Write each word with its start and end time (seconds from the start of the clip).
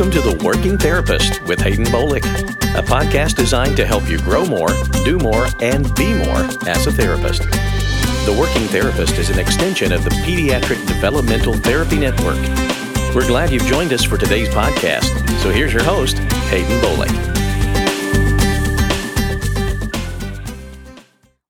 Welcome 0.00 0.22
to 0.22 0.30
The 0.30 0.42
Working 0.42 0.78
Therapist 0.78 1.42
with 1.42 1.60
Hayden 1.60 1.84
Bolick, 1.84 2.24
a 2.74 2.82
podcast 2.82 3.36
designed 3.36 3.76
to 3.76 3.84
help 3.84 4.08
you 4.08 4.16
grow 4.16 4.46
more, 4.46 4.70
do 5.04 5.18
more, 5.18 5.48
and 5.60 5.94
be 5.94 6.14
more 6.14 6.38
as 6.66 6.86
a 6.86 6.90
therapist. 6.90 7.42
The 7.42 8.34
Working 8.40 8.66
Therapist 8.68 9.18
is 9.18 9.28
an 9.28 9.38
extension 9.38 9.92
of 9.92 10.02
the 10.02 10.08
Pediatric 10.08 10.86
Developmental 10.88 11.52
Therapy 11.52 11.98
Network. 11.98 12.38
We're 13.14 13.26
glad 13.26 13.50
you've 13.50 13.64
joined 13.64 13.92
us 13.92 14.02
for 14.02 14.16
today's 14.16 14.48
podcast. 14.48 15.04
So 15.40 15.50
here's 15.50 15.74
your 15.74 15.82
host, 15.82 16.16
Hayden 16.48 16.80
Bolick. 16.80 17.14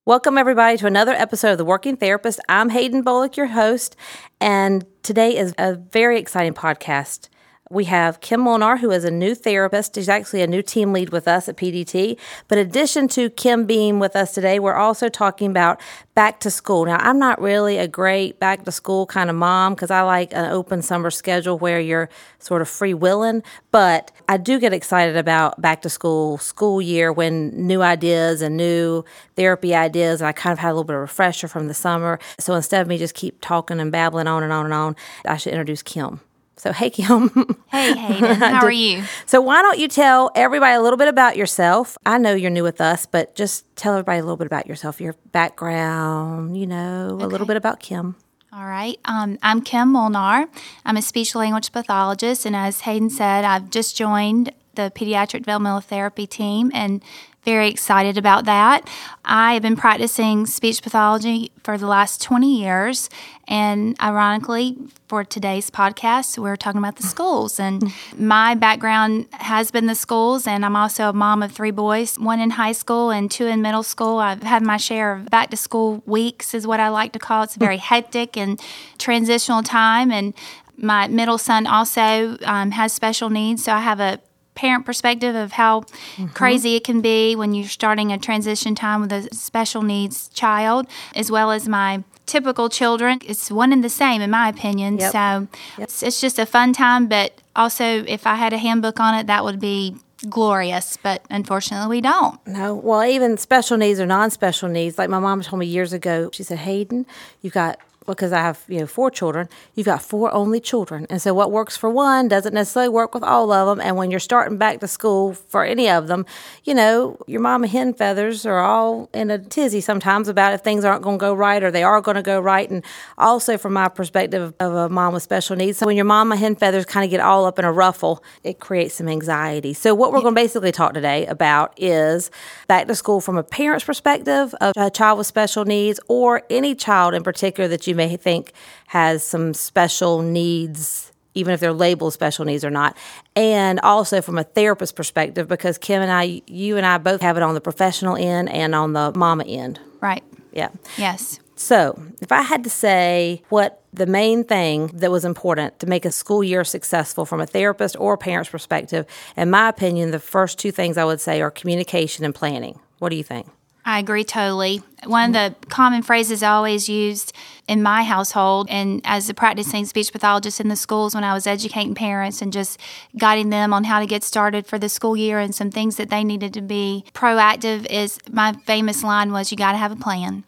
Welcome, 0.05 0.37
everybody, 0.37 0.77
to 0.79 0.89
another 0.89 1.13
episode 1.13 1.53
of 1.53 1.59
The 1.59 1.65
Working 1.65 1.97
Therapist. 1.97 2.41
I'm 2.49 2.71
Hayden 2.71 3.05
Bolick, 3.05 3.37
your 3.37 3.47
host, 3.47 3.95
and 4.41 4.85
today 5.05 5.37
is 5.37 5.55
a 5.57 5.77
very 5.77 6.19
exciting 6.19 6.55
podcast 6.55 7.29
we 7.71 7.85
have 7.85 8.21
Kim 8.21 8.41
Molnar, 8.41 8.79
who 8.79 8.91
is 8.91 9.05
a 9.05 9.13
new 9.13 9.33
therapist. 9.33 9.95
She's 9.95 10.09
actually 10.09 10.43
a 10.43 10.49
new 10.49 10.61
team 10.61 10.93
lead 10.93 11.11
with 11.11 11.29
us 11.29 11.49
at 11.49 11.57
PDT. 11.57 12.19
But 12.49 12.59
in 12.59 12.67
addition 12.67 13.07
to 13.09 13.31
Kim 13.31 13.65
being 13.65 14.01
with 14.01 14.17
us 14.17 14.35
today, 14.35 14.59
we're 14.59 14.75
also 14.75 15.09
talking 15.09 15.53
about 15.53 15.81
back 16.17 16.41
to 16.41 16.51
school. 16.51 16.85
Now, 16.85 16.97
I'm 16.97 17.21
not 17.21 17.41
really 17.41 17.79
a 17.79 17.87
great 17.87 18.41
back 18.41 18.65
to 18.65 18.73
school 18.73 19.07
kind 19.07 19.31
of 19.31 19.37
mom 19.37 19.75
because 19.75 19.93
I 19.93 20.03
like 20.03 20.33
an 20.33 20.51
open 20.51 20.83
summer 20.83 21.13
schedule 21.13 21.61
where 21.61 21.79
you're 21.79 22.09
sort 22.41 22.61
of 22.61 22.69
free 22.69 22.93
willing. 22.93 23.45
But 23.71 24.11
I 24.29 24.37
do 24.37 24.59
get 24.59 24.73
excited 24.73 25.17
about 25.17 25.63
back 25.63 25.83
to 25.83 25.89
school, 25.89 26.39
school 26.39 26.83
year 26.83 27.13
when 27.13 27.51
new 27.69 27.83
ideas 27.83 28.43
and 28.43 28.57
new 28.57 29.05
therapy 29.37 29.77
ideas. 29.77 30.21
And 30.21 30.27
I 30.27 30.33
kind 30.33 30.53
of 30.53 30.59
had 30.59 30.71
a 30.71 30.75
little 30.75 30.83
bit 30.83 30.97
of 30.97 31.03
refresher 31.03 31.47
from 31.47 31.69
the 31.69 31.75
summer. 31.75 32.19
So 32.41 32.57
instead 32.57 32.83
of 32.83 32.89
me 32.89 32.99
just 32.99 33.15
keep 33.15 33.41
talking 33.41 33.79
and 33.79 33.93
babbling 33.93 34.27
on 34.27 34.43
and 34.43 34.53
on 34.53 34.65
and 34.65 34.75
on, 34.75 34.97
I 35.25 35.37
should 35.37 35.53
introduce 35.53 35.85
Kim. 35.85 36.21
So, 36.61 36.75
hey, 36.75 36.91
Kim. 36.91 37.31
Hey, 37.71 37.95
Hayden. 37.97 38.37
How 38.37 38.67
are 38.67 38.71
you? 38.71 39.03
So, 39.25 39.41
why 39.41 39.63
don't 39.63 39.79
you 39.79 39.89
tell 39.89 40.31
everybody 40.35 40.77
a 40.77 40.83
little 40.83 40.99
bit 40.99 41.09
about 41.09 41.39
yourself? 41.39 41.97
I 42.05 42.19
know 42.19 42.35
you're 42.35 42.51
new 42.51 42.63
with 42.63 42.83
us, 42.83 43.07
but 43.07 43.35
just 43.35 43.65
tell 43.77 43.95
everybody 43.95 44.19
a 44.19 44.23
little 44.23 44.37
bit 44.37 44.47
about 44.47 44.67
yourself, 44.67 45.01
your 45.01 45.15
background, 45.33 46.59
you 46.59 46.67
know, 46.67 47.13
okay. 47.13 47.25
a 47.25 47.29
little 47.29 47.47
bit 47.47 47.57
about 47.57 47.81
Kim. 47.81 48.15
All 48.53 48.67
right. 48.67 48.99
Um, 49.07 49.39
I'm 49.43 49.63
Kim 49.63 49.93
Molnar. 49.93 50.49
I'm 50.85 50.97
a 50.99 51.03
speech 51.03 51.35
language 51.35 51.73
pathologist. 51.73 52.45
And 52.45 52.55
as 52.55 52.81
Hayden 52.81 53.09
said, 53.09 53.45
I've 53.45 53.71
just 53.71 53.97
joined 53.97 54.53
the 54.75 54.93
pediatric 54.95 55.41
developmental 55.41 55.81
therapy 55.81 56.27
team 56.27 56.71
and 56.75 57.03
very 57.43 57.69
excited 57.69 58.19
about 58.19 58.45
that. 58.45 58.87
I 59.25 59.55
have 59.55 59.63
been 59.63 59.77
practicing 59.77 60.47
speech 60.47 60.83
pathology 60.83 61.51
for 61.65 61.79
the 61.79 61.87
last 61.87 62.21
20 62.23 62.61
years. 62.61 63.09
And 63.49 63.97
ironically, 64.01 64.77
for 65.09 65.25
today's 65.25 65.71
podcast, 65.71 66.39
we're 66.39 66.57
talking 66.57 66.79
about 66.79 66.97
the 66.97 67.03
schools. 67.03 67.59
And 67.59 67.93
my 68.17 68.55
background 68.55 69.27
has 69.33 69.71
been 69.71 69.87
the 69.87 69.95
schools, 69.95 70.47
and 70.47 70.65
I'm 70.65 70.77
also 70.77 71.09
a 71.09 71.13
mom 71.13 71.43
of 71.43 71.51
three 71.51 71.71
boys 71.71 72.19
one 72.19 72.41
in 72.41 72.51
high 72.51 72.73
school 72.73 73.11
and 73.11 73.31
two 73.31 73.47
in 73.47 73.63
middle 73.63 73.83
school. 73.83 74.19
I've 74.19 74.43
had 74.43 74.63
my 74.63 74.77
share 74.77 75.15
of 75.15 75.31
back 75.31 75.51
to 75.51 75.57
school 75.57 76.03
weeks, 76.07 76.55
is 76.55 76.67
what 76.67 76.79
I 76.79 76.91
like 76.91 77.13
to 77.13 77.19
call 77.19 77.43
it. 77.43 77.47
It's 77.47 77.57
very 77.57 77.79
hectic 77.79 78.37
and 78.37 78.61
transitional 78.99 79.63
time. 79.63 80.13
And 80.13 80.35
my 80.77 81.09
middle 81.09 81.39
son 81.39 81.67
also 81.67 82.37
um, 82.45 82.71
has 82.73 82.93
special 82.93 83.31
needs, 83.31 83.65
so 83.65 83.73
I 83.73 83.81
have 83.81 84.01
a 84.01 84.21
parent 84.61 84.85
perspective 84.85 85.35
of 85.35 85.53
how 85.53 85.81
mm-hmm. 85.81 86.27
crazy 86.27 86.77
it 86.77 86.85
can 86.85 87.01
be 87.01 87.35
when 87.35 87.55
you're 87.55 87.67
starting 87.67 88.13
a 88.13 88.19
transition 88.19 88.75
time 88.75 89.01
with 89.01 89.11
a 89.11 89.35
special 89.35 89.81
needs 89.81 90.29
child, 90.29 90.87
as 91.17 91.31
well 91.31 91.51
as 91.51 91.67
my 91.67 92.05
typical 92.27 92.69
children. 92.69 93.21
It's 93.25 93.51
one 93.51 93.73
and 93.73 93.83
the 93.83 93.89
same, 93.89 94.21
in 94.21 94.31
my 94.31 94.51
opinion. 94.51 94.99
Yep. 94.99 95.13
So 95.13 95.19
yep. 95.19 95.49
It's, 95.79 96.03
it's 96.03 96.21
just 96.21 96.39
a 96.39 96.45
fun 96.45 96.75
time, 96.75 97.09
but 97.09 97.33
also 97.57 98.05
if 98.05 98.27
I 98.27 98.35
had 98.35 98.53
a 98.53 98.59
handbook 98.59 99.01
on 99.01 99.15
it, 99.15 99.27
that 99.29 99.45
would 99.45 99.61
be 99.61 99.97
glorious, 100.29 100.99
but 101.03 101.25
unfortunately 101.31 101.89
we 101.89 102.03
don't. 102.03 102.39
No, 102.47 102.75
well, 102.75 103.03
even 103.05 103.39
special 103.39 103.79
needs 103.79 103.99
or 103.99 104.05
non 104.05 104.31
special 104.31 104.69
needs, 104.69 104.99
like 104.99 105.09
my 105.09 105.21
mom 105.21 105.41
told 105.41 105.61
me 105.61 105.67
years 105.67 105.95
ago, 105.95 106.29
she 106.35 106.43
said, 106.43 106.59
Hayden, 106.59 107.07
you've 107.41 107.55
got 107.55 107.79
because 108.07 108.33
I 108.33 108.39
have, 108.39 108.65
you 108.69 108.81
know, 108.81 108.87
four 108.87 109.11
children, 109.11 109.49
you've 109.75 109.87
got 109.87 110.03
four 110.03 110.33
only 110.33 110.61
children. 110.61 111.07
And 111.11 111.21
so 111.21 111.35
what 111.35 111.53
works 111.53 111.77
for 111.77 111.91
one 111.91 112.29
doesn't 112.29 112.55
necessarily 112.55 112.89
work 112.89 113.15
with 113.15 113.23
all 113.23 113.53
of 113.53 113.67
them. 113.69 113.85
And 113.85 113.97
when 113.97 114.11
you're 114.11 114.21
starting 114.21 114.57
back 114.59 114.81
to 114.81 114.89
school 114.89 115.35
for 115.35 115.65
any 115.65 115.89
of 115.89 116.09
them, 116.09 116.27
you 116.65 116.75
know, 116.75 117.19
your 117.27 117.41
mama 117.41 117.67
hen 117.67 117.95
feathers 117.95 118.47
are 118.47 118.59
all 118.59 119.09
in 119.13 119.31
a 119.31 119.39
tizzy 119.39 119.81
sometimes 119.81 120.29
about 120.29 120.55
if 120.55 120.63
things 120.63 120.85
aren't 120.85 121.03
going 121.03 121.19
to 121.19 121.21
go 121.21 121.35
right 121.35 121.63
or 121.63 121.71
they 121.71 121.83
are 121.83 122.01
going 122.01 122.17
to 122.17 122.23
go 122.23 122.41
right. 122.41 122.71
And 122.71 122.83
also 123.19 123.59
from 123.59 123.75
my 123.75 123.89
perspective 123.89 124.55
of 124.59 124.75
a 124.75 124.89
mom 124.89 125.13
with 125.13 125.23
special 125.23 125.57
needs, 125.57 125.79
so 125.79 125.87
when 125.87 125.97
your 125.97 126.05
mama 126.05 126.37
hen 126.37 126.57
feathers 126.57 126.87
kind 126.87 127.05
of 127.05 127.11
get 127.11 127.21
all 127.21 127.45
up 127.45 127.59
in 127.59 127.65
a 127.65 127.73
ruffle, 127.73 128.25
it 128.43 128.61
creates 128.61 128.95
some 128.95 129.09
anxiety. 129.09 129.75
So 129.75 129.95
what 129.95 130.13
we're 130.13 130.23
going 130.23 130.35
to 130.35 130.41
basically 130.41 130.73
talk 130.73 130.95
today 130.95 131.27
about 131.27 131.75
is 131.77 132.31
back 132.67 132.87
to 132.87 132.95
school 132.95 133.21
from 133.21 133.37
a 133.37 133.43
parent's 133.43 133.85
perspective 133.85 134.55
of 134.61 134.73
a 134.77 134.91
child 134.91 135.19
with 135.19 135.27
special 135.27 135.65
needs 135.65 136.01
or 136.09 136.43
any 136.51 136.75
child 136.75 137.15
in 137.15 137.23
particular 137.23 137.69
that 137.69 137.87
you 137.87 137.90
may 137.95 138.17
think 138.17 138.53
has 138.89 139.25
some 139.25 139.55
special 139.55 140.23
needs, 140.23 141.13
even 141.35 141.55
if 141.55 141.61
they're 141.61 141.73
labeled 141.73 142.13
special 142.13 142.45
needs 142.45 142.65
or 142.65 142.71
not. 142.71 142.97
And 143.37 143.81
also 143.81 144.21
from 144.21 144.39
a 144.39 144.45
therapist 144.45 144.97
perspective, 144.97 145.49
because 145.49 145.79
Kim 145.79 146.03
and 146.03 146.11
I, 146.11 146.43
you 146.47 146.77
and 146.77 146.87
I 146.87 146.99
both 146.99 147.21
have 147.21 147.37
it 147.37 147.43
on 147.43 147.55
the 147.55 147.61
professional 147.61 148.17
end 148.17 148.49
and 148.51 148.75
on 148.75 148.93
the 148.93 149.13
mama 149.15 149.45
end. 149.45 149.81
Right. 150.01 150.25
Yeah. 150.53 150.71
Yes. 150.97 151.41
So, 151.61 152.03
if 152.23 152.33
I 152.33 152.41
had 152.41 152.65
to 152.65 152.71
say 152.71 153.43
what 153.51 153.83
the 153.93 154.07
main 154.07 154.45
thing 154.45 154.87
that 154.95 155.11
was 155.11 155.27
important 155.27 155.79
to 155.81 155.87
make 155.87 156.07
a 156.07 156.11
school 156.11 156.43
year 156.43 156.65
successful 156.65 157.27
from 157.27 157.39
a 157.43 157.47
therapist 157.47 157.97
or 157.99 158.15
a 158.15 158.19
parent's 158.19 158.49
perspective, 158.49 159.05
in 159.37 159.51
my 159.51 159.69
opinion, 159.69 160.11
the 160.11 160.19
first 160.19 160.59
two 160.59 160.73
things 160.73 160.97
I 160.97 161.05
would 161.05 161.21
say 161.21 161.43
are 161.43 161.51
communication 161.51 162.25
and 162.25 162.35
planning. 162.35 162.81
What 162.99 163.11
do 163.11 163.17
you 163.17 163.23
think? 163.23 163.47
I 163.91 163.99
agree 163.99 164.23
totally. 164.23 164.83
One 165.05 165.31
of 165.31 165.33
the 165.33 165.67
common 165.67 166.03
phrases 166.03 166.45
I 166.45 166.51
always 166.53 166.89
used 166.89 167.33
in 167.67 167.83
my 167.83 168.05
household 168.05 168.69
and 168.71 169.01
as 169.05 169.29
a 169.29 169.35
practicing 169.35 169.85
speech 169.85 170.13
pathologist 170.13 170.61
in 170.61 170.69
the 170.69 170.77
schools 170.77 171.13
when 171.13 171.25
I 171.25 171.35
was 171.35 171.45
educating 171.45 171.97
parents 171.97 172.41
and 172.41 172.53
just 172.53 172.79
guiding 173.19 173.51
them 173.51 173.75
on 173.75 173.83
how 173.83 173.99
to 173.99 174.07
get 174.07 174.23
started 174.23 174.65
for 174.69 174.79
the 174.79 174.89
school 174.89 175.17
year 175.17 175.41
and 175.41 175.53
some 175.53 175.73
things 175.73 175.97
that 175.97 176.09
they 176.09 176.23
needed 176.23 176.55
to 176.55 176.61
be 176.61 177.05
proactive 177.15 177.85
is 177.91 178.21
my 178.31 178.53
famous 178.65 179.03
line 179.03 179.33
was 179.33 179.51
you 179.51 179.59
got 179.59 179.73
to 179.73 179.79
have 179.79 179.91
a 179.91 179.97
plan. 179.97 180.45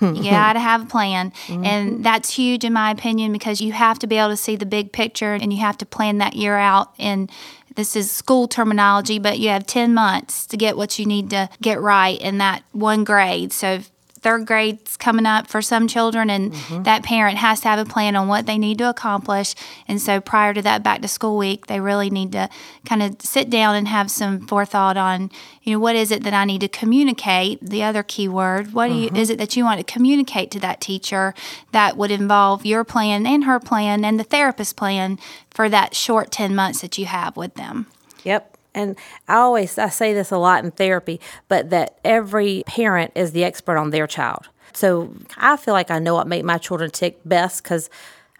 You 0.00 0.30
got 0.30 0.54
to 0.54 0.60
have 0.70 0.82
a 0.82 0.86
plan. 0.86 1.32
Mm-hmm. 1.46 1.64
And 1.64 2.04
that's 2.04 2.34
huge, 2.34 2.64
in 2.64 2.72
my 2.72 2.90
opinion, 2.90 3.32
because 3.32 3.60
you 3.60 3.72
have 3.72 3.98
to 4.00 4.06
be 4.06 4.16
able 4.16 4.30
to 4.30 4.36
see 4.36 4.56
the 4.56 4.66
big 4.66 4.92
picture 4.92 5.34
and 5.34 5.52
you 5.52 5.60
have 5.60 5.78
to 5.78 5.86
plan 5.86 6.18
that 6.18 6.34
year 6.34 6.56
out. 6.56 6.94
And 6.98 7.30
this 7.76 7.96
is 7.96 8.10
school 8.10 8.48
terminology, 8.48 9.18
but 9.18 9.38
you 9.38 9.48
have 9.50 9.66
10 9.66 9.94
months 9.94 10.46
to 10.46 10.56
get 10.56 10.76
what 10.76 10.98
you 10.98 11.06
need 11.06 11.30
to 11.30 11.48
get 11.62 11.80
right 11.80 12.20
in 12.20 12.38
that 12.38 12.62
one 12.72 13.04
grade. 13.04 13.52
So 13.52 13.80
third 14.22 14.46
grade's 14.46 14.96
coming 14.96 15.26
up 15.26 15.46
for 15.46 15.62
some 15.62 15.88
children, 15.88 16.30
and 16.30 16.52
mm-hmm. 16.52 16.82
that 16.82 17.02
parent 17.02 17.38
has 17.38 17.60
to 17.60 17.68
have 17.68 17.78
a 17.78 17.90
plan 17.90 18.16
on 18.16 18.28
what 18.28 18.46
they 18.46 18.58
need 18.58 18.78
to 18.78 18.88
accomplish. 18.88 19.54
And 19.88 20.00
so, 20.00 20.20
prior 20.20 20.54
to 20.54 20.62
that 20.62 20.82
back 20.82 21.02
to 21.02 21.08
school 21.08 21.36
week, 21.36 21.66
they 21.66 21.80
really 21.80 22.10
need 22.10 22.32
to 22.32 22.48
kind 22.84 23.02
of 23.02 23.20
sit 23.22 23.50
down 23.50 23.74
and 23.74 23.88
have 23.88 24.10
some 24.10 24.46
forethought 24.46 24.96
on, 24.96 25.30
you 25.62 25.74
know, 25.74 25.80
what 25.80 25.96
is 25.96 26.10
it 26.10 26.22
that 26.24 26.34
I 26.34 26.44
need 26.44 26.60
to 26.60 26.68
communicate? 26.68 27.58
The 27.60 27.82
other 27.82 28.02
key 28.02 28.28
word, 28.28 28.72
what 28.72 28.90
mm-hmm. 28.90 29.14
you, 29.14 29.20
is 29.20 29.30
it 29.30 29.38
that 29.38 29.56
you 29.56 29.64
want 29.64 29.78
to 29.78 29.92
communicate 29.92 30.50
to 30.52 30.60
that 30.60 30.80
teacher 30.80 31.34
that 31.72 31.96
would 31.96 32.10
involve 32.10 32.66
your 32.66 32.84
plan 32.84 33.26
and 33.26 33.44
her 33.44 33.58
plan 33.58 34.04
and 34.04 34.18
the 34.18 34.24
therapist 34.24 34.76
plan 34.76 35.18
for 35.50 35.68
that 35.68 35.94
short 35.94 36.30
10 36.30 36.54
months 36.54 36.80
that 36.80 36.98
you 36.98 37.06
have 37.06 37.36
with 37.36 37.54
them? 37.54 37.86
Yep 38.24 38.49
and 38.74 38.96
I 39.28 39.36
always 39.36 39.78
I 39.78 39.88
say 39.88 40.14
this 40.14 40.30
a 40.30 40.38
lot 40.38 40.64
in 40.64 40.70
therapy, 40.70 41.20
but 41.48 41.70
that 41.70 41.98
every 42.04 42.62
parent 42.66 43.12
is 43.14 43.32
the 43.32 43.44
expert 43.44 43.76
on 43.76 43.90
their 43.90 44.06
child. 44.06 44.48
So 44.72 45.12
I 45.36 45.56
feel 45.56 45.74
like 45.74 45.90
I 45.90 45.98
know 45.98 46.14
what 46.14 46.28
make 46.28 46.44
my 46.44 46.58
children 46.58 46.90
tick 46.90 47.20
best 47.24 47.62
because 47.62 47.90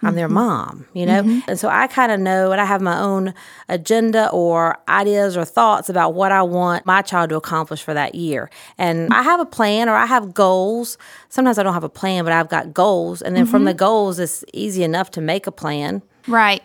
I'm 0.02 0.14
their 0.14 0.28
mm-hmm. 0.28 0.34
mom, 0.34 0.86
you 0.94 1.04
know? 1.04 1.22
Mm-hmm. 1.22 1.50
And 1.50 1.58
so 1.58 1.68
I 1.68 1.86
kind 1.86 2.10
of 2.10 2.20
know 2.20 2.52
and 2.52 2.60
I 2.60 2.64
have 2.64 2.80
my 2.80 2.98
own 2.98 3.34
agenda 3.68 4.30
or 4.30 4.78
ideas 4.88 5.36
or 5.36 5.44
thoughts 5.44 5.88
about 5.88 6.14
what 6.14 6.32
I 6.32 6.42
want 6.42 6.86
my 6.86 7.02
child 7.02 7.30
to 7.30 7.36
accomplish 7.36 7.82
for 7.82 7.92
that 7.92 8.14
year. 8.14 8.50
And 8.78 9.12
I 9.12 9.22
have 9.22 9.40
a 9.40 9.44
plan 9.44 9.88
or 9.88 9.94
I 9.94 10.06
have 10.06 10.32
goals. 10.32 10.96
Sometimes 11.28 11.58
I 11.58 11.62
don't 11.62 11.74
have 11.74 11.84
a 11.84 11.90
plan, 11.90 12.24
but 12.24 12.32
I've 12.32 12.48
got 12.48 12.72
goals. 12.72 13.20
And 13.20 13.36
then 13.36 13.44
mm-hmm. 13.44 13.50
from 13.50 13.64
the 13.64 13.74
goals, 13.74 14.18
it's 14.18 14.44
easy 14.54 14.82
enough 14.84 15.10
to 15.12 15.20
make 15.20 15.46
a 15.46 15.52
plan. 15.52 16.02
Right. 16.26 16.62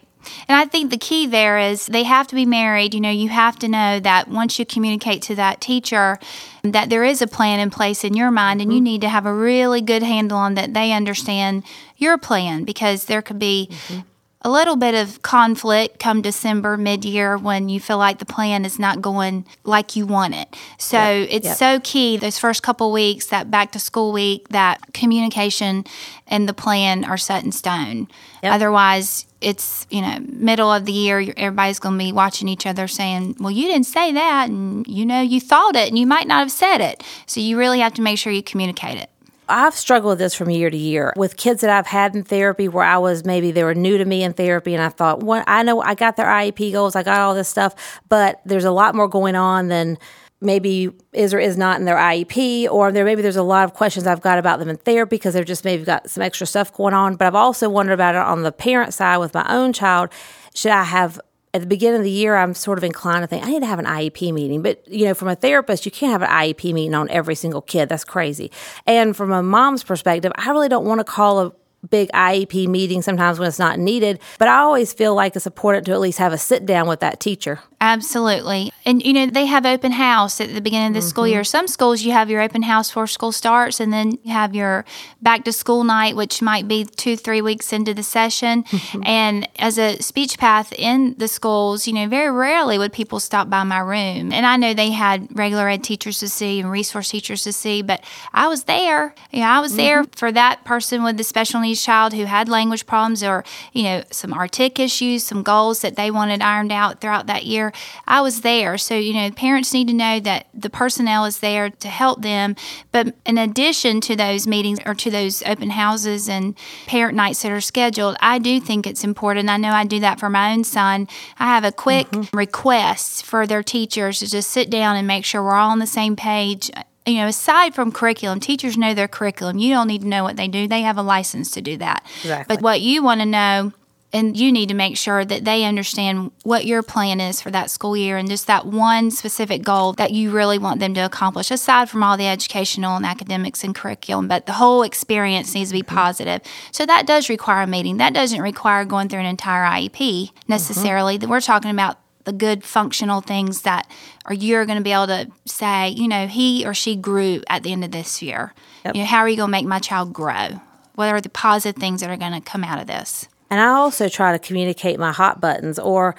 And 0.48 0.58
I 0.58 0.66
think 0.66 0.92
the 0.92 0.98
key 0.98 1.28
there 1.28 1.58
is 1.58 1.86
they 1.88 2.04
have 2.04 2.28
to 2.28 2.36
be 2.36 2.46
married. 2.46 2.94
You 2.94 3.02
know, 3.02 3.10
you 3.10 3.30
have 3.30 3.58
to 3.60 3.68
know 3.68 4.00
that 4.00 4.28
once 4.28 4.60
you 4.60 4.66
communicate 4.66 5.22
to 5.24 5.36
that 5.36 5.62
teacher 5.62 6.20
that 6.64 6.90
there 6.90 7.04
is 7.04 7.22
a 7.22 7.28
plan 7.28 7.60
in 7.60 7.70
place 7.70 8.04
in 8.04 8.14
your 8.14 8.32
mind, 8.32 8.62
and 8.62 8.72
you 8.72 8.78
mm-hmm. 8.78 8.86
need 8.86 9.02
to 9.02 9.10
have 9.10 9.26
a 9.26 9.34
really 9.34 9.82
good 9.82 10.04
handle 10.04 10.38
on 10.38 10.56
that 10.56 10.74
they 10.74 10.92
understand 10.92 11.64
your 11.98 12.18
plan 12.18 12.64
because 12.64 13.06
there 13.06 13.22
could 13.22 13.40
be. 13.40 13.70
Mm-hmm 13.72 14.02
a 14.46 14.50
little 14.50 14.76
bit 14.76 14.94
of 14.94 15.24
conflict 15.24 15.98
come 15.98 16.22
December, 16.22 16.78
mid 16.78 17.04
year, 17.04 17.36
when 17.36 17.68
you 17.68 17.80
feel 17.80 17.98
like 17.98 18.20
the 18.20 18.26
plan 18.26 18.64
is 18.64 18.78
not 18.78 19.02
going 19.02 19.44
like 19.64 19.96
you 19.96 20.06
want 20.06 20.36
it. 20.36 20.56
So 20.78 20.98
yep. 20.98 21.28
it's 21.32 21.48
yep. 21.48 21.58
so 21.58 21.80
key 21.84 22.18
those 22.18 22.38
first 22.38 22.62
couple 22.62 22.92
weeks, 22.92 23.26
that 23.28 23.50
back 23.50 23.72
to 23.72 23.80
school 23.80 24.14
week, 24.14 24.48
that 24.50 24.94
communication 24.94 25.84
and 26.28 26.48
the 26.48 26.54
plan 26.54 27.04
are 27.04 27.18
set 27.18 27.44
in 27.44 27.52
stone. 27.52 28.08
Yep. 28.44 28.54
Otherwise, 28.54 29.26
it's 29.42 29.88
you 29.90 30.02
know 30.02 30.20
middle 30.28 30.72
of 30.72 30.86
the 30.86 30.92
year 30.92 31.26
everybody's 31.38 31.80
going 31.80 31.98
to 31.98 32.04
be 32.04 32.12
watching 32.12 32.48
each 32.48 32.66
other 32.66 32.88
saying 32.88 33.36
well 33.40 33.52
you 33.52 33.68
didn't 33.68 33.86
say 33.86 34.12
that 34.14 34.50
and 34.50 34.88
you 34.88 35.06
know 35.06 35.22
you 35.22 35.40
thought 35.40 35.76
it 35.76 35.90
and 35.90 36.00
you 36.00 36.08
might 36.08 36.26
not 36.26 36.40
have 36.40 36.52
said 36.52 36.80
it 36.80 37.04
so 37.28 37.40
you 37.40 37.56
really 37.56 37.80
have 37.80 37.94
to 37.94 38.02
make 38.02 38.18
sure 38.18 38.32
you 38.32 38.42
communicate 38.42 38.98
it 38.98 39.10
I've 39.48 39.76
struggled 39.76 40.12
with 40.12 40.20
this 40.20 40.34
from 40.34 40.50
year 40.50 40.70
to 40.70 40.78
year 40.78 41.14
with 41.16 41.38
kids 41.38 41.62
that 41.62 41.70
I've 41.70 41.88
had 41.88 42.16
in 42.16 42.24
therapy 42.24 42.68
where 42.68 42.84
I 42.84 42.98
was 42.98 43.26
maybe 43.26 43.52
they 43.52 43.64
were 43.64 43.76
new 43.76 43.98
to 43.98 44.06
me 44.06 44.24
in 44.24 44.34
therapy 44.34 44.74
and 44.74 44.84
I 44.84 44.90
thought, 44.90 45.24
well, 45.24 45.44
I 45.48 45.64
know 45.64 45.82
I 45.82 45.96
got 45.96 46.16
their 46.16 46.26
IEP 46.26 46.72
goals, 46.72 46.96
I 46.96 47.04
got 47.04 47.20
all 47.20 47.36
this 47.36 47.50
stuff, 47.50 48.02
but 48.10 48.42
there's 48.46 48.66
a 48.66 48.72
lot 48.72 48.96
more 48.96 49.08
going 49.08 49.36
on 49.36 49.68
than 49.68 49.98
maybe 50.42 50.92
is 51.14 51.34
or 51.34 51.40
is 51.40 51.58
not 51.58 51.80
in 51.80 51.86
their 51.86 51.96
IEP, 51.96 52.70
or 52.70 52.92
there 52.92 53.06
maybe 53.06 53.22
there's 53.22 53.36
a 53.36 53.44
lot 53.44 53.66
of 53.66 53.74
questions 53.74 54.06
I've 54.08 54.22
got 54.22 54.38
about 54.38 54.60
them 54.60 54.70
in 54.70 54.78
therapy 54.78 55.16
because 55.16 55.34
they've 55.34 55.46
just 55.46 55.66
maybe 55.66 55.84
got 55.84 56.10
some 56.10 56.22
extra 56.22 56.46
stuff 56.46 56.74
going 56.74 56.94
on. 56.94 57.16
But 57.16 57.28
I've 57.28 57.36
also 57.36 57.70
wondered 57.70 57.94
about 57.94 58.16
it 58.16 58.22
on 58.22 58.44
the 58.44 58.52
parent 58.52 58.94
side 58.94 59.18
with 59.18 59.34
my 59.34 59.46
own 59.50 59.74
child. 59.74 60.10
Should 60.54 60.72
I 60.72 60.84
have 60.84 61.20
at 61.56 61.62
the 61.62 61.68
beginning 61.68 62.00
of 62.00 62.04
the 62.04 62.12
year, 62.12 62.36
I'm 62.36 62.54
sort 62.54 62.78
of 62.78 62.84
inclined 62.84 63.24
to 63.24 63.28
think 63.28 63.46
I 63.46 63.50
need 63.50 63.62
to 63.62 63.66
have 63.66 63.80
an 63.80 63.86
IEP 63.86 64.34
meeting. 64.34 64.62
But, 64.62 64.86
you 64.90 65.06
know, 65.06 65.14
from 65.14 65.30
a 65.30 65.36
therapist, 65.36 65.86
you 65.86 65.92
can't 65.92 66.12
have 66.12 66.22
an 66.22 66.28
IEP 66.28 66.74
meeting 66.74 66.94
on 66.94 67.10
every 67.10 67.34
single 67.34 67.62
kid. 67.62 67.88
That's 67.88 68.04
crazy. 68.04 68.52
And 68.86 69.16
from 69.16 69.32
a 69.32 69.42
mom's 69.42 69.82
perspective, 69.82 70.34
I 70.36 70.50
really 70.50 70.68
don't 70.68 70.84
want 70.84 71.00
to 71.00 71.06
call 71.06 71.40
a 71.40 71.54
big 71.90 72.10
IEP 72.12 72.68
meeting 72.68 73.02
sometimes 73.02 73.40
when 73.40 73.48
it's 73.48 73.60
not 73.60 73.80
needed, 73.80 74.20
but 74.40 74.48
I 74.48 74.58
always 74.58 74.94
feel 74.94 75.16
like 75.16 75.36
it's 75.36 75.46
important 75.46 75.86
to 75.86 75.92
at 75.92 76.00
least 76.00 76.20
have 76.20 76.34
a 76.34 76.38
sit 76.38 76.66
down 76.66 76.88
with 76.88 77.00
that 77.00 77.20
teacher. 77.20 77.60
Absolutely. 77.82 78.72
And, 78.86 79.06
you 79.06 79.14
know, 79.14 79.28
they 79.28 79.46
have 79.46 79.66
open 79.66 79.92
house 79.92 80.42
at 80.42 80.54
the 80.54 80.62
beginning 80.62 80.88
of 80.88 80.94
the 80.94 81.00
mm-hmm. 81.02 81.08
school 81.08 81.28
year. 81.28 81.44
Some 81.44 81.68
schools, 81.68 82.02
you 82.02 82.14
have 82.14 82.30
your 82.30 82.42
open 82.42 82.64
house 82.64 82.90
before 82.90 83.06
school 83.06 83.32
starts, 83.32 83.80
and 83.80 83.92
then 83.92 84.18
you 84.24 84.34
have 84.34 84.56
your 84.56 84.86
back 85.22 85.44
to 85.46 85.52
school 85.52 85.84
night, 85.84 86.16
which 86.16 86.42
might 86.42 86.68
be 86.68 86.86
two, 86.86 87.16
three 87.16 87.42
weeks 87.42 87.74
into 87.74 87.94
the 87.94 88.02
session. 88.02 88.64
Mm-hmm. 88.64 89.04
And 89.06 89.50
as 89.60 89.78
a 89.78 90.00
speech 90.02 90.40
path 90.40 90.74
in 90.74 91.16
the 91.18 91.28
schools, 91.28 91.86
you 91.86 91.94
know, 91.94 92.08
very 92.08 92.32
rarely 92.32 92.78
would 92.78 92.94
people 92.94 93.20
stop 93.20 93.50
by 93.50 93.64
my 93.64 93.80
room. 93.80 94.32
And 94.32 94.46
I 94.46 94.58
know 94.58 94.74
they 94.74 94.92
had 94.92 95.28
regular 95.38 95.70
ed 95.70 95.84
teachers 95.84 96.20
to 96.20 96.30
see 96.30 96.60
and 96.60 96.72
resource 96.72 97.10
teachers 97.10 97.44
to 97.44 97.54
see, 97.54 97.82
but 97.82 98.04
I 98.34 98.48
was 98.48 98.64
there. 98.64 99.14
You 99.32 99.42
know, 99.42 99.48
I 99.48 99.60
was 99.60 99.72
mm-hmm. 99.72 99.78
there 99.78 100.04
for 100.16 100.32
that 100.32 100.64
person 100.66 101.04
with 101.04 101.18
the 101.18 101.24
special 101.24 101.60
needs 101.60 101.75
child 101.82 102.14
who 102.14 102.26
had 102.26 102.50
language 102.50 102.86
problems 102.86 103.24
or, 103.24 103.44
you 103.74 103.84
know, 103.84 104.04
some 104.12 104.34
artic 104.34 104.80
issues, 104.80 105.24
some 105.24 105.44
goals 105.44 105.82
that 105.82 105.96
they 105.96 106.12
wanted 106.12 106.42
ironed 106.42 106.72
out 106.72 107.02
throughout 107.02 107.28
that 107.28 107.46
year. 107.46 107.74
I 108.08 108.22
was 108.22 108.42
there. 108.42 108.78
So, 108.78 108.96
you 108.96 109.14
know, 109.14 109.32
parents 109.32 109.74
need 109.74 109.88
to 109.88 109.94
know 109.94 110.20
that 110.20 110.48
the 110.54 110.70
personnel 110.70 111.26
is 111.26 111.40
there 111.40 111.70
to 111.70 111.88
help 111.88 112.22
them. 112.22 112.56
But 112.92 113.16
in 113.26 113.38
addition 113.38 114.02
to 114.02 114.16
those 114.16 114.48
meetings 114.48 114.80
or 114.86 114.94
to 114.96 115.12
those 115.12 115.44
open 115.44 115.72
houses 115.72 116.30
and 116.30 116.56
parent 116.88 117.16
nights 117.16 117.42
that 117.42 117.52
are 117.52 117.62
scheduled, 117.62 118.18
I 118.20 118.40
do 118.40 118.60
think 118.60 118.88
it's 118.88 119.04
important. 119.04 119.50
I 119.50 119.58
know 119.58 119.72
I 119.72 119.86
do 119.86 120.00
that 120.00 120.20
for 120.20 120.30
my 120.30 120.54
own 120.54 120.64
son. 120.64 121.08
I 121.40 121.46
have 121.46 121.64
a 121.64 121.72
quick 121.72 122.10
mm-hmm. 122.10 122.38
request 122.38 123.26
for 123.26 123.46
their 123.48 123.64
teachers 123.64 124.20
to 124.20 124.28
just 124.28 124.50
sit 124.50 124.70
down 124.70 124.96
and 124.96 125.08
make 125.08 125.26
sure 125.26 125.44
we're 125.44 125.56
all 125.56 125.72
on 125.72 125.80
the 125.80 125.88
same 125.88 126.16
page 126.16 126.72
you 127.06 127.16
know, 127.16 127.28
aside 127.28 127.76
from 127.76 127.92
curriculum, 127.92 128.40
teachers 128.40 128.78
know 128.78 128.94
their 128.94 129.08
curriculum. 129.08 129.58
You 129.58 129.74
don't 129.74 129.88
need 129.88 130.02
to 130.02 130.08
know 130.08 130.24
what 130.24 130.38
they 130.38 130.48
do. 130.48 130.68
They 130.68 130.82
have 130.82 130.98
a 130.98 131.04
license 131.04 131.52
to 131.52 131.62
do 131.62 131.78
that. 131.78 132.04
Exactly. 132.22 132.56
But 132.56 132.64
what 132.64 132.82
you 132.82 133.04
want 133.04 133.22
to 133.22 133.26
know 133.26 133.74
and 134.16 134.38
you 134.38 134.50
need 134.50 134.70
to 134.70 134.76
make 134.76 134.96
sure 134.96 135.26
that 135.26 135.44
they 135.44 135.66
understand 135.66 136.32
what 136.44 136.66
your 136.66 136.82
plan 136.82 137.20
is 137.20 137.42
for 137.42 137.52
that 137.52 137.70
school 137.70 137.98
year 137.98 138.18
and 138.18 138.30
just 138.30 138.48
that 138.48 138.66
one 138.66 139.12
specific 139.12 139.62
goal 139.62 139.92
that 139.94 140.12
you 140.12 140.32
really 140.32 140.58
want 140.58 140.80
them 140.80 140.94
to 140.94 141.02
accomplish 141.02 141.52
aside 141.52 141.90
from 141.90 142.02
all 142.02 142.16
the 142.16 142.26
educational 142.26 142.96
and 142.96 143.06
academics 143.06 143.62
and 143.64 143.76
curriculum 143.76 144.28
but 144.28 144.46
the 144.46 144.54
whole 144.54 144.84
experience 144.84 145.54
needs 145.54 145.70
to 145.70 145.74
be 145.74 145.82
mm-hmm. 145.82 145.96
positive 145.96 146.42
so 146.72 146.86
that 146.86 147.06
does 147.06 147.30
require 147.30 147.64
a 147.64 147.68
meeting 147.68 147.98
that 147.98 148.14
doesn't 148.14 148.42
require 148.42 148.86
going 148.86 149.10
through 149.10 149.20
an 149.20 149.26
entire 149.26 149.66
iep 149.82 150.32
necessarily 150.48 151.20
mm-hmm. 151.20 151.30
we're 151.30 151.42
talking 151.42 151.72
about 151.72 151.98
the 152.26 152.34
good 152.34 152.64
functional 152.64 153.22
things 153.22 153.62
that 153.62 153.90
are 154.26 154.34
you're 154.34 154.66
going 154.66 154.78
to 154.78 154.84
be 154.84 154.92
able 154.92 155.08
to 155.08 155.30
say 155.46 155.90
you 155.90 156.08
know 156.08 156.28
he 156.28 156.66
or 156.66 156.74
she 156.74 156.96
grew 156.96 157.42
at 157.48 157.64
the 157.64 157.72
end 157.72 157.84
of 157.84 157.92
this 157.92 158.22
year 158.22 158.54
yep. 158.84 158.96
you 158.96 159.02
know 159.02 159.08
how 159.08 159.20
are 159.20 159.30
you 159.30 159.38
going 159.38 159.48
to 159.48 159.52
make 159.52 159.66
my 159.66 159.80
child 159.80 160.14
grow 160.14 160.60
what 160.96 161.10
are 161.10 161.22
the 161.22 161.30
positive 161.30 161.80
things 161.80 162.02
that 162.02 162.10
are 162.10 162.18
going 162.18 162.34
to 162.34 162.42
come 162.42 162.64
out 162.64 162.80
of 162.80 162.88
this 162.88 163.28
and 163.50 163.60
I 163.62 163.68
also 163.68 164.10
try 164.10 164.32
to 164.32 164.40
communicate 164.40 165.00
my 165.00 165.12
hot 165.12 165.40
buttons 165.40 165.80
or 165.80 166.16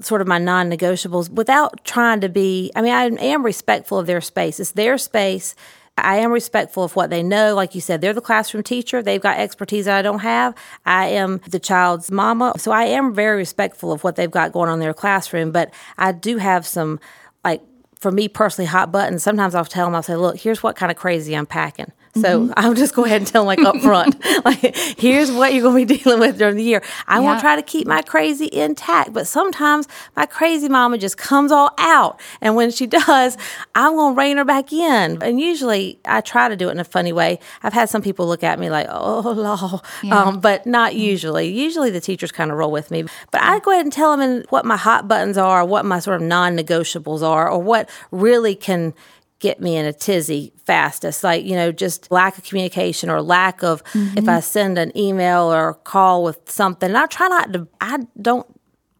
sort 0.00 0.20
of 0.20 0.26
my 0.26 0.38
non 0.38 0.70
negotiables 0.70 1.28
without 1.28 1.84
trying 1.84 2.20
to 2.20 2.28
be, 2.28 2.72
I 2.74 2.82
mean, 2.82 2.92
I 2.92 3.04
am 3.06 3.44
respectful 3.44 3.98
of 3.98 4.06
their 4.06 4.20
space. 4.20 4.60
It's 4.60 4.72
their 4.72 4.96
space. 4.98 5.54
I 5.98 6.16
am 6.16 6.32
respectful 6.32 6.84
of 6.84 6.96
what 6.96 7.10
they 7.10 7.22
know. 7.22 7.54
Like 7.54 7.74
you 7.74 7.80
said, 7.80 8.00
they're 8.00 8.14
the 8.14 8.20
classroom 8.20 8.62
teacher. 8.62 9.02
They've 9.02 9.20
got 9.20 9.38
expertise 9.38 9.84
that 9.84 9.96
I 9.96 10.02
don't 10.02 10.20
have. 10.20 10.54
I 10.86 11.08
am 11.08 11.40
the 11.48 11.60
child's 11.60 12.10
mama. 12.10 12.54
So 12.56 12.72
I 12.72 12.84
am 12.84 13.14
very 13.14 13.36
respectful 13.36 13.92
of 13.92 14.02
what 14.02 14.16
they've 14.16 14.30
got 14.30 14.52
going 14.52 14.68
on 14.68 14.74
in 14.74 14.80
their 14.80 14.94
classroom. 14.94 15.52
But 15.52 15.72
I 15.98 16.12
do 16.12 16.38
have 16.38 16.66
some, 16.66 16.98
like, 17.44 17.62
for 18.00 18.10
me 18.10 18.26
personally, 18.26 18.66
hot 18.66 18.90
buttons. 18.90 19.22
Sometimes 19.22 19.54
I'll 19.54 19.64
tell 19.64 19.86
them, 19.86 19.94
I'll 19.94 20.02
say, 20.02 20.16
look, 20.16 20.38
here's 20.38 20.62
what 20.62 20.76
kind 20.76 20.90
of 20.90 20.96
crazy 20.96 21.36
I'm 21.36 21.46
packing. 21.46 21.92
So 22.14 22.42
mm-hmm. 22.42 22.52
I'll 22.56 22.74
just 22.74 22.94
go 22.94 23.04
ahead 23.04 23.22
and 23.22 23.26
tell 23.26 23.42
them 23.42 23.46
like 23.46 23.60
up 23.60 23.80
front, 23.82 24.16
like 24.44 24.76
here's 24.98 25.32
what 25.32 25.52
you're 25.52 25.62
going 25.62 25.86
to 25.86 25.94
be 25.94 26.02
dealing 26.02 26.20
with 26.20 26.38
during 26.38 26.56
the 26.56 26.62
year. 26.62 26.82
I 27.06 27.16
yeah. 27.16 27.20
won't 27.20 27.40
try 27.40 27.56
to 27.56 27.62
keep 27.62 27.86
my 27.86 28.02
crazy 28.02 28.48
intact, 28.52 29.12
but 29.12 29.26
sometimes 29.26 29.88
my 30.16 30.26
crazy 30.26 30.68
mama 30.68 30.98
just 30.98 31.16
comes 31.16 31.52
all 31.52 31.70
out, 31.78 32.20
and 32.40 32.56
when 32.56 32.70
she 32.70 32.86
does, 32.86 33.36
I'm 33.74 33.94
going 33.94 34.14
to 34.14 34.18
rein 34.18 34.36
her 34.36 34.44
back 34.44 34.72
in. 34.72 35.22
And 35.22 35.40
usually 35.40 35.98
I 36.04 36.20
try 36.20 36.48
to 36.48 36.56
do 36.56 36.68
it 36.68 36.72
in 36.72 36.80
a 36.80 36.84
funny 36.84 37.12
way. 37.12 37.38
I've 37.62 37.72
had 37.72 37.88
some 37.88 38.02
people 38.02 38.26
look 38.26 38.42
at 38.42 38.58
me 38.58 38.70
like, 38.70 38.86
oh 38.90 39.20
lord, 39.32 39.80
yeah. 40.02 40.22
um, 40.22 40.40
but 40.40 40.66
not 40.66 40.94
usually. 40.94 41.48
Usually 41.48 41.90
the 41.90 42.00
teachers 42.00 42.32
kind 42.32 42.50
of 42.50 42.58
roll 42.58 42.70
with 42.70 42.90
me, 42.90 43.04
but 43.30 43.42
I 43.42 43.58
go 43.60 43.70
ahead 43.70 43.86
and 43.86 43.92
tell 43.92 44.16
them 44.16 44.44
what 44.50 44.64
my 44.64 44.76
hot 44.76 45.08
buttons 45.08 45.38
are, 45.38 45.64
what 45.64 45.84
my 45.84 45.98
sort 45.98 46.20
of 46.20 46.26
non-negotiables 46.26 47.22
are, 47.22 47.50
or 47.50 47.60
what 47.62 47.88
really 48.10 48.54
can 48.54 48.94
get 49.42 49.60
me 49.60 49.76
in 49.76 49.84
a 49.84 49.92
tizzy 49.92 50.52
fastest. 50.64 51.24
Like 51.24 51.44
you 51.44 51.56
know 51.56 51.72
just 51.72 52.10
lack 52.10 52.38
of 52.38 52.44
communication 52.44 53.10
or 53.10 53.20
lack 53.20 53.62
of 53.62 53.84
mm-hmm. 53.84 54.16
if 54.16 54.28
i 54.28 54.40
send 54.40 54.78
an 54.78 54.96
email 54.96 55.52
or 55.52 55.74
call 55.74 56.22
with 56.24 56.50
something. 56.50 56.88
And 56.88 56.96
i 56.96 57.06
try 57.06 57.28
not 57.28 57.52
to 57.52 57.68
i 57.80 57.98
don't 58.20 58.46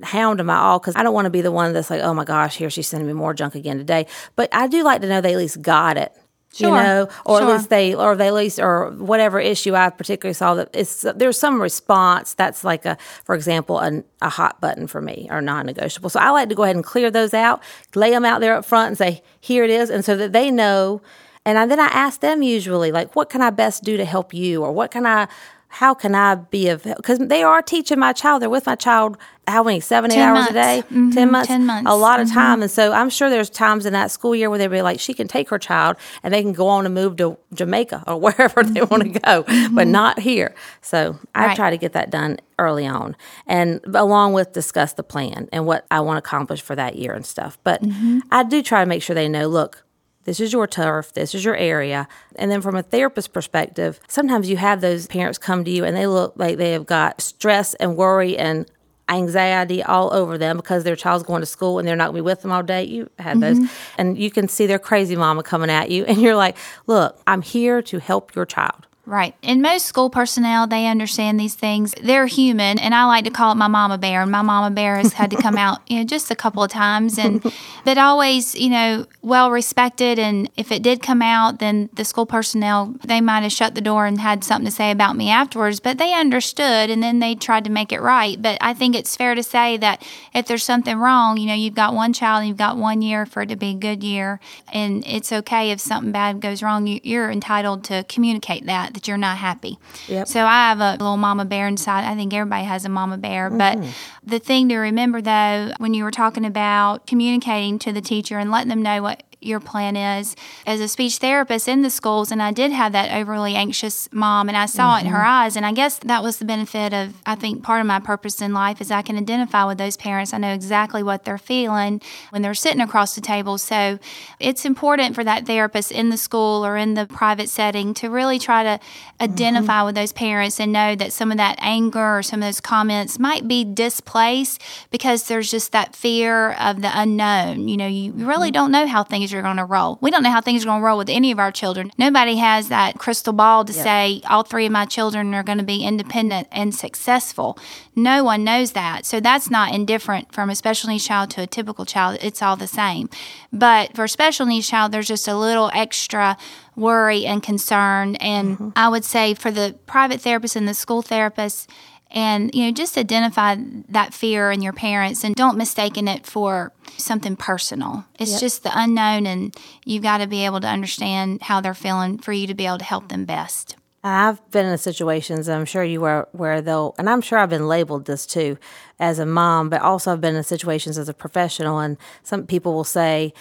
hound 0.02 0.40
them 0.40 0.50
at 0.50 0.58
all 0.58 0.80
because 0.80 0.96
i 0.96 1.02
don't 1.04 1.14
want 1.14 1.26
to 1.26 1.30
be 1.30 1.42
the 1.42 1.52
one 1.52 1.72
that's 1.72 1.88
like 1.88 2.00
oh 2.00 2.12
my 2.12 2.24
gosh 2.24 2.56
here 2.56 2.68
she's 2.68 2.88
sending 2.88 3.06
me 3.06 3.14
more 3.14 3.32
junk 3.32 3.54
again 3.54 3.78
today. 3.78 4.06
But 4.36 4.52
i 4.52 4.66
do 4.66 4.82
like 4.82 5.00
to 5.00 5.08
know 5.08 5.20
they 5.20 5.32
at 5.32 5.38
least 5.38 5.62
got 5.62 5.96
it 5.96 6.12
Sure. 6.54 6.69
you 6.69 6.75
know, 6.75 7.08
or 7.25 7.38
sure. 7.38 7.49
at 7.49 7.56
least 7.56 7.70
they, 7.70 7.94
or 7.94 8.14
they 8.14 8.28
at 8.28 8.34
least, 8.34 8.58
or 8.58 8.90
whatever 8.90 9.40
issue 9.40 9.75
I 9.75 9.88
particularly 9.88 10.35
saw 10.35 10.54
that 10.56 10.68
it's 10.75 11.00
there's 11.16 11.38
some 11.38 11.62
response 11.62 12.35
that's 12.35 12.62
like 12.62 12.85
a, 12.85 12.99
for 13.25 13.35
example, 13.35 13.78
a, 13.78 14.04
a 14.21 14.28
hot 14.28 14.61
button 14.61 14.87
for 14.87 15.00
me 15.00 15.28
or 15.30 15.40
non-negotiable. 15.40 16.11
So 16.11 16.21
I 16.21 16.28
like 16.28 16.50
to 16.50 16.54
go 16.54 16.64
ahead 16.64 16.76
and 16.76 16.85
clear 16.85 17.11
those 17.11 17.32
out, 17.32 17.62
lay 17.94 18.11
them 18.11 18.26
out 18.26 18.42
there 18.42 18.54
up 18.54 18.66
front, 18.66 18.88
and 18.88 18.99
say, 18.99 19.23
here 19.40 19.64
it 19.64 19.71
is, 19.71 19.88
and 19.88 20.04
so 20.04 20.14
that 20.16 20.32
they 20.32 20.50
know. 20.50 21.00
And 21.44 21.59
I, 21.59 21.66
then 21.66 21.80
I 21.80 21.87
ask 21.87 22.21
them 22.21 22.42
usually, 22.42 22.92
like, 22.92 23.16
what 23.16 23.30
can 23.30 23.40
I 23.40 23.50
best 23.50 23.82
do 23.82 23.97
to 23.97 24.04
help 24.04 24.35
you, 24.35 24.62
or 24.62 24.73
what 24.73 24.90
can 24.90 25.06
I 25.06 25.28
how 25.73 25.95
can 25.95 26.14
I 26.14 26.35
be 26.35 26.69
of 26.69 26.83
because 26.83 27.19
they 27.19 27.43
are 27.43 27.62
teaching 27.62 27.99
my 27.99 28.12
child. 28.12 28.43
They're 28.43 28.50
with 28.50 28.67
my 28.67 28.75
child 28.75 29.17
how 29.49 29.62
many 29.62 29.81
seven 29.81 30.12
eight 30.12 30.21
hours 30.21 30.41
months. 30.41 30.50
a 30.50 30.52
day, 30.52 30.83
mm-hmm. 30.85 31.11
ten 31.12 31.31
months, 31.31 31.49
ten 31.49 31.64
months, 31.64 31.91
a 31.91 31.95
lot 31.97 32.21
mm-hmm. 32.21 32.29
of 32.29 32.35
time. 32.35 32.61
And 32.61 32.71
so 32.71 32.93
I'm 32.93 33.09
sure 33.09 33.31
there's 33.31 33.49
times 33.49 33.87
in 33.87 33.95
that 33.95 34.11
school 34.11 34.35
year 34.35 34.50
where 34.50 34.59
they'd 34.59 34.69
be 34.69 34.83
like, 34.83 35.00
she 35.00 35.14
can 35.14 35.29
take 35.29 35.49
her 35.49 35.59
child 35.59 35.97
and 36.23 36.35
they 36.35 36.43
can 36.43 36.52
go 36.52 36.69
on 36.69 36.85
and 36.85 36.95
move 36.95 37.17
to 37.17 37.38
Jamaica 37.55 38.05
or 38.07 38.21
wherever 38.21 38.62
they 38.62 38.83
want 38.83 39.02
to 39.02 39.09
mm-hmm. 39.09 39.12
go, 39.12 39.45
mm-hmm. 39.45 39.75
but 39.75 39.87
not 39.87 40.19
here. 40.19 40.55
So 40.83 41.19
I 41.35 41.47
right. 41.47 41.57
try 41.57 41.71
to 41.71 41.79
get 41.79 41.95
that 41.95 42.11
done 42.11 42.37
early 42.59 42.87
on, 42.87 43.17
and 43.47 43.81
along 43.95 44.35
with 44.35 44.52
discuss 44.52 44.93
the 44.93 45.02
plan 45.02 45.49
and 45.52 45.64
what 45.64 45.87
I 45.91 46.00
want 46.00 46.23
to 46.23 46.29
accomplish 46.29 46.61
for 46.61 46.76
that 46.76 46.97
year 46.97 47.14
and 47.14 47.25
stuff. 47.25 47.57
But 47.64 47.83
mm-hmm. 47.83 48.19
I 48.31 48.43
do 48.43 48.62
try 48.62 48.85
to 48.85 48.87
make 48.87 49.02
sure 49.02 49.14
they 49.14 49.26
know, 49.26 49.49
look 49.49 49.85
this 50.25 50.41
is 50.41 50.52
your 50.52 50.67
turf, 50.67 51.12
this 51.12 51.35
is 51.35 51.45
your 51.45 51.57
area. 51.57 52.09
And 52.37 52.50
then 52.50 52.61
from 52.61 52.76
a 52.76 52.83
therapist 52.83 53.33
perspective, 53.33 54.00
sometimes 54.09 54.49
you 54.49 54.57
have 54.57 54.81
those 54.81 55.07
parents 55.07 55.38
come 55.38 55.64
to 55.64 55.71
you 55.71 55.85
and 55.85 55.97
they 55.97 56.07
look 56.07 56.35
like 56.37 56.59
they 56.59 56.73
have 56.73 56.87
got 56.87 57.21
stress 57.21 57.75
and 57.75 57.97
worry 57.97 58.37
and 58.38 58.71
anxiety 59.09 59.83
all 59.83 60.12
over 60.12 60.38
them 60.38 60.57
because 60.57 60.85
their 60.85 60.97
child's 60.97 61.25
going 61.25 61.41
to 61.41 61.47
school 61.47 61.79
and 61.79 61.87
they're 61.87 61.97
not 61.97 62.07
going 62.07 62.17
to 62.17 62.23
be 62.23 62.25
with 62.25 62.43
them 62.43 62.52
all 62.52 62.62
day. 62.62 62.85
You 62.85 63.11
had 63.19 63.41
those. 63.41 63.59
Mm-hmm. 63.59 64.00
And 64.00 64.19
you 64.19 64.31
can 64.31 64.49
see 64.49 64.67
their 64.67 64.79
crazy 64.79 65.17
mama 65.17 65.43
coming 65.43 65.71
at 65.71 65.91
you 65.91 66.05
and 66.09 66.21
you're 66.21 66.37
like, 66.37 66.57
"Look, 66.87 67.21
I'm 67.26 67.43
here 67.43 67.83
to 67.83 67.99
help 67.99 68.35
your 68.35 68.47
child." 68.47 68.87
Right. 69.04 69.35
And 69.42 69.61
most 69.61 69.87
school 69.87 70.11
personnel, 70.11 70.68
they 70.68 70.87
understand 70.87 71.40
these 71.40 71.56
things. 71.56 71.92
They're 72.00 72.26
human, 72.26 72.78
and 72.78 72.94
I 72.94 73.04
like 73.06 73.25
to 73.25 73.32
call 73.32 73.50
it 73.50 73.56
my 73.56 73.66
mama 73.66 73.99
bear. 73.99 74.23
And 74.23 74.30
my 74.30 74.42
mama 74.42 74.73
bear 74.73 74.97
has 74.97 75.12
had 75.12 75.28
to 75.32 75.37
come 75.37 75.56
out, 75.56 75.80
you 75.88 75.99
know, 75.99 76.04
just 76.04 76.30
a 76.30 76.37
couple 76.37 76.62
of 76.62 76.71
times, 76.71 77.18
and 77.18 77.42
but 77.85 77.99
always, 77.99 78.54
you 78.54 78.71
know, 78.71 79.06
well 79.21 79.50
respected. 79.50 80.21
And 80.21 80.49
if 80.56 80.71
it 80.71 80.85
did 80.85 81.02
come 81.02 81.21
out, 81.21 81.59
then 81.59 81.90
the 81.94 82.04
school 82.04 82.26
personnel 82.26 82.94
they 83.04 83.21
might 83.21 83.40
have 83.40 83.50
shut 83.50 83.75
the 83.75 83.80
door 83.80 84.06
and 84.06 84.21
had 84.21 84.44
something 84.44 84.66
to 84.66 84.71
say 84.71 84.92
about 84.92 85.16
me 85.16 85.30
afterwards, 85.30 85.80
but 85.80 85.99
they 85.99 86.14
understood, 86.14 86.88
and 86.88 87.02
then 87.02 87.18
they 87.18 87.35
tried 87.35 87.64
to 87.64 87.71
make 87.71 87.90
it 87.90 88.00
right. 88.00 88.40
But 88.40 88.56
I 88.61 88.73
think 88.73 88.94
it's 88.94 89.16
fair 89.16 89.35
to 89.35 89.42
say 89.42 89.76
that 89.78 90.06
if 90.32 90.47
there's 90.47 90.62
something 90.62 90.97
wrong, 90.97 91.38
you 91.38 91.49
know, 91.49 91.54
you've 91.54 91.75
got 91.75 91.92
one 91.92 92.12
child, 92.12 92.42
and 92.42 92.49
you've 92.49 92.56
got 92.56 92.76
one 92.76 93.02
year 93.02 93.26
for 93.26 93.42
it 93.42 93.49
to 93.49 93.56
be 93.56 93.71
a 93.71 93.75
good 93.75 94.04
year, 94.04 94.38
and 94.73 95.02
it's 95.09 95.32
okay 95.32 95.73
if 95.73 95.80
something 95.80 96.12
bad 96.12 96.40
goes 96.40 96.62
wrong. 96.62 96.87
You're 96.87 97.32
entitled 97.32 97.82
to 97.85 98.04
communicate 98.04 98.64
that 98.66 98.91
that 98.94 99.08
you're 99.08 99.18
not 99.18 99.38
happy. 99.38 99.78
Yep. 100.08 100.28
So 100.28 100.44
I 100.44 100.68
have 100.68 100.80
a 100.80 100.92
little 100.92 101.16
mama 101.16 101.44
bear 101.44 101.66
inside. 101.66 102.04
I 102.04 102.14
think 102.14 102.32
everybody 102.32 102.64
has 102.64 102.84
a 102.84 102.88
mama 102.88 103.18
bear. 103.18 103.50
But 103.50 103.78
mm-hmm. 103.78 103.90
the 104.25 104.38
thing 104.38 104.68
to 104.68 104.76
remember 104.76 105.20
though, 105.20 105.72
when 105.78 105.94
you 105.94 106.04
were 106.04 106.11
talking 106.11 106.44
about 106.44 107.06
communicating 107.06 107.78
to 107.80 107.92
the 107.92 108.00
teacher 108.00 108.38
and 108.38 108.50
letting 108.50 108.68
them 108.68 108.82
know 108.82 109.02
what 109.02 109.22
your 109.44 109.61
plan 109.61 109.96
is 109.96 110.37
as 110.66 110.80
a 110.80 110.88
speech 110.88 111.16
therapist 111.16 111.68
in 111.68 111.82
the 111.82 111.90
schools 111.90 112.30
and 112.30 112.42
I 112.42 112.52
did 112.52 112.72
have 112.72 112.92
that 112.92 113.14
overly 113.16 113.54
anxious 113.54 114.08
mom 114.12 114.49
and 114.49 114.56
I 114.56 114.66
saw 114.66 114.96
mm-hmm. 114.96 115.06
it 115.06 115.08
in 115.08 115.14
her 115.14 115.25
eyes 115.25 115.56
and 115.56 115.66
I 115.66 115.72
guess 115.72 115.99
that 115.99 116.22
was 116.22 116.38
the 116.38 116.44
benefit 116.44 116.92
of 116.92 117.14
I 117.26 117.34
think 117.34 117.62
part 117.62 117.80
of 117.80 117.87
my 117.87 118.00
purpose 118.00 118.40
in 118.40 118.52
life 118.52 118.80
is 118.80 118.90
I 118.90 119.02
can 119.02 119.16
identify 119.16 119.64
with 119.64 119.78
those 119.78 119.96
parents 119.96 120.32
I 120.32 120.38
know 120.38 120.52
exactly 120.52 121.02
what 121.02 121.25
they're 121.25 121.38
feeling 121.38 122.00
when 122.30 122.42
they're 122.42 122.54
sitting 122.54 122.80
across 122.80 123.14
the 123.14 123.20
table 123.20 123.58
so 123.58 123.99
it's 124.38 124.64
important 124.64 125.14
for 125.14 125.25
that 125.25 125.46
therapist 125.46 125.92
in 125.92 126.11
the 126.11 126.16
school 126.16 126.64
or 126.64 126.76
in 126.76 126.94
the 126.94 127.06
private 127.06 127.49
setting 127.49 127.94
to 127.94 128.08
really 128.08 128.38
try 128.38 128.62
to 128.62 128.80
identify 129.20 129.78
mm-hmm. 129.78 129.87
with 129.87 129.94
those 129.94 130.12
parents 130.12 130.61
and 130.61 130.72
know 130.72 130.94
that 130.94 131.12
some 131.12 131.30
of 131.30 131.37
that 131.37 131.56
anger 131.61 132.18
or 132.18 132.22
some 132.22 132.42
of 132.42 132.49
those 132.49 132.61
comments 132.61 133.18
might 133.18 133.46
be 133.49 133.64
displaced 133.64 134.62
because 134.90 135.28
there's 135.28 135.50
just 135.50 135.72
that 135.72 135.94
fear 135.94 136.52
of 136.52 136.82
the 136.82 136.90
unknown 136.92 137.68
you 137.68 137.76
know 137.76 137.87
you 137.87 138.12
really 138.12 138.49
mm-hmm. 138.49 138.54
don't 138.54 138.72
know 138.72 138.87
how 138.87 139.02
things 139.02 139.31
are 139.34 139.42
going 139.42 139.56
to 139.56 139.64
roll. 139.64 139.98
We 140.00 140.10
don't 140.10 140.22
know 140.22 140.30
how 140.30 140.40
things 140.40 140.64
are 140.64 140.66
going 140.66 140.80
to 140.80 140.84
roll 140.84 140.98
with 140.98 141.08
any 141.08 141.30
of 141.30 141.38
our 141.38 141.52
children. 141.52 141.90
Nobody 141.98 142.36
has 142.36 142.68
that 142.68 142.98
crystal 142.98 143.32
ball 143.32 143.64
to 143.64 143.72
yep. 143.72 143.82
say 143.82 144.20
all 144.28 144.42
three 144.42 144.66
of 144.66 144.72
my 144.72 144.84
children 144.84 145.34
are 145.34 145.42
going 145.42 145.58
to 145.58 145.64
be 145.64 145.84
independent 145.84 146.48
and 146.50 146.74
successful. 146.74 147.58
No 147.94 148.24
one 148.24 148.44
knows 148.44 148.72
that. 148.72 149.04
So 149.06 149.20
that's 149.20 149.50
not 149.50 149.74
indifferent 149.74 150.32
from 150.32 150.50
a 150.50 150.54
special 150.54 150.90
needs 150.90 151.06
child 151.06 151.30
to 151.30 151.42
a 151.42 151.46
typical 151.46 151.84
child. 151.84 152.18
It's 152.22 152.42
all 152.42 152.56
the 152.56 152.66
same. 152.66 153.08
But 153.52 153.94
for 153.94 154.04
a 154.04 154.08
special 154.08 154.46
needs 154.46 154.68
child, 154.68 154.92
there's 154.92 155.08
just 155.08 155.28
a 155.28 155.36
little 155.36 155.70
extra 155.74 156.36
worry 156.76 157.26
and 157.26 157.42
concern. 157.42 158.16
And 158.16 158.54
mm-hmm. 158.58 158.68
I 158.76 158.88
would 158.88 159.04
say 159.04 159.34
for 159.34 159.50
the 159.50 159.76
private 159.86 160.20
therapist 160.20 160.56
and 160.56 160.66
the 160.66 160.74
school 160.74 161.02
therapist, 161.02 161.70
and 162.12 162.54
you 162.54 162.66
know 162.66 162.70
just 162.70 162.98
identify 162.98 163.56
that 163.88 164.14
fear 164.14 164.50
in 164.50 164.62
your 164.62 164.72
parents 164.72 165.24
and 165.24 165.34
don't 165.34 165.56
mistaken 165.56 166.06
it 166.06 166.26
for 166.26 166.72
something 166.96 167.37
personal 167.37 168.04
it's 168.18 168.32
yep. 168.32 168.40
just 168.40 168.62
the 168.62 168.70
unknown 168.75 169.26
and 169.26 169.56
you've 169.84 170.02
got 170.02 170.18
to 170.18 170.26
be 170.26 170.44
able 170.44 170.61
to 170.61 170.68
understand 170.68 171.42
how 171.42 171.61
they're 171.61 171.75
feeling 171.75 172.18
for 172.18 172.32
you 172.32 172.46
to 172.46 172.54
be 172.54 172.66
able 172.66 172.78
to 172.78 172.84
help 172.84 173.08
them 173.08 173.25
best 173.25 173.76
I've 174.04 174.50
been 174.50 174.66
in 174.66 174.78
situations, 174.78 175.49
I'm 175.49 175.64
sure 175.64 175.84
you 175.84 176.00
were, 176.00 176.28
where 176.32 176.61
they'll, 176.61 176.94
and 176.99 177.08
I'm 177.08 177.20
sure 177.20 177.38
I've 177.38 177.50
been 177.50 177.68
labeled 177.68 178.06
this 178.06 178.26
too 178.26 178.58
as 178.99 179.20
a 179.20 179.26
mom, 179.26 179.68
but 179.68 179.80
also 179.80 180.12
I've 180.12 180.20
been 180.20 180.34
in 180.34 180.42
situations 180.42 180.99
as 180.99 181.08
a 181.08 181.14
professional, 181.14 181.78
and 181.78 181.96
some 182.25 182.44
people 182.46 182.75
will 182.75 182.82
say, 182.82 183.32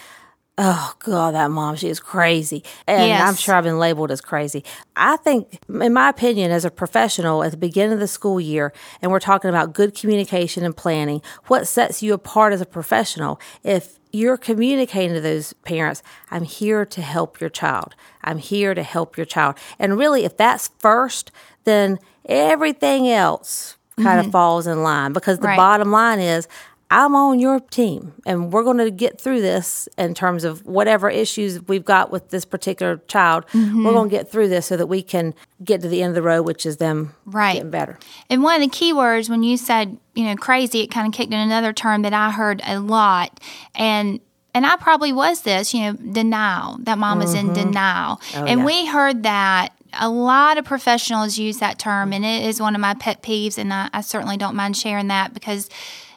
oh 0.64 0.94
god 1.00 1.34
that 1.34 1.50
mom 1.50 1.76
she 1.76 1.90
is 1.90 2.00
crazy 2.00 2.64
and 2.86 3.08
yes. 3.08 3.28
i'm 3.28 3.36
sure 3.36 3.56
i've 3.56 3.64
been 3.64 3.80
labeled 3.80 4.12
as 4.12 4.22
crazy 4.22 4.64
i 4.96 5.18
think 5.18 5.60
in 5.68 5.92
my 5.92 6.08
opinion 6.08 6.52
as 6.52 6.64
a 6.64 6.70
professional 6.70 7.44
at 7.44 7.50
the 7.50 7.58
beginning 7.58 7.94
of 7.94 8.00
the 8.00 8.08
school 8.08 8.40
year 8.40 8.72
and 9.02 9.12
we're 9.12 9.20
talking 9.20 9.50
about 9.50 9.74
good 9.74 9.96
communication 9.96 10.64
and 10.64 10.78
planning 10.78 11.20
what 11.48 11.68
sets 11.68 12.04
you 12.04 12.14
apart 12.14 12.54
as 12.54 12.62
a 12.62 12.66
professional 12.66 13.42
if 13.64 13.98
you're 14.14 14.38
communicating 14.38 15.16
to 15.16 15.22
those 15.22 15.52
parents 15.64 16.04
i'm 16.30 16.44
here 16.44 16.86
to 16.86 17.02
help 17.02 17.42
your 17.42 17.50
child 17.50 17.96
i'm 18.24 18.38
here 18.38 18.76
to 18.76 18.84
help 18.84 19.18
your 19.18 19.26
child 19.26 19.56
and 19.80 19.98
really 19.98 20.26
if 20.26 20.38
that's 20.38 20.70
first 20.78 21.32
then 21.64 21.98
everything 22.26 23.10
else 23.10 23.78
kind 23.96 24.20
mm-hmm. 24.20 24.28
of 24.28 24.32
falls 24.32 24.68
in 24.68 24.84
line 24.84 25.12
because 25.12 25.40
the 25.40 25.48
right. 25.48 25.58
bottom 25.58 25.92
line 25.92 26.20
is 26.20 26.48
I'm 26.92 27.16
on 27.16 27.40
your 27.40 27.62
team 27.62 28.14
and 28.26 28.52
we're 28.52 28.66
going 28.66 28.78
to 28.78 28.92
get 28.92 29.20
through 29.20 29.42
this 29.42 29.88
in 29.98 30.14
terms 30.14 30.44
of 30.44 30.66
whatever 30.66 31.10
issues 31.10 31.62
we've 31.62 31.86
got 31.86 32.12
with 32.12 32.30
this 32.30 32.44
particular 32.44 32.98
child. 33.08 33.48
Mm-hmm. 33.54 33.86
We're 33.86 33.94
going 33.94 34.10
to 34.10 34.16
get 34.16 34.30
through 34.30 34.50
this 34.50 34.66
so 34.66 34.76
that 34.76 34.88
we 34.88 35.02
can 35.02 35.34
get 35.64 35.82
to 35.82 35.88
the 35.88 36.04
end 36.04 36.10
of 36.10 36.16
the 36.16 36.22
road, 36.22 36.44
which 36.44 36.66
is 36.66 36.78
them 36.78 37.16
right. 37.26 37.54
getting 37.54 37.72
better. 37.72 37.98
And 38.30 38.44
one 38.44 38.62
of 38.62 38.70
the 38.70 38.78
key 38.78 38.92
words 38.92 39.30
when 39.30 39.42
you 39.42 39.56
said, 39.56 39.98
you 40.16 40.26
know, 40.26 40.36
crazy, 40.36 40.82
it 40.82 40.92
kind 40.92 41.08
of 41.08 41.14
kicked 41.14 41.32
in 41.32 41.40
another 41.40 41.72
term 41.72 42.02
that 42.02 42.14
I 42.14 42.30
heard 42.30 42.62
a 42.66 42.80
lot. 42.80 43.40
And 43.74 44.20
and 44.54 44.66
I 44.66 44.76
probably 44.76 45.14
was 45.14 45.44
this, 45.44 45.74
you 45.74 45.80
know, 45.80 45.94
denial. 45.94 46.78
That 46.82 46.98
mom 46.98 47.20
mm-hmm. 47.20 47.22
was 47.22 47.34
in 47.34 47.54
denial. 47.54 48.20
Oh, 48.36 48.44
and 48.44 48.60
yeah. 48.60 48.66
we 48.66 48.86
heard 48.86 49.24
that 49.24 49.70
a 49.94 50.10
lot 50.10 50.58
of 50.58 50.66
professionals 50.66 51.38
use 51.38 51.60
that 51.60 51.80
term, 51.80 52.12
and 52.12 52.26
it 52.26 52.46
is 52.46 52.60
one 52.60 52.76
of 52.76 52.82
my 52.82 52.94
pet 52.94 53.24
peeves, 53.24 53.58
and 53.58 53.74
I, 53.74 53.90
I 53.94 54.02
certainly 54.02 54.36
don't 54.36 54.56
mind 54.56 54.76
sharing 54.76 55.08
that 55.08 55.34
because 55.34 55.70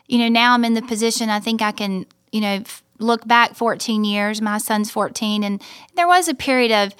you 0.06 0.18
know, 0.18 0.28
now 0.28 0.54
I'm 0.54 0.64
in 0.64 0.74
the 0.74 0.82
position 0.82 1.30
I 1.30 1.40
think 1.40 1.62
I 1.62 1.72
can, 1.72 2.06
you 2.32 2.40
know, 2.40 2.62
look 2.98 3.26
back 3.26 3.54
14 3.54 4.04
years. 4.04 4.40
My 4.40 4.58
son's 4.58 4.90
14, 4.90 5.42
and 5.42 5.62
there 5.96 6.06
was 6.06 6.28
a 6.28 6.34
period 6.34 6.72
of 6.72 6.94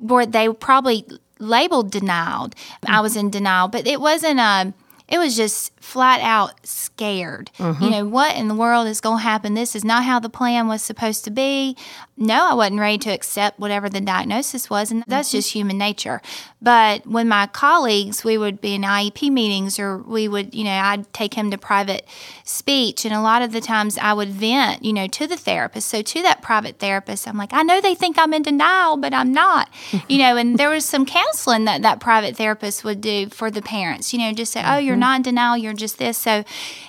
where 0.00 0.26
they 0.26 0.48
probably 0.48 1.06
labeled 1.38 1.90
denied. 1.90 2.54
I 2.86 3.00
was 3.00 3.12
mm-hmm. 3.12 3.26
in 3.26 3.30
denial, 3.30 3.68
but 3.68 3.86
it 3.86 4.00
wasn't 4.00 4.40
a 4.40 4.72
it 5.08 5.18
was 5.18 5.36
just 5.36 5.72
flat 5.84 6.20
out 6.22 6.66
scared. 6.66 7.50
Mm-hmm. 7.58 7.84
You 7.84 7.90
know, 7.90 8.06
what 8.06 8.34
in 8.36 8.48
the 8.48 8.54
world 8.54 8.88
is 8.88 9.02
going 9.02 9.18
to 9.18 9.22
happen? 9.22 9.52
This 9.52 9.76
is 9.76 9.84
not 9.84 10.04
how 10.04 10.18
the 10.18 10.30
plan 10.30 10.66
was 10.66 10.82
supposed 10.82 11.24
to 11.24 11.30
be. 11.30 11.76
No, 12.16 12.48
I 12.48 12.54
wasn't 12.54 12.80
ready 12.80 12.98
to 12.98 13.10
accept 13.10 13.58
whatever 13.58 13.88
the 13.88 14.00
diagnosis 14.00 14.70
was, 14.70 14.90
and 14.90 15.04
that's 15.06 15.28
mm-hmm. 15.28 15.38
just 15.38 15.52
human 15.52 15.76
nature. 15.76 16.22
But 16.62 17.06
when 17.06 17.28
my 17.28 17.48
colleagues, 17.48 18.24
we 18.24 18.38
would 18.38 18.60
be 18.60 18.74
in 18.74 18.82
IEP 18.82 19.30
meetings, 19.30 19.78
or 19.78 19.98
we 19.98 20.26
would, 20.26 20.54
you 20.54 20.64
know, 20.64 20.70
I'd 20.70 21.12
take 21.12 21.34
him 21.34 21.50
to 21.50 21.58
private 21.58 22.06
speech, 22.44 23.04
and 23.04 23.12
a 23.12 23.20
lot 23.20 23.42
of 23.42 23.52
the 23.52 23.60
times 23.60 23.98
I 23.98 24.14
would 24.14 24.30
vent, 24.30 24.84
you 24.84 24.92
know, 24.92 25.06
to 25.08 25.26
the 25.26 25.36
therapist. 25.36 25.88
So 25.88 26.00
to 26.00 26.22
that 26.22 26.40
private 26.40 26.78
therapist, 26.78 27.28
I'm 27.28 27.36
like, 27.36 27.52
I 27.52 27.62
know 27.62 27.80
they 27.80 27.94
think 27.94 28.18
I'm 28.18 28.32
in 28.32 28.42
denial, 28.42 28.96
but 28.96 29.12
I'm 29.12 29.32
not, 29.32 29.68
you 30.08 30.18
know. 30.18 30.36
And 30.36 30.56
there 30.56 30.70
was 30.70 30.86
some 30.86 31.04
counseling 31.04 31.66
that 31.66 31.82
that 31.82 32.00
private 32.00 32.36
therapist 32.36 32.84
would 32.84 33.00
do 33.00 33.28
for 33.28 33.50
the 33.50 33.62
parents, 33.62 34.14
you 34.14 34.20
know, 34.20 34.32
just 34.32 34.52
say, 34.52 34.62
oh, 34.64 34.78
you're 34.78 34.94
mm-hmm. 34.94 35.00
not 35.00 35.16
in 35.16 35.22
denial, 35.22 35.56
you're 35.58 35.73
just 35.76 35.98
this. 35.98 36.18
So 36.18 36.44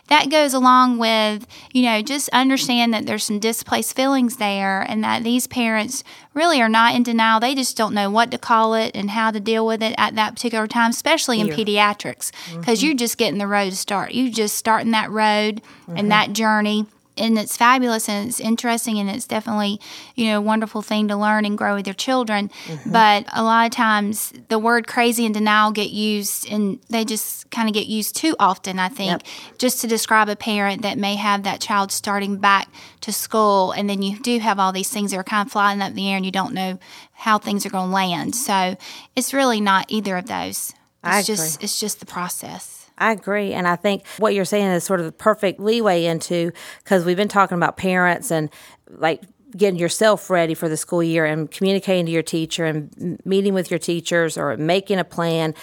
that 0.08 0.30
goes 0.30 0.54
along 0.54 0.98
with, 0.98 1.48
you 1.72 1.84
know, 1.84 2.01
just 2.01 2.30
understand 2.30 2.94
that 2.94 3.06
there's 3.06 3.24
some 3.24 3.39
displaced 3.39 3.96
feelings 3.96 4.38
there 4.38 4.82
and 4.82 5.04
that 5.04 5.24
these 5.24 5.48
parents 5.48 6.04
really 6.34 6.62
are 6.62 6.70
not 6.70 6.96
in 6.96 7.04
denial. 7.04 7.39
They 7.39 7.56
just 7.56 7.77
don't 7.77 7.94
know 7.94 8.10
what 8.10 8.32
to 8.32 8.38
call 8.38 8.74
it 8.74 8.96
and 8.96 9.12
how 9.12 9.32
to 9.32 9.39
deal 9.39 9.65
with 9.65 9.82
it 9.82 9.96
at 9.98 10.15
that 10.15 10.36
particular 10.36 10.68
time, 10.68 10.92
especially 10.92 11.39
in 11.39 11.48
pediatrics, 11.48 12.32
because 12.56 12.80
mm-hmm. 12.80 12.88
you're 12.88 12.96
just 12.96 13.18
getting 13.18 13.39
the 13.39 13.48
road 13.48 13.72
to 13.72 13.75
start. 13.75 14.13
You're 14.13 14.32
just 14.32 14.56
starting 14.56 14.92
that 14.92 15.10
road 15.10 15.62
mm-hmm. 15.88 15.98
and 15.98 16.12
that 16.12 16.34
journey 16.34 16.88
and 17.17 17.38
it's 17.38 17.57
fabulous 17.57 18.10
and 18.10 18.29
it's 18.29 18.39
interesting 18.39 19.00
and 19.00 19.10
it's 19.10 19.27
definitely 19.27 19.79
you 20.15 20.25
know 20.25 20.38
a 20.38 20.41
wonderful 20.41 20.81
thing 20.81 21.07
to 21.07 21.15
learn 21.15 21.45
and 21.45 21.57
grow 21.57 21.75
with 21.75 21.88
your 21.88 21.93
children. 21.93 22.50
Mm-hmm. 22.65 22.91
but 22.91 23.25
a 23.34 23.43
lot 23.43 23.65
of 23.65 23.72
times 23.72 24.34
the 24.50 24.60
word 24.60 24.88
crazy 24.88 25.25
and 25.25 25.34
denial 25.34 25.72
get 25.72 25.89
used 25.89 26.50
and 26.50 26.79
they 26.89 27.05
just 27.05 27.50
kind 27.51 27.67
of 27.67 27.74
get 27.74 27.88
used 27.88 28.15
too 28.15 28.36
often 28.39 28.79
i 28.79 28.89
think 28.89 29.12
yep. 29.12 29.24
just 29.57 29.81
to 29.81 29.88
describe 29.88 30.29
a 30.29 30.36
parent 30.36 30.81
that 30.81 30.98
may 30.98 31.15
have 31.15 31.43
that 31.43 31.62
child 31.62 31.91
starting 31.91 32.38
back 32.38 32.67
to 33.01 33.12
school 33.12 33.72
and 33.72 33.89
then 33.89 34.01
you 34.01 34.17
do 34.19 34.39
have 34.39 34.60
all 34.60 34.72
these 34.72 34.89
things 34.89 35.12
that 35.12 35.17
are 35.17 35.24
kind 35.24 35.45
of 35.45 35.51
flying 35.51 35.81
up 35.81 35.89
in 35.89 35.95
the 35.95 36.10
air 36.10 36.17
and 36.17 36.25
you 36.25 36.31
don't 36.31 36.53
know 36.53 36.79
how 37.15 37.38
things 37.38 37.65
are 37.65 37.69
going 37.69 37.89
to 37.89 37.93
land. 37.93 38.36
So 38.36 38.75
it's 39.15 39.34
really 39.34 39.62
not 39.62 39.86
either 39.89 40.17
of 40.17 40.27
those. 40.27 40.74
It's 41.03 41.27
just 41.27 41.63
it's 41.63 41.79
just 41.79 42.00
the 42.00 42.05
process 42.05 42.85
I 42.98 43.12
agree. 43.12 43.54
And 43.54 43.68
I 43.68 43.75
think 43.75 44.06
what 44.20 44.34
you're 44.34 44.46
saying 44.46 44.68
is 44.68 44.84
sort 44.84 45.00
of 45.00 45.06
the 45.06 45.12
perfect 45.12 45.60
leeway 45.60 46.06
into 46.06 46.52
because 46.84 47.04
we've 47.04 47.18
been 47.18 47.28
talking 47.28 47.58
about 47.58 47.78
parents 47.78 48.32
and 48.32 48.50
like 48.90 49.22
getting 49.56 49.80
yourself 49.80 50.30
ready 50.30 50.54
for 50.54 50.68
the 50.68 50.78
school 50.78 51.04
year 51.04 51.25
and 51.25 51.50
communicating 51.50 52.06
to 52.06 52.12
your 52.12 52.24
teacher 52.24 52.66
and 52.66 53.20
meeting 53.25 53.54
with 53.54 53.72
your 53.72 53.80
teachers 53.80 54.38
or 54.38 54.56
making 54.58 55.00
a 55.00 55.04
plan 55.04 55.54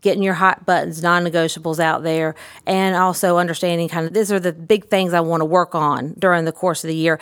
getting 0.00 0.22
your 0.22 0.34
hot 0.34 0.66
buttons 0.66 1.02
non-negotiables 1.02 1.78
out 1.78 2.02
there 2.02 2.34
and 2.66 2.94
also 2.94 3.38
understanding 3.38 3.88
kind 3.88 4.06
of 4.06 4.12
these 4.12 4.30
are 4.30 4.40
the 4.40 4.52
big 4.52 4.88
things 4.88 5.14
i 5.14 5.20
want 5.20 5.40
to 5.40 5.46
work 5.46 5.74
on 5.74 6.14
during 6.18 6.44
the 6.44 6.52
course 6.52 6.84
of 6.84 6.88
the 6.88 6.94
year 6.94 7.18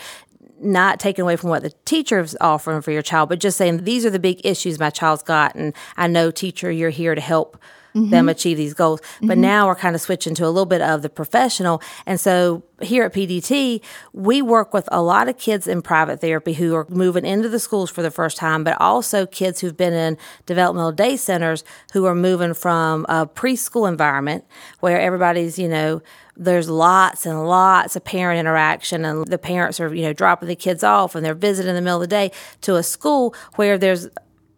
not 0.58 0.98
taking 0.98 1.22
away 1.22 1.36
from 1.36 1.50
what 1.50 1.62
the 1.62 1.70
teacher 1.84 2.18
is 2.18 2.36
offering 2.40 2.80
for 2.80 2.90
your 2.90 3.02
child 3.02 3.28
but 3.28 3.38
just 3.38 3.56
saying 3.56 3.84
these 3.84 4.04
are 4.04 4.10
the 4.10 4.18
big 4.18 4.44
issues 4.44 4.80
my 4.80 4.90
child's 4.90 5.22
got 5.22 5.54
and 5.54 5.74
i 5.96 6.06
know 6.08 6.30
teacher 6.30 6.70
you're 6.70 6.90
here 6.90 7.14
to 7.14 7.20
help 7.20 7.56
them 7.96 8.10
mm-hmm. 8.10 8.28
achieve 8.28 8.56
these 8.56 8.74
goals. 8.74 9.00
But 9.20 9.30
mm-hmm. 9.30 9.40
now 9.40 9.66
we're 9.66 9.74
kind 9.74 9.94
of 9.94 10.00
switching 10.00 10.34
to 10.36 10.44
a 10.44 10.48
little 10.48 10.66
bit 10.66 10.82
of 10.82 11.02
the 11.02 11.08
professional. 11.08 11.82
And 12.04 12.20
so 12.20 12.62
here 12.82 13.04
at 13.04 13.14
PDT, 13.14 13.82
we 14.12 14.42
work 14.42 14.74
with 14.74 14.88
a 14.92 15.00
lot 15.00 15.28
of 15.28 15.38
kids 15.38 15.66
in 15.66 15.80
private 15.80 16.20
therapy 16.20 16.52
who 16.52 16.74
are 16.74 16.86
moving 16.90 17.24
into 17.24 17.48
the 17.48 17.58
schools 17.58 17.90
for 17.90 18.02
the 18.02 18.10
first 18.10 18.36
time, 18.36 18.64
but 18.64 18.78
also 18.80 19.24
kids 19.24 19.60
who've 19.60 19.76
been 19.76 19.94
in 19.94 20.18
developmental 20.44 20.92
day 20.92 21.16
centers 21.16 21.64
who 21.92 22.04
are 22.04 22.14
moving 22.14 22.54
from 22.54 23.06
a 23.08 23.26
preschool 23.26 23.88
environment 23.88 24.44
where 24.80 25.00
everybody's, 25.00 25.58
you 25.58 25.68
know, 25.68 26.02
there's 26.36 26.68
lots 26.68 27.24
and 27.24 27.48
lots 27.48 27.96
of 27.96 28.04
parent 28.04 28.38
interaction 28.38 29.06
and 29.06 29.26
the 29.26 29.38
parents 29.38 29.80
are, 29.80 29.94
you 29.94 30.02
know, 30.02 30.12
dropping 30.12 30.48
the 30.48 30.56
kids 30.56 30.84
off 30.84 31.14
and 31.14 31.24
they're 31.24 31.34
visiting 31.34 31.70
in 31.70 31.76
the 31.76 31.80
middle 31.80 32.02
of 32.02 32.02
the 32.02 32.06
day 32.06 32.30
to 32.60 32.76
a 32.76 32.82
school 32.82 33.34
where 33.54 33.78
there's 33.78 34.08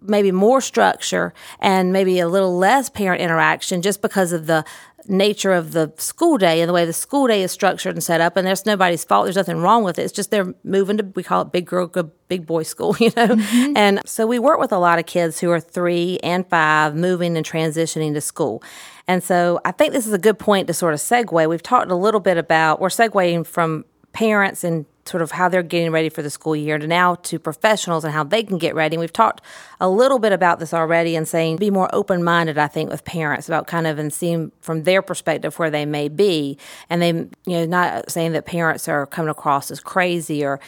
maybe 0.00 0.32
more 0.32 0.60
structure 0.60 1.32
and 1.60 1.92
maybe 1.92 2.18
a 2.18 2.28
little 2.28 2.56
less 2.56 2.88
parent 2.88 3.20
interaction 3.20 3.82
just 3.82 4.00
because 4.02 4.32
of 4.32 4.46
the 4.46 4.64
nature 5.08 5.52
of 5.52 5.72
the 5.72 5.92
school 5.96 6.36
day 6.36 6.60
and 6.60 6.68
the 6.68 6.72
way 6.72 6.84
the 6.84 6.92
school 6.92 7.26
day 7.26 7.42
is 7.42 7.50
structured 7.50 7.94
and 7.94 8.04
set 8.04 8.20
up 8.20 8.36
and 8.36 8.46
there's 8.46 8.66
nobody's 8.66 9.04
fault. 9.04 9.24
There's 9.24 9.36
nothing 9.36 9.58
wrong 9.58 9.82
with 9.82 9.98
it. 9.98 10.02
It's 10.02 10.12
just 10.12 10.30
they're 10.30 10.54
moving 10.64 10.98
to 10.98 11.04
we 11.14 11.22
call 11.22 11.42
it 11.42 11.52
big 11.52 11.66
girl 11.66 11.90
big 12.28 12.46
boy 12.46 12.62
school 12.62 12.94
you 13.00 13.10
know? 13.16 13.28
Mm-hmm. 13.28 13.76
and 13.76 14.00
so 14.04 14.26
we 14.26 14.38
work 14.38 14.60
with 14.60 14.72
a 14.72 14.78
lot 14.78 14.98
of 14.98 15.06
kids 15.06 15.40
who 15.40 15.50
are 15.50 15.60
three 15.60 16.18
and 16.22 16.46
five 16.48 16.94
moving 16.94 17.36
and 17.36 17.46
transitioning 17.46 18.12
to 18.14 18.20
school. 18.20 18.62
And 19.06 19.22
so 19.22 19.60
i 19.64 19.72
think 19.72 19.92
this 19.92 20.06
is 20.06 20.12
a 20.12 20.18
good 20.18 20.38
point 20.38 20.66
to 20.66 20.74
sort 20.74 20.94
of 20.94 21.00
segue. 21.00 21.48
We've 21.48 21.62
talked 21.62 21.90
a 21.90 21.96
little 21.96 22.20
bit 22.20 22.36
about 22.36 22.80
we're 22.80 22.88
segueing 22.88 23.46
from 23.46 23.84
parents 24.12 24.64
and 24.64 24.84
sort 25.08 25.22
of 25.22 25.32
how 25.32 25.48
they're 25.48 25.62
getting 25.62 25.90
ready 25.90 26.08
for 26.08 26.22
the 26.22 26.30
school 26.30 26.54
year 26.54 26.78
to 26.78 26.86
now 26.86 27.14
to 27.16 27.38
professionals 27.38 28.04
and 28.04 28.12
how 28.12 28.22
they 28.22 28.42
can 28.42 28.58
get 28.58 28.74
ready. 28.74 28.96
And 28.96 29.00
we've 29.00 29.12
talked 29.12 29.42
a 29.80 29.88
little 29.88 30.18
bit 30.18 30.32
about 30.32 30.58
this 30.58 30.74
already 30.74 31.16
and 31.16 31.26
saying 31.26 31.56
be 31.56 31.70
more 31.70 31.88
open 31.94 32.22
minded, 32.22 32.58
I 32.58 32.68
think, 32.68 32.90
with 32.90 33.04
parents 33.04 33.48
about 33.48 33.66
kind 33.66 33.86
of 33.86 33.98
and 33.98 34.12
seeing 34.12 34.52
from 34.60 34.84
their 34.84 35.02
perspective 35.02 35.58
where 35.58 35.70
they 35.70 35.86
may 35.86 36.08
be. 36.08 36.58
And 36.90 37.02
they, 37.02 37.10
you 37.10 37.30
know, 37.46 37.64
not 37.64 38.10
saying 38.10 38.32
that 38.32 38.46
parents 38.46 38.88
are 38.88 39.06
coming 39.06 39.30
across 39.30 39.70
as 39.70 39.80
crazy 39.80 40.44
or 40.44 40.60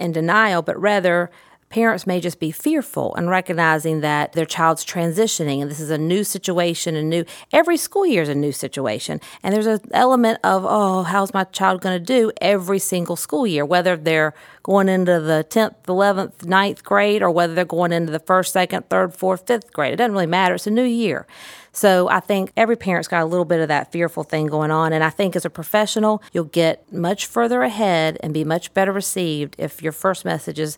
in 0.00 0.12
denial, 0.12 0.62
but 0.62 0.80
rather 0.80 1.30
parents 1.72 2.06
may 2.06 2.20
just 2.20 2.38
be 2.38 2.50
fearful 2.50 3.14
and 3.14 3.30
recognizing 3.30 4.02
that 4.02 4.34
their 4.34 4.44
child's 4.44 4.84
transitioning 4.84 5.62
and 5.62 5.70
this 5.70 5.80
is 5.80 5.90
a 5.90 5.96
new 5.96 6.22
situation 6.22 6.94
a 6.94 7.02
new 7.02 7.24
every 7.50 7.78
school 7.78 8.06
year 8.06 8.22
is 8.22 8.28
a 8.28 8.34
new 8.34 8.52
situation. 8.52 9.20
And 9.42 9.54
there's 9.54 9.66
an 9.66 9.80
element 9.92 10.38
of 10.44 10.64
oh 10.66 11.02
how's 11.02 11.32
my 11.32 11.44
child 11.44 11.80
going 11.80 11.98
to 11.98 12.04
do 12.04 12.30
every 12.40 12.78
single 12.78 13.16
school 13.16 13.46
year? 13.46 13.64
Whether 13.64 13.96
they're 13.96 14.34
going 14.62 14.88
into 14.88 15.18
the 15.18 15.46
10th 15.48 15.82
11th 15.86 16.36
9th 16.44 16.82
grade 16.82 17.22
or 17.22 17.30
whether 17.30 17.54
they're 17.54 17.64
going 17.64 17.92
into 17.92 18.12
the 18.12 18.20
first 18.20 18.52
second 18.52 18.88
third 18.90 19.14
fourth 19.14 19.46
fifth 19.46 19.72
grade. 19.72 19.94
It 19.94 19.96
doesn't 19.96 20.12
really 20.12 20.26
matter. 20.26 20.54
It's 20.54 20.66
a 20.66 20.70
new 20.70 20.84
year. 20.84 21.26
So 21.72 22.08
I 22.08 22.20
think 22.20 22.52
every 22.54 22.76
parent's 22.76 23.08
got 23.08 23.22
a 23.22 23.26
little 23.26 23.46
bit 23.46 23.60
of 23.60 23.68
that 23.68 23.90
fearful 23.90 24.24
thing 24.24 24.46
going 24.46 24.70
on. 24.70 24.92
And 24.92 25.02
I 25.02 25.08
think 25.08 25.34
as 25.34 25.46
a 25.46 25.50
professional, 25.50 26.22
you'll 26.32 26.44
get 26.44 26.92
much 26.92 27.24
further 27.26 27.62
ahead 27.62 28.18
and 28.22 28.34
be 28.34 28.44
much 28.44 28.74
better 28.74 28.92
received 28.92 29.56
if 29.58 29.82
your 29.82 29.92
first 29.92 30.24
message 30.26 30.58
is, 30.58 30.76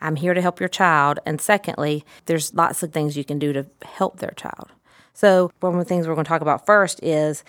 I'm 0.00 0.16
here 0.16 0.34
to 0.34 0.40
help 0.40 0.60
your 0.60 0.68
child. 0.68 1.18
And 1.26 1.40
secondly, 1.40 2.04
there's 2.26 2.54
lots 2.54 2.82
of 2.82 2.92
things 2.92 3.16
you 3.16 3.24
can 3.24 3.38
do 3.38 3.52
to 3.52 3.66
help 3.82 4.18
their 4.18 4.32
child. 4.36 4.70
So, 5.12 5.50
one 5.60 5.74
of 5.74 5.78
the 5.78 5.84
things 5.84 6.06
we're 6.06 6.14
going 6.14 6.24
to 6.24 6.28
talk 6.28 6.40
about 6.40 6.64
first 6.66 7.02
is 7.02 7.44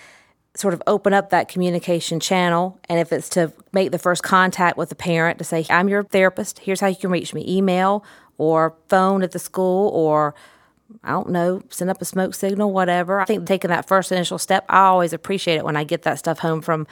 sort 0.55 0.73
of 0.73 0.83
open 0.85 1.13
up 1.13 1.29
that 1.29 1.47
communication 1.47 2.19
channel. 2.19 2.79
And 2.89 2.99
if 2.99 3.13
it's 3.13 3.29
to 3.29 3.53
make 3.71 3.91
the 3.91 3.99
first 3.99 4.23
contact 4.23 4.77
with 4.77 4.89
the 4.89 4.95
parent 4.95 5.37
to 5.37 5.43
say, 5.43 5.65
I'm 5.69 5.87
your 5.87 6.03
therapist, 6.03 6.59
here's 6.59 6.81
how 6.81 6.87
you 6.87 6.95
can 6.95 7.09
reach 7.09 7.33
me 7.33 7.45
email 7.47 8.03
or 8.37 8.75
phone 8.89 9.23
at 9.23 9.31
the 9.31 9.39
school 9.39 9.89
or 9.89 10.35
I 11.03 11.11
don't 11.11 11.29
know, 11.29 11.61
send 11.69 11.89
up 11.89 12.01
a 12.01 12.05
smoke 12.05 12.35
signal, 12.35 12.73
whatever. 12.73 13.21
I 13.21 13.25
think 13.25 13.47
taking 13.47 13.69
that 13.69 13.87
first 13.87 14.11
initial 14.11 14.37
step, 14.37 14.65
I 14.67 14.81
always 14.85 15.13
appreciate 15.13 15.55
it 15.55 15.63
when 15.63 15.77
I 15.77 15.85
get 15.85 16.01
that 16.01 16.19
stuff 16.19 16.39
home 16.39 16.61
from 16.61 16.85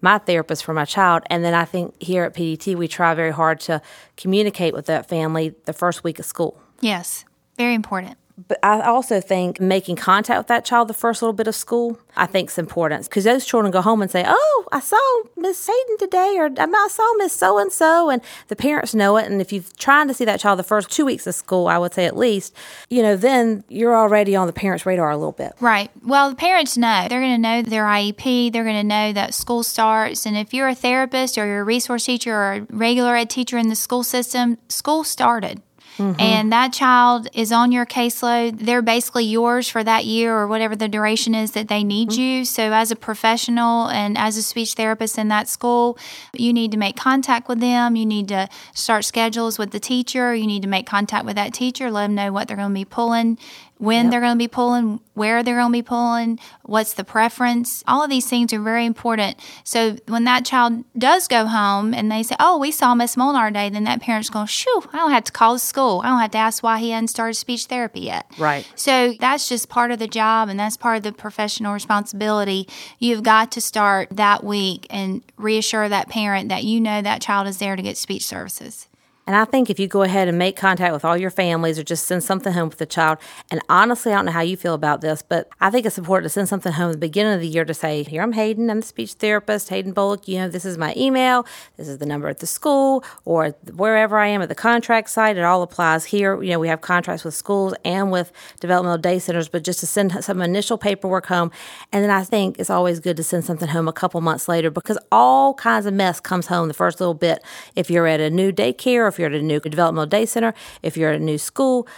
my 0.00 0.18
therapist 0.18 0.64
for 0.64 0.74
my 0.74 0.84
child. 0.84 1.22
And 1.30 1.44
then 1.44 1.54
I 1.54 1.64
think 1.64 2.00
here 2.02 2.24
at 2.24 2.34
PDT, 2.34 2.74
we 2.76 2.88
try 2.88 3.14
very 3.14 3.32
hard 3.32 3.60
to 3.60 3.80
communicate 4.16 4.74
with 4.74 4.86
that 4.86 5.08
family 5.08 5.54
the 5.64 5.72
first 5.72 6.04
week 6.04 6.18
of 6.18 6.24
school. 6.24 6.60
Yes, 6.80 7.24
very 7.56 7.74
important. 7.74 8.18
But 8.48 8.58
I 8.62 8.82
also 8.82 9.20
think 9.20 9.60
making 9.60 9.96
contact 9.96 10.38
with 10.38 10.46
that 10.48 10.64
child 10.64 10.88
the 10.88 10.94
first 10.94 11.22
little 11.22 11.32
bit 11.32 11.46
of 11.46 11.54
school, 11.54 11.98
I 12.16 12.26
think 12.26 12.50
is 12.50 12.58
important 12.58 13.04
because 13.04 13.24
those 13.24 13.46
children 13.46 13.70
go 13.70 13.80
home 13.80 14.02
and 14.02 14.10
say, 14.10 14.24
"Oh, 14.26 14.64
I 14.70 14.80
saw 14.80 14.98
Miss 15.36 15.66
Hayden 15.66 15.98
today," 15.98 16.36
or 16.36 16.50
"I 16.54 16.88
saw 16.90 17.14
Miss 17.16 17.32
So 17.32 17.56
and 17.56 17.72
So," 17.72 18.10
and 18.10 18.20
the 18.48 18.56
parents 18.56 18.94
know 18.94 19.16
it. 19.16 19.24
And 19.24 19.40
if 19.40 19.54
you're 19.54 19.64
trying 19.78 20.08
to 20.08 20.14
see 20.14 20.26
that 20.26 20.38
child 20.38 20.58
the 20.58 20.64
first 20.64 20.90
two 20.90 21.06
weeks 21.06 21.26
of 21.26 21.34
school, 21.34 21.66
I 21.66 21.78
would 21.78 21.94
say 21.94 22.04
at 22.04 22.16
least, 22.16 22.54
you 22.90 23.02
know, 23.02 23.16
then 23.16 23.64
you're 23.68 23.96
already 23.96 24.36
on 24.36 24.46
the 24.46 24.52
parents' 24.52 24.84
radar 24.84 25.10
a 25.10 25.16
little 25.16 25.32
bit. 25.32 25.54
Right. 25.60 25.90
Well, 26.04 26.28
the 26.28 26.36
parents 26.36 26.76
know 26.76 27.06
they're 27.08 27.20
going 27.20 27.42
to 27.42 27.48
know 27.48 27.62
their 27.62 27.84
IEP. 27.84 28.52
They're 28.52 28.64
going 28.64 28.76
to 28.76 28.84
know 28.84 29.14
that 29.14 29.32
school 29.32 29.62
starts, 29.62 30.26
and 30.26 30.36
if 30.36 30.52
you're 30.52 30.68
a 30.68 30.74
therapist 30.74 31.38
or 31.38 31.46
you're 31.46 31.62
a 31.62 31.64
resource 31.64 32.04
teacher 32.04 32.34
or 32.34 32.52
a 32.52 32.60
regular 32.70 33.16
ed 33.16 33.30
teacher 33.30 33.56
in 33.56 33.68
the 33.68 33.76
school 33.76 34.04
system, 34.04 34.58
school 34.68 35.04
started. 35.04 35.62
Mm-hmm. 35.98 36.20
And 36.20 36.52
that 36.52 36.72
child 36.72 37.28
is 37.32 37.52
on 37.52 37.72
your 37.72 37.86
caseload. 37.86 38.60
They're 38.60 38.82
basically 38.82 39.24
yours 39.24 39.68
for 39.68 39.82
that 39.82 40.04
year 40.04 40.36
or 40.36 40.46
whatever 40.46 40.76
the 40.76 40.88
duration 40.88 41.34
is 41.34 41.52
that 41.52 41.68
they 41.68 41.84
need 41.84 42.10
mm-hmm. 42.10 42.20
you. 42.20 42.44
So, 42.44 42.72
as 42.72 42.90
a 42.90 42.96
professional 42.96 43.88
and 43.88 44.18
as 44.18 44.36
a 44.36 44.42
speech 44.42 44.74
therapist 44.74 45.18
in 45.18 45.28
that 45.28 45.48
school, 45.48 45.98
you 46.32 46.52
need 46.52 46.72
to 46.72 46.78
make 46.78 46.96
contact 46.96 47.48
with 47.48 47.60
them. 47.60 47.96
You 47.96 48.06
need 48.06 48.28
to 48.28 48.48
start 48.74 49.04
schedules 49.04 49.58
with 49.58 49.70
the 49.70 49.80
teacher. 49.80 50.34
You 50.34 50.46
need 50.46 50.62
to 50.62 50.68
make 50.68 50.86
contact 50.86 51.24
with 51.24 51.36
that 51.36 51.54
teacher, 51.54 51.90
let 51.90 52.06
them 52.06 52.14
know 52.14 52.32
what 52.32 52.48
they're 52.48 52.56
going 52.56 52.70
to 52.70 52.74
be 52.74 52.84
pulling 52.84 53.38
when 53.78 54.06
yep. 54.06 54.10
they're 54.10 54.20
going 54.20 54.34
to 54.34 54.38
be 54.38 54.48
pulling, 54.48 55.00
where 55.14 55.42
they're 55.42 55.56
going 55.56 55.72
to 55.72 55.78
be 55.78 55.82
pulling, 55.82 56.38
what's 56.62 56.94
the 56.94 57.04
preference. 57.04 57.84
All 57.86 58.02
of 58.02 58.10
these 58.10 58.26
things 58.26 58.52
are 58.52 58.60
very 58.60 58.86
important. 58.86 59.36
So 59.64 59.96
when 60.08 60.24
that 60.24 60.44
child 60.44 60.84
does 60.96 61.28
go 61.28 61.46
home 61.46 61.92
and 61.92 62.10
they 62.10 62.22
say, 62.22 62.36
"Oh, 62.40 62.58
we 62.58 62.70
saw 62.70 62.94
Miss 62.94 63.16
Molnar 63.16 63.48
today," 63.48 63.68
then 63.68 63.84
that 63.84 64.00
parent's 64.00 64.30
going, 64.30 64.46
"Shoo! 64.46 64.82
I 64.92 64.98
don't 64.98 65.10
have 65.10 65.24
to 65.24 65.32
call 65.32 65.54
the 65.54 65.58
school. 65.58 66.00
I 66.04 66.08
don't 66.08 66.20
have 66.20 66.30
to 66.32 66.38
ask 66.38 66.62
why 66.62 66.78
he 66.78 66.90
hadn't 66.90 67.08
started 67.08 67.34
speech 67.34 67.66
therapy 67.66 68.00
yet." 68.00 68.26
Right. 68.38 68.66
So 68.74 69.14
that's 69.20 69.48
just 69.48 69.68
part 69.68 69.90
of 69.90 69.98
the 69.98 70.08
job, 70.08 70.48
and 70.48 70.58
that's 70.58 70.76
part 70.76 70.96
of 70.96 71.02
the 71.02 71.12
professional 71.12 71.74
responsibility. 71.74 72.68
You've 72.98 73.22
got 73.22 73.52
to 73.52 73.60
start 73.60 74.08
that 74.10 74.42
week 74.42 74.86
and 74.90 75.22
reassure 75.36 75.88
that 75.88 76.08
parent 76.08 76.48
that 76.48 76.64
you 76.64 76.80
know 76.80 77.02
that 77.02 77.20
child 77.20 77.46
is 77.46 77.58
there 77.58 77.76
to 77.76 77.82
get 77.82 77.96
speech 77.96 78.24
services. 78.24 78.88
And 79.26 79.34
I 79.34 79.44
think 79.44 79.70
if 79.70 79.80
you 79.80 79.88
go 79.88 80.02
ahead 80.02 80.28
and 80.28 80.38
make 80.38 80.56
contact 80.56 80.92
with 80.92 81.04
all 81.04 81.16
your 81.16 81.30
families 81.30 81.78
or 81.78 81.82
just 81.82 82.06
send 82.06 82.22
something 82.22 82.52
home 82.52 82.68
with 82.68 82.78
the 82.78 82.86
child, 82.86 83.18
and 83.50 83.60
honestly, 83.68 84.12
I 84.12 84.16
don't 84.16 84.26
know 84.26 84.32
how 84.32 84.40
you 84.40 84.56
feel 84.56 84.74
about 84.74 85.00
this, 85.00 85.20
but 85.20 85.48
I 85.60 85.70
think 85.70 85.84
it's 85.84 85.98
important 85.98 86.26
to 86.26 86.30
send 86.30 86.48
something 86.48 86.72
home 86.72 86.90
at 86.90 86.92
the 86.92 86.98
beginning 86.98 87.34
of 87.34 87.40
the 87.40 87.48
year 87.48 87.64
to 87.64 87.74
say, 87.74 88.04
Here, 88.04 88.22
I'm 88.22 88.32
Hayden, 88.32 88.70
I'm 88.70 88.80
the 88.80 88.86
speech 88.86 89.14
therapist, 89.14 89.68
Hayden 89.70 89.92
Bolick, 89.92 90.28
you 90.28 90.38
know, 90.38 90.48
this 90.48 90.64
is 90.64 90.78
my 90.78 90.94
email, 90.96 91.44
this 91.76 91.88
is 91.88 91.98
the 91.98 92.06
number 92.06 92.28
at 92.28 92.38
the 92.38 92.46
school, 92.46 93.02
or 93.24 93.48
wherever 93.74 94.16
I 94.18 94.28
am 94.28 94.42
at 94.42 94.48
the 94.48 94.54
contract 94.54 95.10
site. 95.10 95.36
It 95.36 95.42
all 95.42 95.62
applies 95.62 96.04
here. 96.04 96.40
You 96.40 96.52
know, 96.52 96.60
we 96.60 96.68
have 96.68 96.80
contracts 96.80 97.24
with 97.24 97.34
schools 97.34 97.74
and 97.84 98.12
with 98.12 98.32
developmental 98.60 98.98
day 98.98 99.18
centers, 99.18 99.48
but 99.48 99.64
just 99.64 99.80
to 99.80 99.86
send 99.86 100.24
some 100.24 100.40
initial 100.40 100.78
paperwork 100.78 101.26
home. 101.26 101.50
And 101.92 102.04
then 102.04 102.10
I 102.10 102.22
think 102.22 102.60
it's 102.60 102.70
always 102.70 103.00
good 103.00 103.16
to 103.16 103.24
send 103.24 103.44
something 103.44 103.68
home 103.68 103.88
a 103.88 103.92
couple 103.92 104.20
months 104.20 104.46
later 104.48 104.70
because 104.70 104.98
all 105.10 105.54
kinds 105.54 105.86
of 105.86 105.94
mess 105.94 106.20
comes 106.20 106.46
home 106.46 106.68
the 106.68 106.74
first 106.74 107.00
little 107.00 107.14
bit 107.14 107.42
if 107.74 107.90
you're 107.90 108.06
at 108.06 108.20
a 108.20 108.30
new 108.30 108.52
daycare 108.52 109.08
if 109.16 109.20
you're 109.20 109.30
at 109.30 109.34
a 109.34 109.42
new 109.42 109.60
developmental 109.60 110.06
day 110.06 110.26
center, 110.26 110.52
if 110.82 110.96
you're 110.96 111.10
at 111.10 111.16
a 111.16 111.24
new 111.24 111.38
school, 111.38 111.88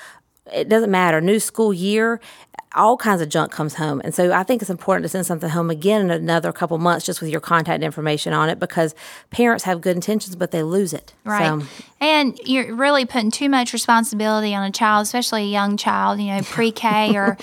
it 0.53 0.69
doesn't 0.69 0.91
matter. 0.91 1.21
New 1.21 1.41
school 1.41 1.75
year, 1.75 2.21
all 2.79 2.97
kinds 2.97 3.21
of 3.21 3.29
junk 3.29 3.53
comes 3.53 3.75
home. 3.75 4.01
And 4.05 4.15
so 4.15 4.33
I 4.33 4.43
think 4.43 4.63
it's 4.63 4.71
important 4.71 5.05
to 5.05 5.09
send 5.09 5.27
something 5.27 5.51
home 5.51 5.71
again 5.71 6.03
in 6.03 6.11
another 6.11 6.53
couple 6.53 6.79
months 6.79 7.05
just 7.05 7.21
with 7.21 7.31
your 7.31 7.41
contact 7.41 7.83
information 7.83 8.33
on 8.33 8.49
it 8.49 8.59
because 8.59 8.95
parents 9.31 9.65
have 9.65 9.81
good 9.81 9.97
intentions, 9.97 10.37
but 10.37 10.51
they 10.51 10.63
lose 10.63 10.93
it. 10.93 11.13
Right. 11.25 11.61
So, 11.61 11.67
and 12.01 12.39
you're 12.45 12.75
really 12.75 13.05
putting 13.05 13.31
too 13.31 13.49
much 13.49 13.73
responsibility 13.73 14.55
on 14.55 14.65
a 14.65 14.71
child, 14.71 15.03
especially 15.03 15.43
a 15.43 15.47
young 15.47 15.77
child, 15.77 16.21
you 16.21 16.29
know, 16.29 16.41
pre 16.43 16.71
K 16.71 17.15
or 17.17 17.37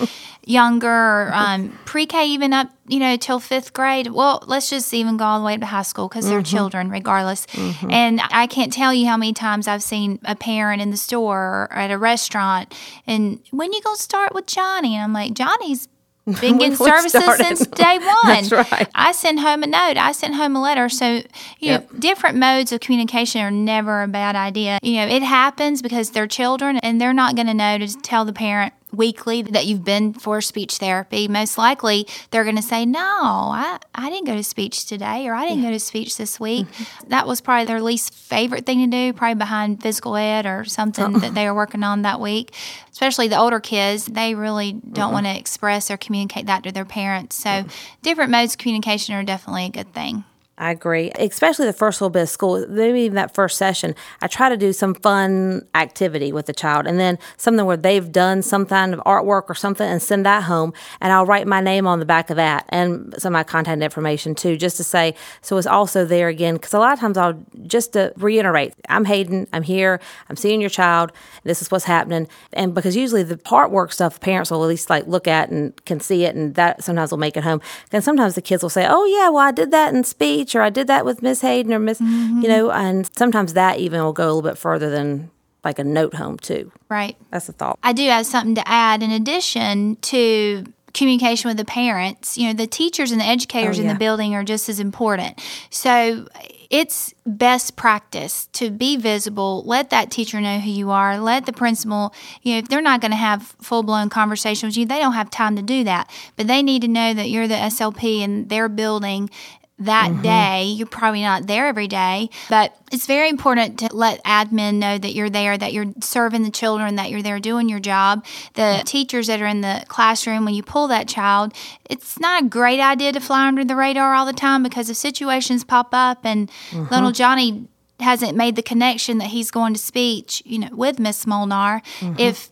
younger, 0.44 0.88
or 0.88 1.30
um, 1.34 1.78
pre 1.84 2.06
K 2.06 2.26
even 2.28 2.52
up, 2.52 2.70
you 2.88 2.98
know, 2.98 3.16
till 3.16 3.38
fifth 3.38 3.72
grade. 3.74 4.06
Well, 4.08 4.42
let's 4.46 4.70
just 4.70 4.94
even 4.94 5.18
go 5.18 5.24
all 5.24 5.40
the 5.40 5.44
way 5.44 5.56
to 5.56 5.66
high 5.66 5.82
school 5.82 6.08
because 6.08 6.26
they're 6.26 6.40
mm-hmm. 6.40 6.56
children 6.56 6.90
regardless. 6.90 7.46
Mm-hmm. 7.46 7.90
And 7.90 8.20
I 8.30 8.46
can't 8.46 8.72
tell 8.72 8.94
you 8.94 9.06
how 9.06 9.16
many 9.16 9.34
times 9.34 9.68
I've 9.68 9.82
seen 9.82 10.20
a 10.24 10.34
parent 10.34 10.80
in 10.80 10.90
the 10.90 10.96
store 10.96 11.68
or 11.70 11.72
at 11.72 11.90
a 11.90 11.98
restaurant 11.98 12.72
and 13.06 13.40
when 13.50 13.72
you 13.72 13.82
going 13.82 13.96
to 13.96 14.02
start 14.02 14.34
with 14.34 14.46
Johnny? 14.46 14.94
And 14.94 15.02
I'm 15.02 15.12
like, 15.12 15.25
Johnny's 15.34 15.88
been 16.40 16.58
getting 16.58 16.74
services 16.74 17.22
since 17.36 17.66
day 17.68 17.98
one. 18.24 18.48
That's 18.48 18.50
right. 18.50 18.88
I 18.96 19.12
send 19.12 19.38
home 19.38 19.62
a 19.62 19.66
note. 19.68 19.96
I 19.96 20.10
send 20.10 20.34
home 20.34 20.56
a 20.56 20.60
letter. 20.60 20.88
So, 20.88 21.06
you 21.14 21.24
yep. 21.60 21.92
know, 21.92 21.98
different 22.00 22.36
modes 22.36 22.72
of 22.72 22.80
communication 22.80 23.40
are 23.42 23.50
never 23.50 24.02
a 24.02 24.08
bad 24.08 24.34
idea. 24.34 24.80
You 24.82 24.96
know, 24.96 25.06
it 25.06 25.22
happens 25.22 25.82
because 25.82 26.10
they're 26.10 26.26
children 26.26 26.78
and 26.78 27.00
they're 27.00 27.14
not 27.14 27.36
going 27.36 27.46
to 27.46 27.54
know 27.54 27.78
to 27.78 27.86
tell 27.98 28.24
the 28.24 28.32
parent, 28.32 28.74
weekly 28.92 29.42
that 29.42 29.66
you've 29.66 29.84
been 29.84 30.12
for 30.12 30.40
speech 30.40 30.78
therapy, 30.78 31.28
most 31.28 31.58
likely 31.58 32.06
they're 32.30 32.44
going 32.44 32.56
to 32.56 32.62
say, 32.62 32.86
No, 32.86 33.00
I, 33.00 33.78
I 33.94 34.10
didn't 34.10 34.26
go 34.26 34.34
to 34.34 34.42
speech 34.42 34.86
today 34.86 35.26
or 35.26 35.34
I 35.34 35.46
didn't 35.46 35.62
yeah. 35.62 35.70
go 35.70 35.72
to 35.72 35.80
speech 35.80 36.16
this 36.16 36.38
week. 36.40 36.66
Mm-hmm. 36.66 37.08
That 37.08 37.26
was 37.26 37.40
probably 37.40 37.66
their 37.66 37.80
least 37.80 38.14
favorite 38.14 38.66
thing 38.66 38.90
to 38.90 38.96
do, 38.96 39.12
probably 39.12 39.34
behind 39.34 39.82
physical 39.82 40.16
ed 40.16 40.46
or 40.46 40.64
something 40.64 41.04
uh-uh. 41.04 41.18
that 41.20 41.34
they 41.34 41.46
were 41.46 41.54
working 41.54 41.82
on 41.82 42.02
that 42.02 42.20
week. 42.20 42.54
Especially 42.92 43.28
the 43.28 43.38
older 43.38 43.60
kids, 43.60 44.06
they 44.06 44.34
really 44.34 44.72
don't 44.72 45.06
uh-uh. 45.06 45.12
want 45.12 45.26
to 45.26 45.36
express 45.36 45.90
or 45.90 45.96
communicate 45.96 46.46
that 46.46 46.62
to 46.64 46.72
their 46.72 46.84
parents. 46.84 47.36
So, 47.36 47.50
uh-uh. 47.50 47.64
different 48.02 48.30
modes 48.30 48.54
of 48.54 48.58
communication 48.58 49.14
are 49.14 49.22
definitely 49.24 49.66
a 49.66 49.70
good 49.70 49.92
thing. 49.92 50.24
I 50.58 50.70
agree, 50.70 51.10
especially 51.18 51.66
the 51.66 51.74
first 51.74 52.00
little 52.00 52.10
bit 52.10 52.22
of 52.22 52.28
school, 52.30 52.66
maybe 52.66 53.00
even 53.00 53.16
that 53.16 53.34
first 53.34 53.58
session. 53.58 53.94
I 54.22 54.26
try 54.26 54.48
to 54.48 54.56
do 54.56 54.72
some 54.72 54.94
fun 54.94 55.66
activity 55.74 56.32
with 56.32 56.46
the 56.46 56.54
child 56.54 56.86
and 56.86 56.98
then 56.98 57.18
something 57.36 57.66
where 57.66 57.76
they've 57.76 58.10
done 58.10 58.40
some 58.40 58.64
kind 58.64 58.94
of 58.94 59.00
artwork 59.00 59.50
or 59.50 59.54
something 59.54 59.86
and 59.86 60.00
send 60.00 60.24
that 60.24 60.44
home. 60.44 60.72
And 61.02 61.12
I'll 61.12 61.26
write 61.26 61.46
my 61.46 61.60
name 61.60 61.86
on 61.86 61.98
the 61.98 62.06
back 62.06 62.30
of 62.30 62.36
that 62.36 62.64
and 62.70 63.14
some 63.18 63.34
of 63.34 63.38
my 63.38 63.44
contact 63.44 63.82
information 63.82 64.34
too, 64.34 64.56
just 64.56 64.78
to 64.78 64.84
say, 64.84 65.14
so 65.42 65.58
it's 65.58 65.66
also 65.66 66.06
there 66.06 66.28
again. 66.28 66.54
Because 66.54 66.72
a 66.72 66.78
lot 66.78 66.94
of 66.94 67.00
times 67.00 67.18
I'll 67.18 67.38
just 67.66 67.92
to 67.92 68.14
reiterate, 68.16 68.72
I'm 68.88 69.04
Hayden, 69.04 69.46
I'm 69.52 69.62
here, 69.62 70.00
I'm 70.30 70.36
seeing 70.36 70.62
your 70.62 70.70
child, 70.70 71.12
this 71.44 71.60
is 71.60 71.70
what's 71.70 71.84
happening. 71.84 72.28
And 72.54 72.74
because 72.74 72.96
usually 72.96 73.24
the 73.24 73.36
artwork 73.36 73.92
stuff, 73.92 74.20
parents 74.20 74.50
will 74.50 74.64
at 74.64 74.68
least 74.68 74.88
like 74.88 75.06
look 75.06 75.28
at 75.28 75.50
and 75.50 75.84
can 75.84 76.00
see 76.00 76.24
it, 76.24 76.34
and 76.34 76.54
that 76.54 76.82
sometimes 76.82 77.10
will 77.10 77.18
make 77.18 77.36
it 77.36 77.44
home. 77.44 77.60
And 77.92 78.02
sometimes 78.02 78.36
the 78.36 78.42
kids 78.42 78.62
will 78.62 78.70
say, 78.70 78.86
oh, 78.88 79.04
yeah, 79.04 79.28
well, 79.28 79.42
I 79.42 79.50
did 79.50 79.70
that 79.72 79.92
in 79.92 80.02
speech 80.02 80.45
teacher. 80.46 80.62
I 80.62 80.70
did 80.70 80.86
that 80.86 81.04
with 81.04 81.22
Miss 81.22 81.40
Hayden 81.40 81.72
or 81.72 81.78
Miss, 81.78 82.00
mm-hmm. 82.00 82.40
you 82.40 82.48
know, 82.48 82.70
and 82.70 83.08
sometimes 83.16 83.54
that 83.54 83.78
even 83.78 84.02
will 84.02 84.12
go 84.12 84.24
a 84.24 84.32
little 84.32 84.42
bit 84.42 84.58
further 84.58 84.90
than 84.90 85.30
like 85.64 85.78
a 85.78 85.84
note 85.84 86.14
home 86.14 86.38
too. 86.38 86.70
Right. 86.88 87.16
That's 87.30 87.46
the 87.46 87.52
thought. 87.52 87.78
I 87.82 87.92
do 87.92 88.08
have 88.08 88.24
something 88.26 88.54
to 88.54 88.68
add 88.68 89.02
in 89.02 89.10
addition 89.10 89.96
to 89.96 90.64
communication 90.94 91.48
with 91.48 91.56
the 91.56 91.64
parents. 91.64 92.38
You 92.38 92.48
know, 92.48 92.52
the 92.54 92.66
teachers 92.66 93.10
and 93.10 93.20
the 93.20 93.24
educators 93.24 93.78
oh, 93.78 93.82
yeah. 93.82 93.88
in 93.88 93.94
the 93.94 93.98
building 93.98 94.34
are 94.34 94.44
just 94.44 94.68
as 94.68 94.80
important. 94.80 95.42
So 95.70 96.28
it's 96.70 97.14
best 97.26 97.76
practice 97.76 98.46
to 98.52 98.70
be 98.70 98.96
visible. 98.96 99.62
Let 99.66 99.90
that 99.90 100.10
teacher 100.10 100.40
know 100.40 100.58
who 100.58 100.70
you 100.70 100.90
are. 100.90 101.18
Let 101.18 101.46
the 101.46 101.52
principal, 101.52 102.14
you 102.42 102.52
know, 102.52 102.58
if 102.58 102.68
they're 102.68 102.80
not 102.80 103.00
going 103.00 103.10
to 103.10 103.16
have 103.16 103.54
full 103.60 103.82
blown 103.82 104.08
conversation 104.08 104.68
with 104.68 104.76
you, 104.76 104.86
they 104.86 104.98
don't 104.98 105.12
have 105.12 105.30
time 105.30 105.56
to 105.56 105.62
do 105.62 105.84
that. 105.84 106.10
But 106.36 106.46
they 106.46 106.62
need 106.62 106.82
to 106.82 106.88
know 106.88 107.12
that 107.12 107.28
you're 107.28 107.48
the 107.48 107.54
SLP 107.54 108.20
in 108.20 108.48
their 108.48 108.68
building 108.68 109.30
that 109.78 110.10
mm-hmm. 110.10 110.22
day. 110.22 110.64
You're 110.64 110.86
probably 110.86 111.22
not 111.22 111.46
there 111.46 111.66
every 111.66 111.88
day, 111.88 112.30
but 112.48 112.76
it's 112.90 113.06
very 113.06 113.28
important 113.28 113.78
to 113.80 113.88
let 113.92 114.24
admin 114.24 114.74
know 114.74 114.96
that 114.96 115.14
you're 115.14 115.30
there, 115.30 115.56
that 115.58 115.72
you're 115.72 115.92
serving 116.00 116.42
the 116.44 116.50
children, 116.50 116.96
that 116.96 117.10
you're 117.10 117.22
there 117.22 117.38
doing 117.40 117.68
your 117.68 117.80
job. 117.80 118.24
The 118.54 118.82
teachers 118.86 119.26
that 119.26 119.40
are 119.40 119.46
in 119.46 119.60
the 119.60 119.84
classroom, 119.88 120.44
when 120.44 120.54
you 120.54 120.62
pull 120.62 120.88
that 120.88 121.08
child, 121.08 121.52
it's 121.90 122.18
not 122.18 122.44
a 122.44 122.46
great 122.46 122.80
idea 122.80 123.12
to 123.12 123.20
fly 123.20 123.46
under 123.46 123.64
the 123.64 123.76
radar 123.76 124.14
all 124.14 124.26
the 124.26 124.32
time 124.32 124.62
because 124.62 124.88
if 124.88 124.96
situations 124.96 125.64
pop 125.64 125.88
up 125.92 126.24
and 126.24 126.50
mm-hmm. 126.70 126.92
little 126.92 127.12
Johnny 127.12 127.68
hasn't 128.00 128.36
made 128.36 128.56
the 128.56 128.62
connection 128.62 129.18
that 129.18 129.28
he's 129.28 129.50
going 129.50 129.74
to 129.74 129.80
speech, 129.80 130.42
you 130.44 130.58
know, 130.58 130.68
with 130.72 130.98
Miss 130.98 131.26
Molnar, 131.26 131.82
mm-hmm. 132.00 132.14
if 132.18 132.50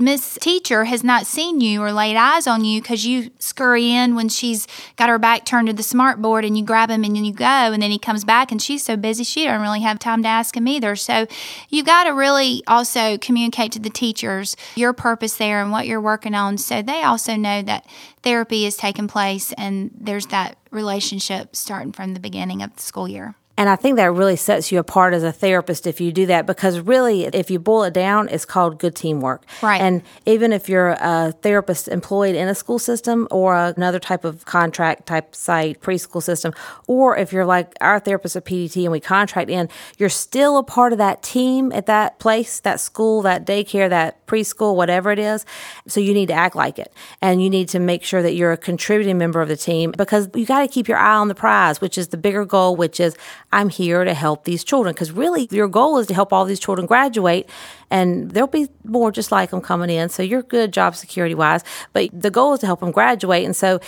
Miss 0.00 0.38
Teacher 0.40 0.84
has 0.84 1.02
not 1.02 1.26
seen 1.26 1.60
you 1.60 1.82
or 1.82 1.92
laid 1.92 2.16
eyes 2.16 2.46
on 2.46 2.64
you 2.64 2.80
because 2.80 3.04
you 3.04 3.30
scurry 3.40 3.90
in 3.90 4.14
when 4.14 4.28
she's 4.28 4.68
got 4.94 5.08
her 5.08 5.18
back 5.18 5.44
turned 5.44 5.66
to 5.66 5.72
the 5.72 5.82
smart 5.82 6.22
board 6.22 6.44
and 6.44 6.56
you 6.56 6.64
grab 6.64 6.88
him 6.88 7.02
and 7.02 7.16
then 7.16 7.24
you 7.24 7.32
go 7.32 7.44
and 7.44 7.82
then 7.82 7.90
he 7.90 7.98
comes 7.98 8.24
back 8.24 8.52
and 8.52 8.62
she's 8.62 8.84
so 8.84 8.96
busy 8.96 9.24
she 9.24 9.44
don't 9.44 9.60
really 9.60 9.80
have 9.80 9.98
time 9.98 10.22
to 10.22 10.28
ask 10.28 10.56
him 10.56 10.68
either. 10.68 10.94
So 10.94 11.26
you 11.68 11.82
got 11.82 12.04
to 12.04 12.10
really 12.10 12.62
also 12.68 13.18
communicate 13.18 13.72
to 13.72 13.80
the 13.80 13.90
teachers 13.90 14.56
your 14.76 14.92
purpose 14.92 15.36
there 15.36 15.60
and 15.60 15.72
what 15.72 15.88
you're 15.88 16.00
working 16.00 16.34
on 16.34 16.58
so 16.58 16.80
they 16.80 17.02
also 17.02 17.34
know 17.34 17.60
that 17.62 17.84
therapy 18.22 18.66
is 18.66 18.76
taking 18.76 19.08
place 19.08 19.52
and 19.54 19.90
there's 19.98 20.26
that 20.26 20.58
relationship 20.70 21.56
starting 21.56 21.90
from 21.90 22.14
the 22.14 22.20
beginning 22.20 22.62
of 22.62 22.76
the 22.76 22.82
school 22.82 23.08
year. 23.08 23.34
And 23.58 23.68
I 23.68 23.74
think 23.74 23.96
that 23.96 24.12
really 24.12 24.36
sets 24.36 24.70
you 24.70 24.78
apart 24.78 25.12
as 25.14 25.24
a 25.24 25.32
therapist 25.32 25.88
if 25.88 26.00
you 26.00 26.12
do 26.12 26.26
that 26.26 26.46
because 26.46 26.78
really, 26.78 27.24
if 27.24 27.50
you 27.50 27.58
boil 27.58 27.82
it 27.82 27.92
down, 27.92 28.28
it's 28.28 28.44
called 28.44 28.78
good 28.78 28.94
teamwork. 28.94 29.44
Right. 29.60 29.80
And 29.80 30.02
even 30.26 30.52
if 30.52 30.68
you're 30.68 30.90
a 31.00 31.32
therapist 31.42 31.88
employed 31.88 32.36
in 32.36 32.46
a 32.46 32.54
school 32.54 32.78
system 32.78 33.26
or 33.32 33.56
another 33.56 33.98
type 33.98 34.24
of 34.24 34.44
contract 34.44 35.06
type 35.06 35.34
site, 35.34 35.80
preschool 35.80 36.22
system, 36.22 36.54
or 36.86 37.16
if 37.16 37.32
you're 37.32 37.44
like 37.44 37.74
our 37.80 37.98
therapist 37.98 38.36
at 38.36 38.44
PDT 38.44 38.84
and 38.84 38.92
we 38.92 39.00
contract 39.00 39.50
in, 39.50 39.68
you're 39.98 40.08
still 40.08 40.56
a 40.56 40.62
part 40.62 40.92
of 40.92 40.98
that 40.98 41.24
team 41.24 41.72
at 41.72 41.86
that 41.86 42.20
place, 42.20 42.60
that 42.60 42.78
school, 42.78 43.22
that 43.22 43.44
daycare, 43.44 43.90
that 43.90 44.24
preschool, 44.28 44.76
whatever 44.76 45.10
it 45.10 45.18
is. 45.18 45.44
So 45.88 45.98
you 45.98 46.14
need 46.14 46.26
to 46.26 46.34
act 46.34 46.54
like 46.54 46.78
it. 46.78 46.92
And 47.20 47.42
you 47.42 47.50
need 47.50 47.68
to 47.70 47.80
make 47.80 48.04
sure 48.04 48.22
that 48.22 48.34
you're 48.34 48.52
a 48.52 48.56
contributing 48.56 49.18
member 49.18 49.42
of 49.42 49.48
the 49.48 49.56
team 49.56 49.92
because 49.96 50.28
you 50.36 50.46
got 50.46 50.60
to 50.60 50.68
keep 50.68 50.86
your 50.86 50.98
eye 50.98 51.16
on 51.16 51.26
the 51.26 51.34
prize, 51.34 51.80
which 51.80 51.98
is 51.98 52.08
the 52.08 52.16
bigger 52.16 52.44
goal, 52.44 52.76
which 52.76 53.00
is 53.00 53.16
I'm 53.52 53.68
here 53.68 54.04
to 54.04 54.14
help 54.14 54.44
these 54.44 54.64
children. 54.64 54.94
Because 54.94 55.10
really, 55.10 55.48
your 55.50 55.68
goal 55.68 55.98
is 55.98 56.06
to 56.08 56.14
help 56.14 56.32
all 56.32 56.44
these 56.44 56.60
children 56.60 56.86
graduate, 56.86 57.48
and 57.90 58.30
there'll 58.30 58.48
be 58.48 58.68
more 58.84 59.10
just 59.10 59.32
like 59.32 59.50
them 59.50 59.60
coming 59.60 59.90
in. 59.90 60.08
So 60.08 60.22
you're 60.22 60.42
good 60.42 60.72
job 60.72 60.96
security 60.96 61.34
wise, 61.34 61.64
but 61.92 62.08
the 62.12 62.30
goal 62.30 62.54
is 62.54 62.60
to 62.60 62.66
help 62.66 62.80
them 62.80 62.90
graduate. 62.90 63.44
And 63.44 63.56
so 63.56 63.80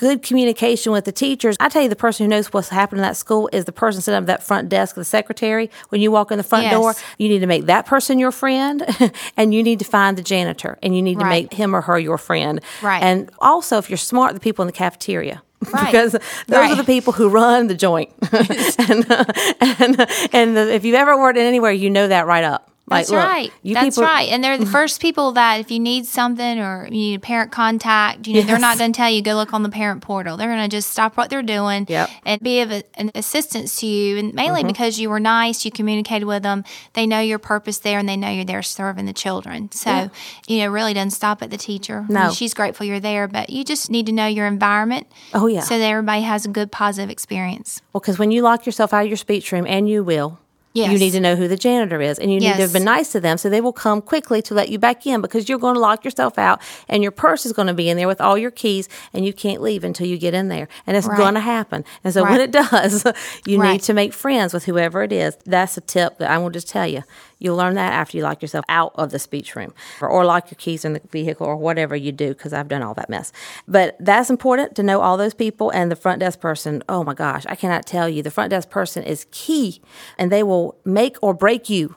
good 0.00 0.22
communication 0.22 0.92
with 0.92 1.04
the 1.04 1.12
teachers. 1.12 1.56
I 1.60 1.68
tell 1.68 1.82
you, 1.82 1.90
the 1.90 1.94
person 1.94 2.24
who 2.24 2.30
knows 2.30 2.50
what's 2.54 2.70
happening 2.70 3.00
in 3.00 3.02
that 3.02 3.18
school 3.18 3.50
is 3.52 3.66
the 3.66 3.72
person 3.72 4.00
sitting 4.00 4.16
at 4.16 4.26
that 4.26 4.42
front 4.42 4.70
desk, 4.70 4.94
the 4.94 5.04
secretary. 5.04 5.70
When 5.90 6.00
you 6.00 6.10
walk 6.10 6.32
in 6.32 6.38
the 6.38 6.42
front 6.42 6.64
yes. 6.64 6.72
door, 6.72 6.94
you 7.18 7.28
need 7.28 7.40
to 7.40 7.46
make 7.46 7.66
that 7.66 7.84
person 7.84 8.18
your 8.18 8.32
friend, 8.32 8.82
and 9.36 9.52
you 9.52 9.62
need 9.62 9.78
to 9.80 9.84
find 9.84 10.16
the 10.16 10.22
janitor, 10.22 10.78
and 10.82 10.96
you 10.96 11.02
need 11.02 11.18
to 11.18 11.26
make 11.26 11.52
him 11.52 11.76
or 11.76 11.82
her 11.82 11.98
your 11.98 12.16
friend. 12.16 12.62
Right. 12.80 13.02
And 13.02 13.30
also, 13.40 13.76
if 13.76 13.90
you're 13.90 13.98
smart, 13.98 14.32
the 14.32 14.40
people 14.40 14.62
in 14.62 14.66
the 14.66 14.72
cafeteria. 14.72 15.42
Right. 15.60 15.86
because 15.92 16.12
those 16.12 16.22
right. 16.48 16.70
are 16.70 16.76
the 16.76 16.84
people 16.84 17.12
who 17.12 17.28
run 17.28 17.66
the 17.66 17.74
joint. 17.74 18.10
and 18.78 19.10
uh, 19.10 19.24
and, 19.60 20.00
uh, 20.00 20.06
and 20.32 20.56
the, 20.56 20.72
if 20.72 20.84
you've 20.84 20.94
ever 20.94 21.18
worked 21.18 21.38
in 21.38 21.44
anywhere, 21.44 21.72
you 21.72 21.90
know 21.90 22.08
that 22.08 22.26
right 22.26 22.44
up. 22.44 22.69
Like, 22.90 23.06
That's 23.06 23.10
look, 23.10 23.24
right. 23.24 23.52
That's 23.64 23.96
people, 23.96 24.02
right. 24.02 24.28
And 24.30 24.42
they're 24.42 24.58
the 24.58 24.66
first 24.80 25.00
people 25.00 25.30
that 25.32 25.60
if 25.60 25.70
you 25.70 25.78
need 25.78 26.06
something 26.06 26.58
or 26.58 26.86
you 26.86 26.90
need 26.90 27.22
parent 27.22 27.52
contact, 27.52 28.26
you 28.26 28.34
know, 28.34 28.38
yes. 28.40 28.48
they're 28.48 28.58
not 28.58 28.78
going 28.78 28.92
to 28.92 28.96
tell 28.96 29.08
you 29.08 29.22
go 29.22 29.34
look 29.34 29.54
on 29.54 29.62
the 29.62 29.68
parent 29.68 30.02
portal. 30.02 30.36
They're 30.36 30.48
going 30.48 30.68
to 30.68 30.76
just 30.76 30.90
stop 30.90 31.16
what 31.16 31.30
they're 31.30 31.40
doing 31.42 31.86
yep. 31.88 32.10
and 32.26 32.40
be 32.40 32.60
of 32.62 32.72
a, 32.72 32.82
an 32.94 33.12
assistance 33.14 33.78
to 33.80 33.86
you. 33.86 34.18
And 34.18 34.34
mainly 34.34 34.62
mm-hmm. 34.62 34.68
because 34.68 34.98
you 34.98 35.08
were 35.08 35.20
nice, 35.20 35.64
you 35.64 35.70
communicated 35.70 36.24
with 36.24 36.42
them. 36.42 36.64
They 36.94 37.06
know 37.06 37.20
your 37.20 37.38
purpose 37.38 37.78
there, 37.78 38.00
and 38.00 38.08
they 38.08 38.16
know 38.16 38.28
you're 38.28 38.44
there 38.44 38.62
serving 38.62 39.06
the 39.06 39.12
children. 39.12 39.70
So 39.70 39.90
yeah. 39.90 40.08
you 40.48 40.58
know, 40.58 40.68
really 40.68 40.92
doesn't 40.92 41.10
stop 41.10 41.42
at 41.42 41.50
the 41.50 41.58
teacher. 41.58 42.04
No, 42.08 42.20
I 42.20 42.24
mean, 42.24 42.32
she's 42.32 42.54
grateful 42.54 42.86
you're 42.86 42.98
there, 42.98 43.28
but 43.28 43.50
you 43.50 43.62
just 43.62 43.88
need 43.88 44.06
to 44.06 44.12
know 44.12 44.26
your 44.26 44.48
environment. 44.48 45.06
Oh 45.32 45.46
yeah, 45.46 45.60
so 45.60 45.78
that 45.78 45.84
everybody 45.84 46.22
has 46.22 46.44
a 46.44 46.48
good 46.48 46.72
positive 46.72 47.08
experience. 47.08 47.82
Well, 47.92 48.00
because 48.00 48.18
when 48.18 48.32
you 48.32 48.42
lock 48.42 48.66
yourself 48.66 48.92
out 48.92 49.02
of 49.02 49.08
your 49.08 49.16
speech 49.16 49.52
room, 49.52 49.66
and 49.68 49.88
you 49.88 50.02
will 50.02 50.40
Yes. 50.72 50.92
You 50.92 50.98
need 50.98 51.10
to 51.12 51.20
know 51.20 51.34
who 51.34 51.48
the 51.48 51.56
janitor 51.56 52.00
is 52.00 52.18
and 52.18 52.32
you 52.32 52.38
yes. 52.38 52.52
need 52.52 52.56
to 52.58 52.62
have 52.62 52.72
been 52.72 52.84
nice 52.84 53.10
to 53.12 53.20
them 53.20 53.38
so 53.38 53.50
they 53.50 53.60
will 53.60 53.72
come 53.72 54.00
quickly 54.00 54.40
to 54.42 54.54
let 54.54 54.68
you 54.68 54.78
back 54.78 55.04
in 55.04 55.20
because 55.20 55.48
you're 55.48 55.58
going 55.58 55.74
to 55.74 55.80
lock 55.80 56.04
yourself 56.04 56.38
out 56.38 56.62
and 56.88 57.02
your 57.02 57.10
purse 57.10 57.44
is 57.44 57.52
going 57.52 57.66
to 57.66 57.74
be 57.74 57.88
in 57.88 57.96
there 57.96 58.06
with 58.06 58.20
all 58.20 58.38
your 58.38 58.52
keys 58.52 58.88
and 59.12 59.26
you 59.26 59.32
can't 59.32 59.60
leave 59.60 59.82
until 59.82 60.06
you 60.06 60.16
get 60.16 60.32
in 60.32 60.46
there. 60.46 60.68
And 60.86 60.96
it's 60.96 61.08
right. 61.08 61.18
going 61.18 61.34
to 61.34 61.40
happen. 61.40 61.84
And 62.04 62.14
so 62.14 62.22
right. 62.22 62.30
when 62.30 62.40
it 62.40 62.50
does, 62.70 63.04
you 63.46 63.60
right. 63.60 63.72
need 63.72 63.82
to 63.82 63.94
make 63.94 64.12
friends 64.12 64.54
with 64.54 64.64
whoever 64.64 65.02
it 65.02 65.12
is. 65.12 65.36
That's 65.44 65.76
a 65.76 65.80
tip 65.80 66.18
that 66.18 66.30
I 66.30 66.38
will 66.38 66.50
just 66.50 66.68
tell 66.68 66.86
you. 66.86 67.02
You'll 67.40 67.56
learn 67.56 67.74
that 67.74 67.92
after 67.92 68.16
you 68.16 68.22
lock 68.22 68.42
yourself 68.42 68.64
out 68.68 68.92
of 68.94 69.10
the 69.10 69.18
speech 69.18 69.56
room 69.56 69.74
or, 70.00 70.08
or 70.08 70.24
lock 70.24 70.50
your 70.50 70.56
keys 70.56 70.84
in 70.84 70.92
the 70.92 71.00
vehicle 71.10 71.46
or 71.46 71.56
whatever 71.56 71.96
you 71.96 72.12
do 72.12 72.28
because 72.28 72.52
I've 72.52 72.68
done 72.68 72.82
all 72.82 72.94
that 72.94 73.08
mess. 73.08 73.32
But 73.66 73.96
that's 73.98 74.30
important 74.30 74.76
to 74.76 74.82
know 74.82 75.00
all 75.00 75.16
those 75.16 75.34
people 75.34 75.70
and 75.70 75.90
the 75.90 75.96
front 75.96 76.20
desk 76.20 76.38
person. 76.38 76.84
Oh 76.88 77.02
my 77.02 77.14
gosh, 77.14 77.46
I 77.46 77.56
cannot 77.56 77.86
tell 77.86 78.08
you. 78.08 78.22
The 78.22 78.30
front 78.30 78.50
desk 78.50 78.70
person 78.70 79.02
is 79.02 79.26
key 79.30 79.80
and 80.18 80.30
they 80.30 80.42
will 80.42 80.78
make 80.84 81.16
or 81.22 81.34
break 81.34 81.68
you. 81.68 81.96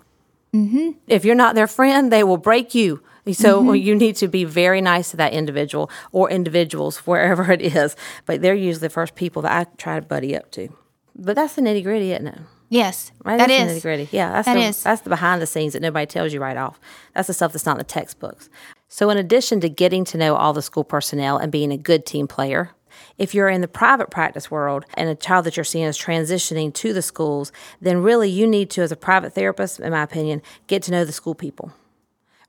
Mm-hmm. 0.54 0.92
If 1.08 1.26
you're 1.26 1.36
not 1.36 1.56
their 1.56 1.68
friend, 1.68 2.12
they 2.12 2.24
will 2.24 2.38
break 2.38 2.74
you. 2.74 3.04
So 3.32 3.62
mm-hmm. 3.62 3.76
you 3.76 3.96
need 3.96 4.16
to 4.18 4.28
be 4.28 4.44
very 4.44 4.82
nice 4.82 5.12
to 5.12 5.18
that 5.18 5.34
individual 5.34 5.90
or 6.12 6.30
individuals, 6.30 6.98
wherever 7.00 7.52
it 7.52 7.62
is. 7.62 7.96
But 8.26 8.42
they're 8.42 8.54
usually 8.54 8.88
the 8.88 8.90
first 8.90 9.16
people 9.16 9.42
that 9.44 9.52
I 9.52 9.72
try 9.78 10.00
to 10.00 10.06
buddy 10.06 10.36
up 10.36 10.52
to. 10.52 10.70
But 11.16 11.36
that's 11.36 11.56
the 11.56 11.62
nitty 11.62 11.84
gritty, 11.84 12.12
isn't 12.12 12.28
it? 12.28 12.40
Yes, 12.74 13.12
right. 13.24 13.38
That 13.38 13.50
that's 13.50 13.72
is 13.74 13.82
gritty. 13.84 14.10
Yeah, 14.12 14.32
that's 14.32 14.48
that 14.48 14.56
the, 14.56 14.62
is. 14.62 14.82
that's 14.82 15.02
the 15.02 15.10
behind 15.10 15.44
the 15.44 15.46
scenes 15.46 15.74
that 15.74 15.82
nobody 15.84 16.08
tells 16.08 16.34
you 16.34 16.42
right 16.42 16.58
off. 16.58 16.80
That's 17.14 17.28
the 17.28 17.34
stuff 17.34 17.54
that's 17.54 17.68
not 17.68 17.74
in 17.74 17.78
the 17.78 17.84
textbooks. 17.84 18.50
So, 18.90 19.12
in 19.12 19.18
addition 19.20 19.60
to 19.62 19.70
getting 19.70 20.04
to 20.06 20.18
know 20.18 20.36
all 20.36 20.54
the 20.54 20.64
school 20.64 20.84
personnel 20.84 21.38
and 21.38 21.52
being 21.52 21.72
a 21.72 21.78
good 21.78 22.04
team 22.04 22.28
player, 22.28 22.72
if 23.20 23.36
you're 23.36 23.48
in 23.48 23.62
the 23.62 23.68
private 23.68 24.10
practice 24.10 24.50
world 24.50 24.86
and 24.96 25.08
a 25.08 25.14
child 25.14 25.46
that 25.46 25.56
you're 25.56 25.64
seeing 25.64 25.86
is 25.86 26.00
transitioning 26.00 26.74
to 26.74 26.94
the 26.94 27.04
schools, 27.04 27.52
then 27.80 28.02
really 28.02 28.30
you 28.30 28.48
need 28.48 28.72
to, 28.72 28.82
as 28.82 28.92
a 28.92 28.96
private 28.96 29.34
therapist, 29.34 29.80
in 29.80 29.92
my 29.92 30.02
opinion, 30.02 30.42
get 30.66 30.82
to 30.84 30.92
know 30.92 31.06
the 31.06 31.12
school 31.12 31.36
people. 31.36 31.72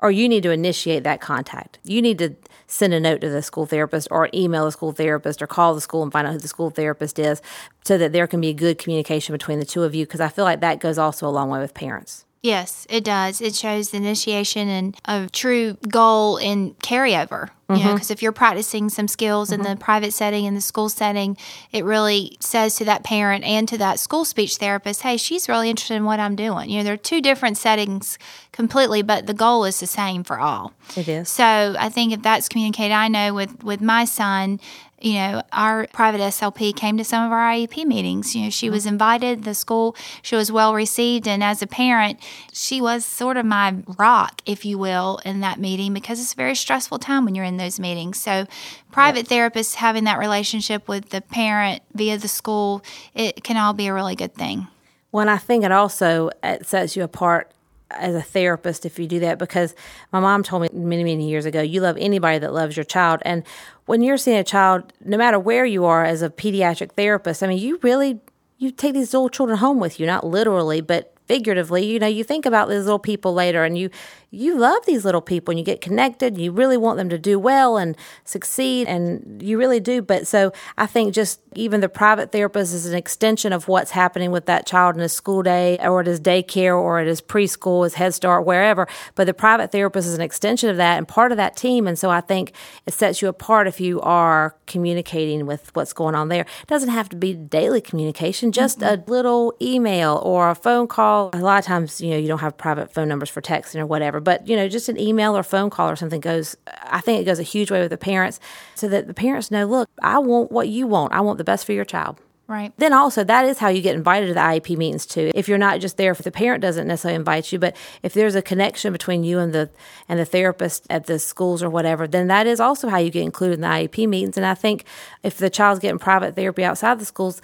Or 0.01 0.11
you 0.11 0.27
need 0.27 0.43
to 0.45 0.51
initiate 0.51 1.05
that 1.05 1.21
contact. 1.21 1.79
You 1.83 2.01
need 2.01 2.19
to 2.19 2.35
send 2.75 2.93
a 2.93 3.01
note 3.01 3.21
to 3.21 3.31
the 3.31 3.43
school 3.43 3.67
therapist 3.67 4.09
or 4.11 4.29
email 4.35 4.65
the 4.65 4.73
school 4.73 4.93
therapist 4.93 5.41
or 5.41 5.47
call 5.47 5.75
the 5.75 5.81
school 5.81 6.03
and 6.03 6.13
find 6.13 6.27
out 6.27 6.33
who 6.33 6.39
the 6.39 6.49
school 6.49 6.71
therapist 6.71 7.19
is 7.19 7.41
so 7.85 7.97
that 7.97 8.13
there 8.13 8.27
can 8.27 8.41
be 8.41 8.53
good 8.53 8.79
communication 8.79 9.33
between 9.33 9.61
the 9.61 9.65
two 9.65 9.85
of 9.85 9.95
you 9.95 10.05
because 10.05 10.21
I 10.21 10.29
feel 10.29 10.45
like 10.45 10.61
that 10.61 10.81
goes 10.81 10.99
also 10.99 11.29
a 11.29 11.31
long 11.31 11.51
way 11.51 11.61
with 11.61 11.73
parents. 11.73 12.25
Yes, 12.45 12.87
it 12.91 13.05
does. 13.05 13.41
It 13.41 13.55
shows 13.55 13.89
the 13.89 13.97
initiation 13.97 14.69
and 14.69 14.95
a 15.07 15.31
true 15.33 15.79
goal 15.89 16.37
and 16.37 16.79
carryover. 16.81 17.49
You 17.71 17.77
know, 17.77 17.81
mm-hmm. 17.81 17.95
because 17.95 18.11
if 18.11 18.21
you're 18.21 18.33
practicing 18.33 18.91
some 18.91 19.09
skills 19.09 19.51
in 19.51 19.63
the 19.63 19.71
mm-hmm. 19.71 19.81
private 19.81 20.13
setting, 20.13 20.45
in 20.45 20.55
the 20.55 20.61
school 20.61 20.91
setting, 20.91 21.39
it 21.73 21.83
really 21.83 22.37
says 22.41 22.77
to 22.77 22.85
that 22.85 23.03
parent 23.03 23.45
and 23.45 23.67
to 23.69 23.79
that 23.79 23.99
school 23.99 24.27
speech 24.27 24.57
therapist, 24.57 25.01
hey, 25.01 25.17
she's 25.17 25.49
really 25.49 25.71
interested 25.71 25.95
in 25.95 26.05
what 26.05 26.21
I'm 26.21 26.37
doing. 26.37 26.69
You 26.69 26.79
know, 26.79 26.85
they're 26.85 26.99
two 26.99 27.23
different 27.23 27.57
settings 27.57 28.19
completely, 28.53 29.01
but 29.01 29.27
the 29.27 29.33
goal 29.33 29.65
is 29.65 29.81
the 29.81 29.87
same 29.87 30.25
for 30.25 30.39
all. 30.39 30.75
It 30.95 31.09
is. 31.09 31.31
So 31.31 31.75
I 31.79 31.89
think 31.89 32.13
if 32.13 32.21
that's 32.21 32.51
communicated, 32.51 32.93
I 32.93 33.09
know 33.09 33.33
with 33.33 33.65
with 33.65 33.81
my 33.81 34.05
son, 34.05 34.61
you 35.01 35.15
know, 35.15 35.43
our 35.53 35.87
private 35.93 36.21
SLP 36.21 36.75
came 36.75 36.97
to 36.97 37.05
some 37.05 37.27
of 37.27 37.33
our 37.33 37.53
IEP 37.53 37.85
meetings. 37.85 38.35
You 38.35 38.45
know, 38.45 38.51
she 38.51 38.71
was 38.71 38.85
mm-hmm. 38.85 38.95
invited. 38.95 39.45
The 39.45 39.55
school 39.55 39.97
she 40.23 40.37
was 40.37 40.51
well 40.51 40.75
received, 40.75 41.29
and 41.29 41.43
as 41.43 41.63
a 41.63 41.67
parent, 41.67 42.21
she 42.53 42.81
was 42.81 43.05
sort 43.05 43.37
of 43.37 43.45
my 43.45 43.77
rock, 43.99 44.41
if 44.47 44.65
you 44.65 44.79
will, 44.79 45.21
in 45.25 45.41
that 45.41 45.59
meeting 45.59 45.93
because 45.93 46.21
it's 46.21 46.33
a 46.33 46.37
very 46.37 46.55
stressful 46.55 46.99
time 46.99 47.25
when 47.25 47.35
you're 47.35 47.45
in 47.45 47.57
those 47.57 47.79
meetings. 47.79 48.19
So, 48.19 48.47
private 48.93 49.27
therapists 49.27 49.75
having 49.75 50.05
that 50.05 50.19
relationship 50.19 50.89
with 50.89 51.11
the 51.11 51.21
parent 51.21 51.83
via 51.93 52.17
the 52.17 52.29
school, 52.29 52.83
it 53.15 53.45
can 53.45 53.57
all 53.57 53.75
be 53.75 53.89
a 53.89 53.95
really 53.95 54.17
good 54.17 54.35
thing. 54.35 54.69
Well, 55.13 55.23
and 55.23 55.31
I 55.31 55.39
think 55.39 55.65
it 55.65 55.73
also 55.73 56.31
it 56.43 56.67
sets 56.67 56.97
you 56.97 57.03
apart 57.03 57.53
as 57.99 58.15
a 58.15 58.23
therapist 58.23 58.85
if 58.87 58.99
you 58.99 59.07
do 59.07 59.21
that 59.21 59.39
because 59.39 59.75
my 60.13 60.21
mom 60.21 60.43
told 60.43 60.63
me 60.63 60.69
many 60.73 61.05
many 61.05 61.29
years 61.29 61.45
ago 61.45 61.61
you 61.61 61.81
love 61.81 61.97
anybody 61.99 62.39
that 62.39 62.53
loves 62.53 62.77
your 62.77 62.85
child. 62.85 63.21
And 63.25 63.45
when 63.87 64.03
you're 64.03 64.17
seeing 64.17 64.39
a 64.39 64.45
child 64.45 64.93
no 65.05 65.17
matter 65.17 65.39
where 65.39 65.65
you 65.65 65.85
are 65.85 66.05
as 66.05 66.23
a 66.23 66.31
pediatric 66.31 66.93
therapist 66.93 67.43
i 67.43 67.47
mean 67.47 67.59
you 67.59 67.79
really 67.83 68.21
you 68.59 68.71
take 68.71 68.95
these 68.95 69.13
little 69.13 69.29
children 69.29 69.59
home 69.59 69.81
with 69.81 70.01
you 70.01 70.07
not 70.07 70.27
literally 70.27 70.81
but 70.81 71.15
figuratively. 71.27 71.85
You 71.87 71.99
know 71.99 72.07
you 72.07 72.25
think 72.25 72.47
about 72.47 72.69
these 72.69 72.85
little 72.85 72.99
people 72.99 73.35
later 73.35 73.65
and 73.65 73.77
you 73.79 73.91
you 74.35 74.59
love 74.59 74.85
these 74.87 75.05
little 75.05 75.21
people 75.21 75.53
and 75.53 75.59
you 75.59 75.65
get 75.65 75.81
connected 75.81 76.37
you 76.39 76.53
really 76.53 76.77
want 76.77 76.97
them 76.97 77.09
to 77.09 77.19
do 77.19 77.39
well 77.39 77.77
and 77.77 77.97
succeed 78.25 78.87
and 78.87 79.43
you 79.43 79.59
really 79.59 79.81
do. 79.81 80.03
But 80.03 80.27
so 80.27 80.53
i 80.77 80.87
think 80.87 81.15
just 81.15 81.41
even 81.55 81.81
the 81.81 81.89
private 81.89 82.33
therapist 82.33 82.75
is 82.75 82.87
an 82.87 82.97
extension 82.97 83.53
of 83.53 83.69
what's 83.69 83.93
happening 83.93 84.31
with 84.31 84.47
that 84.47 84.67
child 84.67 84.97
in 84.97 85.01
his 85.01 85.13
school 85.13 85.43
day 85.43 85.79
or 85.79 86.01
at 86.01 86.07
his 86.07 86.21
daycare 86.21 86.77
or 86.77 86.99
at 86.99 87.07
his 87.07 87.21
preschool 87.21 87.85
his 87.85 87.95
head 87.95 88.13
start 88.13 88.45
wherever. 88.45 88.89
But 89.15 89.27
the 89.27 89.35
private 89.35 89.71
therapist 89.71 90.09
is 90.09 90.15
an 90.15 90.21
extension 90.21 90.69
of 90.69 90.77
that 90.79 90.99
and 90.99 91.07
part 91.07 91.31
of 91.31 91.37
that 91.37 91.57
team. 91.57 91.87
And 91.87 91.99
so 91.99 92.11
i 92.11 92.21
think 92.21 92.53
it 92.87 92.95
sets 92.95 93.23
you 93.23 93.29
apart 93.29 93.67
if 93.67 93.81
you 93.81 94.01
are 94.01 94.57
communicating 94.67 95.47
with 95.47 95.75
what's 95.75 95.93
going 95.93 96.15
on 96.15 96.29
there. 96.29 96.43
It 96.43 96.69
doesn't 96.69 96.89
have 96.89 97.09
to 97.11 97.17
be 97.17 97.35
daily 97.35 97.81
communication 97.81 98.53
just 98.53 98.81
mm-hmm. 98.81 99.01
a 99.01 99.11
little 99.11 99.55
email 99.61 100.21
or 100.25 100.51
a 100.51 100.55
phone 100.55 100.89
call. 100.89 101.31
A 101.35 101.39
lot 101.39 101.59
of 101.59 101.65
times 101.65 102.01
you 102.01 102.11
know 102.11 102.17
you 102.17 102.29
don't 102.29 102.41
have 102.41 102.57
private 102.57 102.93
phone 102.93 103.09
numbers 103.09 103.31
for 103.31 103.41
texting 103.41 103.81
or 103.81 103.87
whatever 103.87 104.21
but 104.25 104.47
you 104.49 104.57
know 104.57 104.69
just 104.69 104.89
an 104.89 104.99
email 104.99 105.37
or 105.37 105.43
phone 105.43 105.71
call 105.71 105.89
or 105.91 105.97
something 105.97 106.21
goes 106.21 106.57
i 106.85 107.01
think 107.01 107.21
it 107.21 107.25
goes 107.25 107.39
a 107.39 107.45
huge 107.45 107.71
way 107.71 107.81
with 107.81 107.91
the 107.91 107.97
parents 107.99 108.41
so 108.75 108.89
that 108.89 109.07
the 109.07 109.15
parents 109.15 109.51
know 109.51 109.65
look 109.67 109.89
i 110.03 110.19
want 110.19 110.51
what 110.51 110.69
you 110.69 110.87
want 110.87 111.13
i 111.13 111.21
want 111.21 111.39
the 111.39 111.45
best 111.45 111.65
for 111.65 111.73
your 111.73 111.85
child 111.85 112.19
Right. 112.47 112.75
then 112.77 112.93
also 112.93 113.25
that 113.25 113.47
is 113.47 113.59
how 113.59 113.69
you 113.69 113.81
get 113.81 113.95
invited 113.95 114.27
to 114.27 114.35
the 114.35 114.41
IEP 114.41 114.77
meetings 114.77 115.07
too. 115.07 115.31
If 115.35 115.49
you're 115.49 115.57
not 115.57 115.81
just 115.81 115.97
there 115.97 116.13
if 116.13 116.19
the 116.19 116.31
parent 116.31 116.61
doesn't 116.61 116.87
necessarily 116.87 117.17
invite 117.17 117.51
you, 117.51 117.59
but 117.59 117.75
if 118.03 118.13
there's 118.13 118.35
a 118.35 118.43
connection 118.43 118.93
between 118.93 119.25
you 119.25 119.39
and 119.39 119.55
the 119.55 119.71
and 120.11 120.21
the 120.21 120.27
therapist 120.27 120.87
at 120.91 121.07
the 121.07 121.19
schools 121.19 121.63
or 121.63 121.71
whatever, 121.71 122.07
then 122.07 122.27
that 122.27 122.47
is 122.47 122.61
also 122.61 122.91
how 122.91 122.99
you 122.99 123.09
get 123.11 123.23
included 123.23 123.55
in 123.55 123.61
the 123.63 123.67
IEP 123.69 124.07
meetings. 124.07 124.37
And 124.37 124.45
I 124.45 124.53
think 124.53 124.85
if 125.23 125.39
the 125.39 125.49
child's 125.49 125.81
getting 125.81 125.99
private 125.99 126.37
therapy 126.37 126.63
outside 126.65 126.99
the 126.99 127.07
schools, 127.07 127.41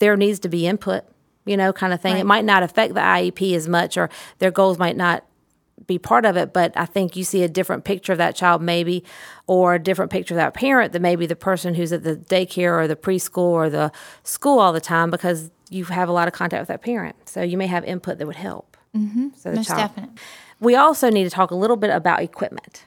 there 0.00 0.16
needs 0.16 0.40
to 0.40 0.48
be 0.48 0.66
input, 0.66 1.04
you 1.44 1.56
know, 1.56 1.72
kind 1.72 1.92
of 1.92 2.00
thing. 2.00 2.16
It 2.16 2.26
might 2.26 2.44
not 2.44 2.64
affect 2.64 2.94
the 2.94 3.00
IEP 3.00 3.54
as 3.54 3.68
much 3.68 3.96
or 3.96 4.10
their 4.40 4.50
goals 4.50 4.78
might 4.80 4.96
not 4.96 5.22
be 5.86 5.98
part 5.98 6.24
of 6.24 6.36
it, 6.36 6.52
but 6.52 6.72
I 6.76 6.86
think 6.86 7.16
you 7.16 7.24
see 7.24 7.42
a 7.42 7.48
different 7.48 7.84
picture 7.84 8.12
of 8.12 8.18
that 8.18 8.36
child, 8.36 8.62
maybe, 8.62 9.04
or 9.46 9.74
a 9.74 9.78
different 9.78 10.10
picture 10.10 10.34
of 10.34 10.36
that 10.36 10.54
parent 10.54 10.92
than 10.92 11.02
maybe 11.02 11.26
the 11.26 11.36
person 11.36 11.74
who's 11.74 11.92
at 11.92 12.04
the 12.04 12.16
daycare 12.16 12.78
or 12.78 12.86
the 12.86 12.96
preschool 12.96 13.38
or 13.38 13.70
the 13.70 13.90
school 14.22 14.58
all 14.58 14.72
the 14.72 14.80
time 14.80 15.10
because 15.10 15.50
you 15.68 15.84
have 15.84 16.08
a 16.08 16.12
lot 16.12 16.28
of 16.28 16.34
contact 16.34 16.60
with 16.60 16.68
that 16.68 16.82
parent. 16.82 17.16
So 17.28 17.42
you 17.42 17.56
may 17.56 17.66
have 17.66 17.84
input 17.84 18.18
that 18.18 18.26
would 18.26 18.36
help. 18.36 18.76
Mm-hmm. 18.96 19.28
So 19.36 19.52
Most 19.52 19.68
child. 19.68 19.80
definitely. 19.80 20.16
We 20.58 20.74
also 20.74 21.08
need 21.08 21.24
to 21.24 21.30
talk 21.30 21.50
a 21.50 21.54
little 21.54 21.76
bit 21.76 21.90
about 21.90 22.20
equipment. 22.22 22.84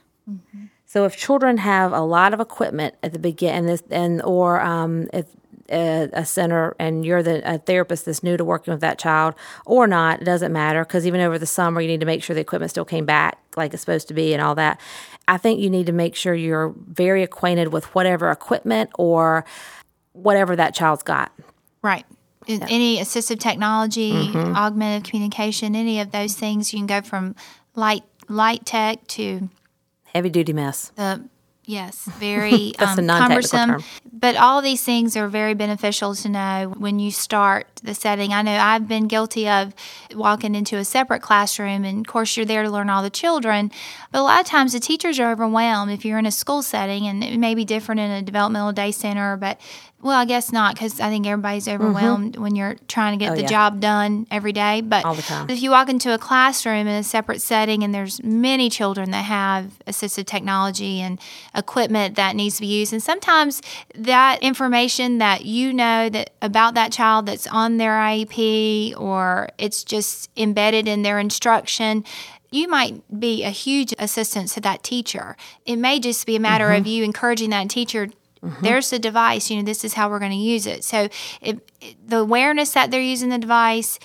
So 0.85 1.05
if 1.05 1.17
children 1.17 1.57
have 1.57 1.91
a 1.91 2.01
lot 2.01 2.35
of 2.35 2.39
equipment 2.39 2.93
at 3.01 3.13
the 3.13 3.19
beginning, 3.19 3.57
and, 3.57 3.67
this, 3.67 3.83
and 3.89 4.21
or 4.21 4.61
um, 4.61 5.09
if 5.11 5.25
a, 5.73 6.09
a 6.13 6.25
center 6.25 6.75
and 6.79 7.05
you're 7.05 7.23
the 7.23 7.41
a 7.51 7.57
therapist 7.57 8.05
that's 8.05 8.23
new 8.23 8.37
to 8.37 8.45
working 8.45 8.71
with 8.73 8.81
that 8.81 8.99
child 8.99 9.33
or 9.65 9.87
not, 9.87 10.21
it 10.21 10.25
doesn't 10.25 10.53
matter 10.53 10.83
because 10.83 11.05
even 11.07 11.19
over 11.21 11.37
the 11.39 11.45
summer 11.45 11.81
you 11.81 11.87
need 11.87 11.99
to 11.99 12.05
make 12.05 12.23
sure 12.23 12.33
the 12.33 12.41
equipment 12.41 12.69
still 12.69 12.85
came 12.85 13.05
back 13.05 13.39
like 13.57 13.73
it's 13.73 13.81
supposed 13.81 14.07
to 14.07 14.13
be 14.13 14.33
and 14.33 14.41
all 14.41 14.55
that. 14.55 14.79
I 15.27 15.37
think 15.37 15.59
you 15.59 15.69
need 15.69 15.85
to 15.87 15.91
make 15.93 16.15
sure 16.15 16.33
you're 16.33 16.73
very 16.87 17.23
acquainted 17.23 17.73
with 17.73 17.85
whatever 17.95 18.29
equipment 18.31 18.89
or 18.99 19.45
whatever 20.13 20.55
that 20.55 20.75
child's 20.75 21.03
got. 21.03 21.31
Right. 21.81 22.05
In 22.45 22.61
Any 22.63 22.97
assistive 22.99 23.39
technology, 23.39 24.11
Mm-hmm. 24.11 24.55
augmented 24.55 25.09
communication, 25.09 25.75
any 25.75 25.99
of 26.01 26.11
those 26.11 26.35
things, 26.35 26.73
you 26.73 26.79
can 26.79 26.87
go 26.87 27.01
from 27.01 27.35
light 27.75 28.03
light 28.29 28.65
tech 28.65 29.05
to 29.07 29.49
Heavy 30.13 30.29
duty 30.29 30.53
mess. 30.53 30.91
the 30.95 31.27
yes, 31.65 32.05
very 32.19 32.73
um, 32.79 33.07
cumbersome. 33.07 33.69
term. 33.69 33.83
But 34.11 34.37
all 34.37 34.61
these 34.61 34.83
things 34.83 35.17
are 35.17 35.27
very 35.27 35.53
beneficial 35.53 36.15
to 36.15 36.29
know 36.29 36.73
when 36.77 36.99
you 36.99 37.11
start 37.11 37.67
the 37.83 37.93
setting. 37.93 38.33
I 38.33 38.41
know 38.41 38.55
I've 38.55 38.87
been 38.87 39.07
guilty 39.07 39.49
of 39.49 39.73
walking 40.15 40.55
into 40.55 40.77
a 40.77 40.85
separate 40.85 41.21
classroom, 41.21 41.83
and 41.83 42.05
of 42.05 42.11
course 42.11 42.37
you're 42.37 42.45
there 42.45 42.63
to 42.63 42.69
learn 42.69 42.89
all 42.89 43.03
the 43.03 43.09
children. 43.09 43.71
But 44.11 44.19
a 44.19 44.23
lot 44.23 44.39
of 44.39 44.45
times 44.45 44.73
the 44.73 44.79
teachers 44.79 45.19
are 45.19 45.31
overwhelmed 45.31 45.91
if 45.91 46.05
you're 46.05 46.19
in 46.19 46.25
a 46.25 46.31
school 46.31 46.61
setting, 46.61 47.05
and 47.07 47.23
it 47.23 47.37
may 47.37 47.55
be 47.55 47.65
different 47.65 47.99
in 47.99 48.11
a 48.11 48.21
developmental 48.21 48.71
day 48.71 48.91
center, 48.91 49.35
but 49.35 49.59
well, 50.03 50.19
I 50.19 50.25
guess 50.25 50.51
not 50.51 50.75
because 50.75 50.99
I 50.99 51.09
think 51.09 51.25
everybody's 51.25 51.67
overwhelmed 51.67 52.35
when 52.35 52.55
you're 52.55 52.75
trying 52.87 53.17
to 53.17 53.23
get 53.23 53.23
Mm-hmm. 53.23 53.33
Oh, 53.33 53.35
the 53.37 53.41
yeah. 53.43 53.47
job 53.47 53.79
done 53.79 54.27
every 54.29 54.51
day. 54.51 54.81
But 54.81 55.05
All 55.05 55.15
the 55.15 55.21
time. 55.21 55.49
if 55.49 55.61
you 55.61 55.71
walk 55.71 55.89
into 55.89 56.13
a 56.13 56.17
classroom 56.17 56.87
in 56.87 56.95
a 56.99 57.03
separate 57.03 57.41
setting 57.41 57.83
and 57.83 57.95
there's 57.95 58.21
many 58.21 58.69
children 58.69 59.11
that 59.11 59.23
have 59.23 59.79
assistive 59.87 60.25
technology 60.25 60.99
and 60.99 61.19
equipment 61.55 62.15
that 62.17 62.35
needs 62.35 62.55
to 62.55 62.61
be 62.61 62.67
used 62.67 62.91
and 62.91 63.01
sometimes 63.01 63.61
that 63.95 64.43
information 64.43 65.19
that 65.19 65.45
you 65.45 65.71
know 65.73 66.09
that 66.09 66.31
about 66.41 66.73
that 66.73 66.91
child 66.91 67.25
that's 67.25 67.47
on 67.47 67.77
their 67.77 67.93
IEP 67.93 68.99
or 68.99 69.47
it's 69.57 69.83
just 69.83 70.29
embedded 70.35 70.87
in 70.87 71.01
their 71.03 71.17
instruction 71.17 72.03
you 72.51 72.67
might 72.67 73.01
be 73.19 73.43
a 73.43 73.49
huge 73.49 73.95
assistance 73.97 74.53
to 74.53 74.61
that 74.61 74.83
teacher. 74.83 75.35
It 75.65 75.77
may 75.77 75.99
just 75.99 76.27
be 76.27 76.35
a 76.35 76.39
matter 76.39 76.71
of 76.71 76.85
you 76.85 77.03
encouraging 77.03 77.49
that 77.49 77.67
teacher 77.67 78.09
Mm-hmm. 78.43 78.65
there's 78.65 78.89
the 78.89 78.99
device 78.99 79.49
you 79.49 79.55
know 79.55 79.63
this 79.63 79.85
is 79.85 79.93
how 79.93 80.09
we're 80.09 80.19
going 80.19 80.31
to 80.31 80.37
use 80.37 80.67
it. 80.67 80.83
So 80.83 81.07
if, 81.41 81.59
the 82.05 82.17
awareness 82.17 82.71
that 82.71 82.91
they're 82.91 82.99
using 82.99 83.29
the 83.29 83.37
device 83.37 83.99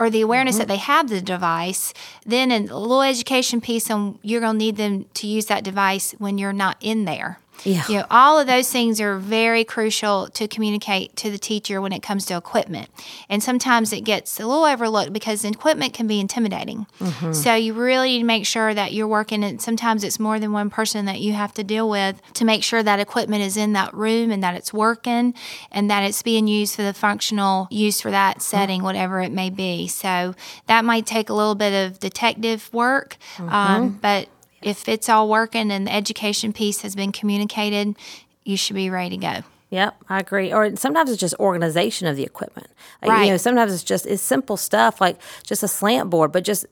or 0.00 0.08
the 0.08 0.22
awareness 0.22 0.56
that 0.56 0.62
mm-hmm. 0.62 0.70
they 0.70 0.76
have 0.78 1.08
the 1.10 1.20
device 1.20 1.92
then 2.24 2.50
a 2.50 2.58
little 2.60 3.02
education 3.02 3.60
piece 3.60 3.90
on 3.90 4.18
you're 4.22 4.40
going 4.40 4.54
to 4.54 4.58
need 4.58 4.76
them 4.76 5.04
to 5.14 5.26
use 5.26 5.46
that 5.46 5.62
device 5.62 6.12
when 6.18 6.38
you're 6.38 6.52
not 6.52 6.76
in 6.80 7.04
there 7.04 7.38
Yeah. 7.64 7.84
you 7.88 7.98
know 7.98 8.06
all 8.10 8.38
of 8.38 8.46
those 8.46 8.70
things 8.70 9.00
are 9.00 9.18
very 9.18 9.64
crucial 9.64 10.28
to 10.28 10.48
communicate 10.48 11.14
to 11.16 11.30
the 11.30 11.38
teacher 11.38 11.80
when 11.80 11.92
it 11.92 12.02
comes 12.02 12.26
to 12.26 12.36
equipment. 12.36 12.88
And 13.28 13.42
sometimes 13.42 13.92
it 13.92 14.02
gets 14.02 14.40
a 14.40 14.46
little 14.46 14.64
overlooked 14.64 15.12
because 15.12 15.44
equipment 15.44 15.94
can 15.94 16.06
be 16.06 16.20
intimidating. 16.20 16.86
Mm-hmm. 16.98 17.32
So 17.32 17.54
you 17.54 17.74
really 17.74 18.12
need 18.12 18.18
to 18.20 18.24
make 18.24 18.46
sure 18.46 18.74
that 18.74 18.92
you're 18.92 19.08
working 19.08 19.44
and 19.44 19.60
sometimes 19.60 20.04
it's 20.04 20.18
more 20.18 20.38
than 20.38 20.52
one 20.52 20.70
person 20.70 21.06
that 21.06 21.20
you 21.20 21.32
have 21.34 21.52
to 21.54 21.64
deal 21.64 21.88
with 21.88 22.20
to 22.34 22.44
make 22.44 22.64
sure 22.64 22.82
that 22.82 23.00
equipment 23.00 23.42
is 23.42 23.56
in 23.56 23.72
that 23.74 23.94
room 23.94 24.30
and 24.30 24.42
that 24.42 24.54
it's 24.54 24.72
working 24.72 25.34
and 25.70 25.90
that 25.90 26.02
it's 26.02 26.22
being 26.22 26.46
used 26.46 26.74
for 26.74 26.82
the 26.82 26.94
functional 26.94 27.68
use 27.70 28.00
for 28.00 28.10
that 28.10 28.36
mm-hmm. 28.36 28.40
setting 28.40 28.82
whatever 28.82 29.20
it 29.20 29.32
may 29.32 29.50
be. 29.50 29.86
So 29.86 30.34
that 30.66 30.84
might 30.84 31.06
take 31.06 31.28
a 31.28 31.34
little 31.34 31.54
bit 31.54 31.86
of 31.86 31.98
detective 31.98 32.72
work 32.72 33.16
mm-hmm. 33.36 33.48
um, 33.48 33.98
but 34.00 34.28
if 34.66 34.88
it's 34.88 35.08
all 35.08 35.28
working 35.28 35.70
and 35.70 35.86
the 35.86 35.92
education 35.92 36.52
piece 36.52 36.82
has 36.82 36.94
been 36.94 37.12
communicated 37.12 37.96
you 38.44 38.56
should 38.56 38.76
be 38.76 38.90
ready 38.90 39.16
to 39.16 39.16
go 39.16 39.42
Yep, 39.72 39.96
I 40.10 40.20
agree. 40.20 40.52
Or 40.52 40.76
sometimes 40.76 41.10
it's 41.10 41.18
just 41.18 41.34
organization 41.40 42.06
of 42.06 42.14
the 42.14 42.24
equipment. 42.24 42.66
Like, 43.00 43.10
Right. 43.10 43.24
You 43.24 43.30
know, 43.30 43.36
sometimes 43.38 43.72
it's 43.72 43.82
just 43.82 44.04
it's 44.04 44.22
simple 44.22 44.58
stuff 44.58 45.00
like 45.00 45.18
just 45.44 45.62
a 45.62 45.68
slant 45.68 46.10
board, 46.10 46.30
but 46.30 46.44
just 46.44 46.66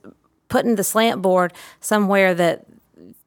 putting 0.51 0.75
the 0.75 0.85
slant 0.85 1.23
board 1.23 1.55
somewhere 1.81 2.35
that 2.35 2.67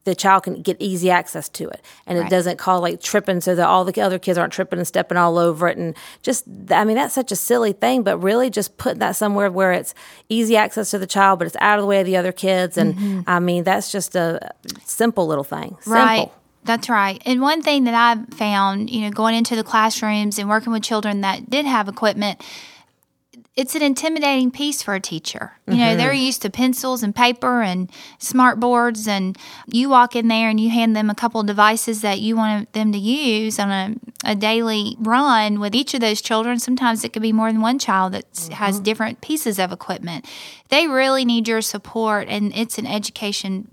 the 0.05 0.15
child 0.15 0.43
can 0.43 0.61
get 0.61 0.75
easy 0.79 1.09
access 1.09 1.47
to 1.49 1.67
it, 1.69 1.81
and 2.05 2.17
it 2.17 2.21
Right. 2.21 2.29
doesn't 2.29 2.57
call 2.57 2.81
like 2.81 3.01
tripping, 3.01 3.41
so 3.41 3.55
that 3.55 3.67
all 3.67 3.85
the 3.85 4.01
other 4.01 4.19
kids 4.19 4.37
aren't 4.37 4.51
tripping 4.53 4.79
and 4.79 4.87
stepping 4.87 5.17
all 5.17 5.37
over 5.37 5.67
it. 5.67 5.77
And 5.77 5.95
just, 6.21 6.45
I 6.69 6.83
mean, 6.83 6.95
that's 6.95 7.13
such 7.13 7.31
a 7.31 7.35
silly 7.35 7.73
thing, 7.73 8.03
but 8.03 8.17
really 8.17 8.49
just 8.49 8.77
putting 8.77 8.99
that 8.99 9.15
somewhere 9.15 9.49
where 9.49 9.71
it's 9.71 9.93
easy 10.29 10.57
access 10.57 10.91
to 10.91 10.99
the 10.99 11.07
child, 11.07 11.39
but 11.39 11.45
it's 11.45 11.57
out 11.59 11.79
of 11.79 11.83
the 11.83 11.87
way 11.87 11.99
of 11.99 12.05
the 12.05 12.17
other 12.17 12.31
kids. 12.31 12.77
And 12.77 12.95
mm-hmm. 12.95 13.21
I 13.27 13.39
mean, 13.39 13.63
that's 13.63 13.91
just 13.91 14.15
a 14.15 14.51
simple 14.83 15.25
little 15.25 15.43
thing. 15.43 15.77
Simple. 15.81 15.93
Right. 15.93 16.31
That's 16.65 16.87
right. 16.89 17.21
And 17.25 17.41
one 17.41 17.61
thing 17.61 17.83
that 17.85 17.93
I've 17.93 18.33
found, 18.37 18.89
you 18.89 19.01
know, 19.01 19.11
going 19.11 19.35
into 19.35 19.55
the 19.55 19.63
classrooms 19.65 20.39
and 20.39 20.47
working 20.47 20.71
with 20.71 20.81
children 20.81 21.19
that 21.21 21.49
did 21.49 21.65
have 21.65 21.89
equipment, 21.89 22.41
it's 23.55 23.75
an 23.75 23.83
intimidating 23.83 24.49
piece 24.49 24.81
for 24.81 24.95
a 24.95 24.99
teacher. 24.99 25.53
You 25.67 25.77
know, 25.77 25.95
they're 25.95 26.11
mm-hmm. 26.11 26.25
used 26.25 26.41
to 26.41 26.49
pencils 26.49 27.03
and 27.03 27.15
paper 27.15 27.61
and 27.61 27.91
smart 28.17 28.59
boards, 28.59 29.07
and 29.07 29.37
you 29.67 29.89
walk 29.89 30.15
in 30.15 30.27
there 30.27 30.49
and 30.49 30.59
you 30.59 30.71
hand 30.71 30.95
them 30.95 31.09
a 31.09 31.15
couple 31.15 31.39
of 31.39 31.45
devices 31.45 32.01
that 32.01 32.19
you 32.19 32.35
want 32.35 32.73
them 32.73 32.91
to 32.91 32.97
use 32.97 33.59
on 33.59 33.69
a, 33.69 33.95
a 34.31 34.35
daily 34.35 34.95
run 34.99 35.59
with 35.59 35.75
each 35.75 35.93
of 35.93 36.01
those 36.01 36.19
children. 36.19 36.57
Sometimes 36.57 37.03
it 37.03 37.13
could 37.13 37.21
be 37.21 37.31
more 37.31 37.51
than 37.51 37.61
one 37.61 37.77
child 37.77 38.13
that 38.13 38.25
has 38.53 38.75
mm-hmm. 38.75 38.83
different 38.83 39.21
pieces 39.21 39.59
of 39.59 39.71
equipment. 39.71 40.25
They 40.69 40.87
really 40.87 41.23
need 41.23 41.47
your 41.47 41.61
support, 41.61 42.27
and 42.29 42.51
it's 42.55 42.79
an 42.79 42.87
education 42.87 43.69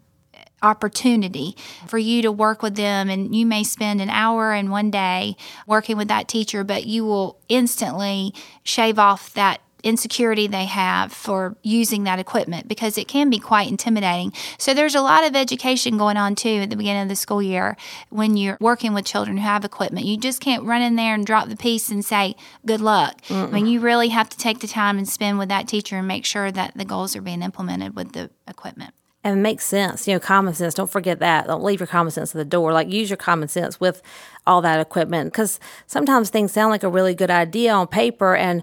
opportunity 0.63 1.57
for 1.87 1.97
you 1.97 2.21
to 2.21 2.31
work 2.31 2.63
with 2.63 2.75
them 2.75 3.09
and 3.09 3.35
you 3.35 3.47
may 3.47 3.65
spend 3.65 3.99
an 3.99 4.11
hour 4.11 4.53
in 4.53 4.71
one 4.71 4.91
day 4.91 5.35
working 5.67 5.97
with 5.97 6.09
that 6.09 6.29
teacher 6.29 6.63
but 6.63 6.85
you 6.85 7.03
will 7.03 7.39
instantly 7.49 8.35
shave 8.63 8.99
off 8.99 9.33
that 9.33 9.59
insecurity 9.83 10.47
they 10.47 10.67
have 10.67 11.13
for 11.13 11.57
using 11.63 12.05
that 12.05 12.19
equipment 12.19 12.69
because 12.69 12.99
it 12.99 13.09
can 13.09 13.31
be 13.31 13.39
quite 13.39 13.69
intimidating. 13.69 14.33
So 14.59 14.75
there's 14.75 14.95
a 14.95 15.01
lot 15.01 15.27
of 15.27 15.37
education 15.37 15.99
going 15.99 16.17
on 16.17 16.35
too 16.35 16.61
at 16.63 16.71
the 16.71 16.77
beginning 16.77 17.03
of 17.03 17.09
the 17.09 17.17
school 17.17 17.43
year 17.43 17.77
when 18.11 18.37
you're 18.37 18.59
working 18.61 18.95
with 18.95 19.05
children 19.05 19.37
who 19.37 19.43
have 19.43 19.65
equipment. 19.65 20.07
You 20.07 20.17
just 20.17 20.41
can't 20.41 20.65
run 20.65 20.83
in 20.83 20.97
there 20.97 21.15
and 21.15 21.27
drop 21.27 21.49
the 21.49 21.57
piece 21.57 21.91
and 21.91 22.05
say 22.05 22.37
good 22.67 22.81
luck. 22.81 23.21
I 23.31 23.47
mean, 23.47 23.67
you 23.67 23.81
really 23.81 24.09
have 24.09 24.29
to 24.31 24.39
take 24.39 24.61
the 24.61 24.69
time 24.69 24.99
and 24.99 25.09
spend 25.09 25.39
with 25.39 25.49
that 25.49 25.69
teacher 25.69 25.97
and 25.97 26.09
make 26.09 26.25
sure 26.25 26.51
that 26.53 26.73
the 26.77 26.85
goals 26.85 27.17
are 27.17 27.23
being 27.23 27.43
implemented 27.43 27.97
with 27.97 28.13
the 28.13 28.31
equipment 28.47 28.95
and 29.23 29.39
it 29.39 29.43
makes 29.43 29.65
sense. 29.65 30.09
You 30.09 30.15
know, 30.15 30.21
common 30.21 30.55
sense. 30.55 30.75
Don't 30.75 30.91
forget 30.91 31.19
that. 31.19 31.47
Don't 31.47 31.63
leave 31.63 31.81
your 31.81 31.87
common 31.87 32.11
sense 32.11 32.35
at 32.35 32.39
the 32.39 32.45
door. 32.45 32.73
Like 32.73 32.91
use 32.91 33.11
your 33.11 33.17
common 33.17 33.49
sense 33.49 33.79
with 33.79 34.03
all 34.47 34.63
that 34.63 34.81
equipment 34.81 35.33
because 35.33 35.61
sometimes 35.87 36.31
things 36.31 36.53
sound 36.53 36.71
like 36.71 36.83
a 36.83 36.89
really 36.89 37.15
good 37.15 37.31
idea 37.31 37.73
on 37.73 37.87
paper 37.87 38.35
and. 38.35 38.63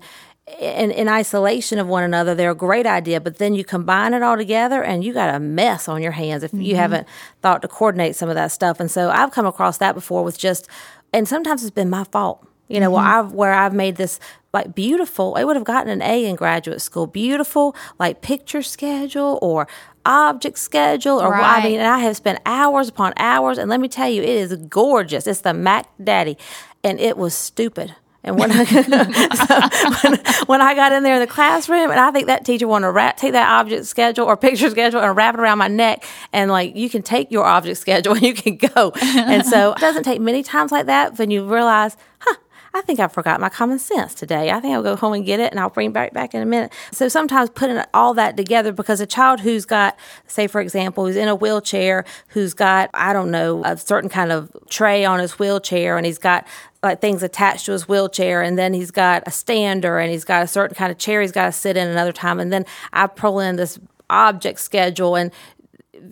In, 0.60 0.92
in 0.92 1.10
isolation 1.10 1.78
of 1.78 1.88
one 1.88 2.04
another, 2.04 2.34
they're 2.34 2.52
a 2.52 2.56
great 2.56 2.86
idea, 2.86 3.20
but 3.20 3.38
then 3.38 3.54
you 3.54 3.66
combine 3.66 4.14
it 4.14 4.24
all 4.24 4.38
together 4.38 4.82
and 4.82 5.04
you 5.04 5.12
got 5.12 5.36
a 5.36 5.40
mess 5.40 5.90
on 5.90 6.02
your 6.02 6.14
hands 6.14 6.42
if 6.42 6.54
you 6.54 6.60
mm-hmm. 6.60 6.76
haven't 6.78 7.08
thought 7.42 7.62
to 7.64 7.68
coordinate 7.68 8.16
some 8.16 8.30
of 8.30 8.36
that 8.36 8.54
stuff. 8.54 8.80
And 8.80 8.90
so 8.90 9.10
I've 9.10 9.32
come 9.32 9.46
across 9.46 9.78
that 9.80 9.94
before 9.94 10.24
with 10.24 10.38
just, 10.38 10.70
and 11.12 11.28
sometimes 11.28 11.64
it's 11.64 11.72
been 11.72 11.90
my 11.90 12.06
fault. 12.06 12.48
You 12.70 12.80
know, 12.82 12.92
where 12.92 13.04
mm-hmm. 13.04 13.28
I've 13.28 13.34
where 13.34 13.54
I've 13.54 13.74
made 13.74 13.96
this 13.96 14.20
like 14.54 14.76
beautiful. 14.76 15.36
It 15.36 15.46
would 15.46 15.56
have 15.56 15.66
gotten 15.66 15.90
an 15.90 16.02
A 16.02 16.26
in 16.26 16.36
graduate 16.36 16.82
school. 16.82 17.08
Beautiful, 17.08 17.76
like 17.98 18.22
picture 18.22 18.62
schedule 18.62 19.40
or 19.42 19.68
object 20.06 20.58
schedule 20.58 21.20
or 21.20 21.34
I 21.34 21.64
mean, 21.64 21.80
and 21.80 21.88
I 21.88 22.00
have 22.00 22.16
spent 22.18 22.40
hours 22.46 22.90
upon 22.90 23.14
hours. 23.18 23.58
And 23.58 23.70
let 23.70 23.80
me 23.80 23.88
tell 23.88 24.10
you, 24.10 24.22
it 24.22 24.30
is 24.30 24.56
gorgeous. 24.68 25.28
It's 25.28 25.42
the 25.42 25.54
Mac 25.54 25.88
Daddy, 26.04 26.38
and 26.84 27.00
it 27.00 27.18
was 27.18 27.34
stupid. 27.34 27.96
And 28.24 28.38
when 28.38 28.52
I 28.52 28.64
when, 30.04 30.20
when 30.48 30.62
I 30.62 30.74
got 30.76 30.92
in 30.92 31.04
there 31.04 31.16
in 31.16 31.22
the 31.22 31.28
classroom, 31.28 31.92
and 31.92 32.00
I 32.00 32.12
think 32.12 32.28
that 32.28 32.46
teacher 32.46 32.68
wanted 32.68 32.92
to 32.92 33.14
take 33.18 33.32
that 33.34 33.50
object 33.50 33.86
schedule 33.86 34.26
or 34.26 34.36
picture 34.36 34.70
schedule 34.72 35.02
and 35.02 35.16
wrap 35.16 35.36
it 35.36 35.40
around 35.40 35.58
my 35.60 35.68
neck, 35.68 36.04
and 36.34 36.52
like 36.52 36.76
you 36.76 36.90
can 36.90 37.02
take 37.02 37.32
your 37.32 37.46
object 37.46 37.80
schedule 37.80 38.14
and 38.14 38.24
you 38.24 38.34
can 38.34 38.58
go. 38.58 38.92
And 39.02 39.46
so 39.46 39.74
it 39.74 39.80
doesn't 39.80 40.04
take 40.04 40.22
many 40.22 40.44
times 40.44 40.72
like 40.72 40.88
that 40.88 41.18
when 41.18 41.32
you 41.32 41.48
realize, 41.48 41.96
huh. 42.20 42.36
I 42.74 42.82
think 42.82 43.00
I 43.00 43.08
forgot 43.08 43.40
my 43.40 43.50
common 43.50 43.80
sense 43.80 44.14
today. 44.14 44.52
I 44.52 44.60
think 44.60 44.76
I'll 44.76 44.84
go 44.84 44.96
home 44.96 45.14
and 45.14 45.26
get 45.26 45.40
it 45.40 45.52
and 45.52 45.60
I'll 45.60 45.70
bring 45.70 45.90
it 45.90 45.94
back 45.94 46.14
back 46.14 46.36
in 46.36 46.44
a 46.44 46.46
minute. 46.46 46.72
So 46.92 47.08
sometimes 47.08 47.50
putting 47.50 47.82
all 47.94 48.14
that 48.14 48.38
together 48.38 48.72
because 48.72 49.02
a 49.02 49.08
child 49.08 49.40
who's 49.40 49.66
got, 49.66 49.98
say 50.28 50.46
for 50.46 50.62
example, 50.62 51.08
who's 51.08 51.16
in 51.16 51.28
a 51.28 51.34
wheelchair, 51.34 52.06
who's 52.30 52.54
got, 52.54 52.92
I 52.94 53.14
don't 53.14 53.32
know, 53.32 53.64
a 53.66 53.78
certain 53.78 54.10
kind 54.10 54.32
of 54.32 54.52
tray 54.70 55.06
on 55.06 55.20
his 55.20 55.40
wheelchair 55.40 55.98
and 55.98 56.06
he's 56.06 56.20
got 56.20 56.46
like 56.88 57.02
things 57.02 57.24
attached 57.24 57.66
to 57.66 57.72
his 57.72 57.88
wheelchair 57.88 58.42
and 58.42 58.58
then 58.58 58.74
he's 58.74 58.92
got 58.92 59.24
a 59.26 59.32
stander 59.32 60.00
and 60.00 60.12
he's 60.12 60.26
got 60.26 60.44
a 60.44 60.48
certain 60.48 60.76
kind 60.76 60.92
of 60.92 60.98
chair 60.98 61.22
he's 61.22 61.32
got 61.32 61.46
to 61.46 61.52
sit 61.52 61.78
in 61.78 61.88
another 61.88 62.14
time 62.14 62.40
and 62.40 62.52
then 62.52 62.66
I 62.94 63.08
pull 63.08 63.40
in 63.40 63.56
this 63.56 63.80
object 64.10 64.60
schedule 64.60 65.16
and 65.16 65.32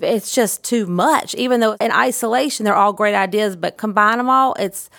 it's 0.02 0.34
just 0.34 0.64
too 0.64 0.86
much. 0.86 1.36
Even 1.36 1.60
though 1.60 1.74
in 1.74 1.92
isolation 1.92 2.64
they're 2.64 2.76
all 2.76 2.94
great 2.94 3.16
ideas, 3.16 3.56
but 3.56 3.78
combine 3.78 4.18
them 4.18 4.30
all, 4.30 4.54
it's 4.60 4.90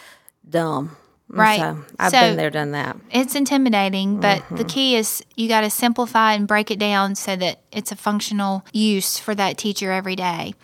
dumb. 0.49 0.97
Right. 1.29 1.59
So 1.59 1.79
I've 1.99 2.13
So- 2.13 2.21
been 2.21 2.37
there, 2.37 2.51
done 2.51 2.71
that. 2.71 2.97
it's 3.11 3.35
intimidating, 3.35 4.21
but 4.21 4.43
the 4.49 4.55
Mm-hmm. 4.59 4.67
key 4.69 4.97
is 4.97 5.23
you 5.35 5.49
got 5.49 5.63
to 5.63 5.71
simplify 5.71 6.35
and 6.35 6.47
break 6.47 6.71
it 6.71 6.79
down 6.79 7.17
so 7.17 7.35
that 7.35 7.59
it's 7.73 7.91
a 7.91 7.97
functional 7.97 8.65
use 8.73 9.19
for 9.19 9.35
that 9.35 9.59
teacher 9.59 9.91
every 9.93 10.15
day. 10.17 10.55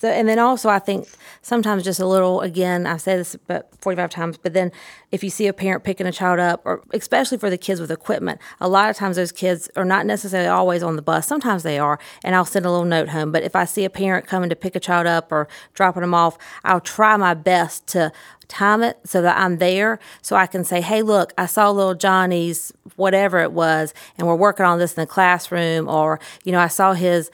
So, 0.00 0.08
and 0.08 0.28
then 0.28 0.40
also, 0.40 0.68
I 0.68 0.80
think 0.80 1.06
sometimes 1.40 1.84
just 1.84 2.00
a 2.00 2.06
little, 2.06 2.40
again, 2.40 2.84
I've 2.86 3.00
said 3.00 3.20
this 3.20 3.34
about 3.36 3.66
45 3.80 4.10
times, 4.10 4.36
but 4.36 4.52
then 4.52 4.72
if 5.12 5.22
you 5.22 5.30
see 5.30 5.46
a 5.46 5.52
parent 5.52 5.84
picking 5.84 6.06
a 6.08 6.12
child 6.12 6.40
up, 6.40 6.60
or 6.64 6.82
especially 6.92 7.38
for 7.38 7.48
the 7.48 7.56
kids 7.56 7.80
with 7.80 7.90
equipment, 7.92 8.40
a 8.60 8.68
lot 8.68 8.90
of 8.90 8.96
times 8.96 9.14
those 9.16 9.30
kids 9.32 9.70
are 9.76 9.84
not 9.84 10.04
necessarily 10.04 10.48
always 10.48 10.82
on 10.82 10.96
the 10.96 11.02
bus. 11.02 11.26
Sometimes 11.28 11.62
they 11.62 11.78
are, 11.78 12.00
and 12.24 12.34
I'll 12.34 12.44
send 12.44 12.66
a 12.66 12.70
little 12.70 12.84
note 12.84 13.10
home. 13.10 13.30
But 13.30 13.44
if 13.44 13.54
I 13.54 13.64
see 13.64 13.84
a 13.84 13.90
parent 13.90 14.26
coming 14.26 14.50
to 14.50 14.56
pick 14.56 14.74
a 14.74 14.80
child 14.80 15.06
up 15.06 15.30
or 15.30 15.46
dropping 15.74 16.00
them 16.02 16.14
off, 16.14 16.36
I'll 16.64 16.80
try 16.80 17.16
my 17.16 17.34
best 17.34 17.86
to 17.88 18.10
time 18.52 18.82
it 18.82 18.98
so 19.04 19.22
that 19.22 19.38
I'm 19.38 19.58
there 19.58 19.98
so 20.20 20.36
I 20.36 20.46
can 20.46 20.62
say, 20.62 20.80
hey, 20.80 21.02
look, 21.02 21.32
I 21.38 21.46
saw 21.46 21.70
little 21.70 21.94
Johnny's 21.94 22.72
whatever 22.96 23.40
it 23.40 23.52
was, 23.52 23.94
and 24.18 24.26
we're 24.26 24.36
working 24.36 24.66
on 24.66 24.78
this 24.78 24.92
in 24.94 25.00
the 25.00 25.06
classroom, 25.06 25.88
or, 25.88 26.20
you 26.44 26.52
know, 26.52 26.60
I 26.60 26.68
saw 26.68 26.92
his, 26.92 27.30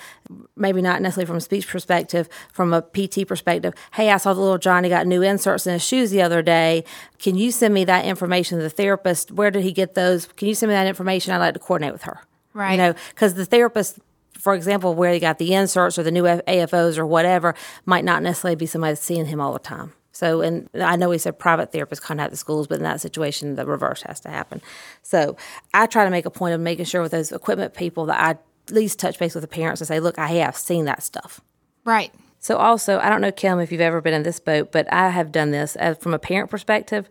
maybe 0.57 0.81
not 0.81 1.03
necessarily 1.03 1.27
from 1.27 1.37
a 1.37 1.41
speech 1.41 1.67
perspective, 1.67 2.29
from 2.53 2.73
a 2.73 2.83
PT 2.83 3.27
perspective. 3.27 3.75
Hey, 3.95 4.11
I 4.11 4.19
saw 4.19 4.33
the 4.33 4.41
little 4.41 4.59
Johnny 4.59 4.89
got 4.89 5.07
new 5.07 5.23
inserts 5.23 5.67
in 5.67 5.73
his 5.73 5.85
shoes 5.85 6.11
the 6.11 6.23
other 6.23 6.41
day. 6.43 6.85
Can 7.19 7.37
you 7.37 7.51
send 7.51 7.75
me 7.75 7.85
that 7.85 8.05
information 8.05 8.59
to 8.59 8.63
the 8.63 8.71
therapist? 8.71 9.33
Where 9.33 9.51
did 9.51 9.65
he 9.65 9.73
get 9.73 9.95
those? 9.95 10.27
Can 10.27 10.47
you 10.47 10.55
send 10.55 10.71
me 10.71 10.75
that 10.75 10.87
information? 10.87 11.35
I'd 11.35 11.39
like 11.39 11.55
to 11.55 11.61
coordinate 11.61 11.93
with 11.93 12.03
her. 12.03 12.21
Right. 12.55 12.73
You 12.73 12.79
know, 12.79 12.95
because 13.11 13.35
the 13.35 13.45
therapist, 13.45 13.99
for 14.35 14.55
example, 14.55 14.95
where 14.95 15.13
he 15.13 15.19
got 15.19 15.39
the 15.39 15.55
inserts 15.55 15.99
or 15.99 16.05
the 16.05 16.13
new 16.13 16.23
AFOs 16.23 16.97
or 16.97 17.07
whatever, 17.07 17.55
might 17.85 18.05
not 18.05 18.23
necessarily 18.23 18.57
be 18.57 18.67
somebody 18.67 18.93
that's 18.93 19.05
seeing 19.05 19.27
him 19.27 19.41
all 19.41 19.53
the 19.53 19.59
time. 19.59 19.93
So, 20.19 20.41
and 20.41 20.69
I 20.75 20.97
know 20.97 21.11
we 21.11 21.19
said 21.19 21.39
private 21.39 21.71
therapists 21.71 22.03
contact 22.03 22.33
the 22.33 22.37
schools, 22.37 22.67
but 22.67 22.79
in 22.79 22.83
that 22.83 23.01
situation, 23.01 23.55
the 23.55 23.65
reverse 23.65 24.03
has 24.03 24.19
to 24.23 24.29
happen. 24.29 24.61
So, 25.01 25.37
I 25.73 25.87
try 25.87 26.05
to 26.05 26.11
make 26.11 26.27
a 26.27 26.31
point 26.31 26.55
of 26.55 26.61
making 26.61 26.87
sure 26.87 27.03
with 27.03 27.13
those 27.13 27.31
equipment 27.31 27.73
people 27.73 28.05
that 28.07 28.21
I 28.21 28.31
at 28.31 28.41
least 28.73 28.99
touch 28.99 29.17
base 29.17 29.37
with 29.37 29.43
the 29.43 29.49
parents 29.49 29.81
and 29.81 29.87
say, 29.87 30.01
look, 30.01 30.19
I 30.19 30.27
have 30.27 30.57
seen 30.57 30.87
that 30.87 31.05
stuff. 31.05 31.41
Right. 31.85 32.13
So, 32.41 32.57
also, 32.57 32.99
I 32.99 33.11
don't 33.11 33.21
know, 33.21 33.31
Kim, 33.31 33.61
if 33.61 33.71
you've 33.71 33.81
ever 33.81 34.01
been 34.01 34.13
in 34.13 34.25
this 34.25 34.41
boat, 34.41 34.73
but 34.73 34.93
I 34.93 35.11
have 35.11 35.31
done 35.31 35.53
this 35.53 35.77
uh, 35.79 35.95
from 35.95 36.15
a 36.15 36.19
parent 36.19 36.51
perspective. 36.51 37.09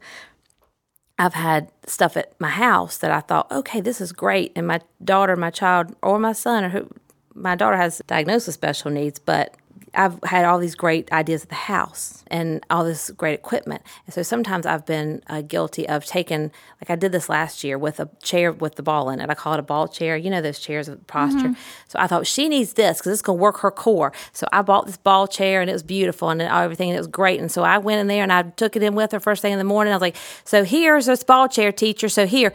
I've 1.17 1.33
had 1.33 1.71
stuff 1.85 2.17
at 2.17 2.37
my 2.41 2.49
house 2.49 2.97
that 2.97 3.11
I 3.11 3.21
thought, 3.21 3.49
okay, 3.49 3.79
this 3.79 4.01
is 4.01 4.11
great. 4.11 4.51
And 4.53 4.67
my 4.67 4.81
daughter, 5.01 5.37
my 5.37 5.49
child, 5.49 5.95
or 6.03 6.19
my 6.19 6.33
son, 6.33 6.65
or 6.65 6.69
who, 6.69 6.89
my 7.33 7.55
daughter 7.55 7.77
has 7.77 8.01
diagnosed 8.05 8.47
with 8.47 8.55
special 8.55 8.91
needs, 8.91 9.17
but 9.17 9.55
I've 9.97 10.23
had 10.23 10.45
all 10.45 10.59
these 10.59 10.75
great 10.75 11.11
ideas 11.11 11.43
at 11.43 11.49
the 11.49 11.55
house 11.55 12.23
and 12.27 12.63
all 12.69 12.83
this 12.83 13.09
great 13.11 13.33
equipment. 13.33 13.81
And 14.05 14.13
so 14.13 14.21
sometimes 14.21 14.65
I've 14.65 14.85
been 14.85 15.23
uh, 15.27 15.41
guilty 15.41 15.87
of 15.89 16.05
taking, 16.05 16.51
like 16.79 16.89
I 16.89 16.95
did 16.95 17.11
this 17.11 17.29
last 17.29 17.63
year 17.63 17.77
with 17.77 17.99
a 17.99 18.07
chair 18.21 18.51
with 18.51 18.75
the 18.75 18.83
ball 18.83 19.09
in 19.09 19.19
it. 19.19 19.29
I 19.29 19.33
call 19.33 19.53
it 19.53 19.59
a 19.59 19.63
ball 19.63 19.87
chair. 19.87 20.15
You 20.15 20.29
know 20.29 20.41
those 20.41 20.59
chairs 20.59 20.87
with 20.87 21.05
posture. 21.07 21.55
So 21.87 21.97
I 21.99 22.07
thought 22.07 22.27
she 22.27 22.47
needs 22.47 22.73
this 22.73 22.99
because 22.99 23.13
it's 23.13 23.21
going 23.21 23.39
to 23.39 23.41
work 23.41 23.57
her 23.59 23.71
core. 23.71 24.13
So 24.33 24.47
I 24.51 24.61
bought 24.61 24.85
this 24.85 24.97
ball 24.97 25.27
chair 25.27 25.61
and 25.61 25.69
it 25.69 25.73
was 25.73 25.83
beautiful 25.83 26.29
and 26.29 26.41
everything. 26.41 26.89
And 26.89 26.95
it 26.95 26.99
was 26.99 27.07
great. 27.07 27.39
And 27.39 27.51
so 27.51 27.63
I 27.63 27.79
went 27.79 27.99
in 27.99 28.07
there 28.07 28.23
and 28.23 28.31
I 28.31 28.43
took 28.43 28.75
it 28.75 28.83
in 28.83 28.93
with 28.93 29.11
her 29.11 29.19
first 29.19 29.41
thing 29.41 29.51
in 29.51 29.57
the 29.57 29.63
morning. 29.63 29.93
I 29.93 29.95
was 29.95 30.01
like, 30.01 30.17
so 30.43 30.63
here's 30.63 31.07
this 31.07 31.23
ball 31.23 31.47
chair, 31.47 31.71
teacher. 31.71 32.07
So 32.07 32.27
here, 32.27 32.53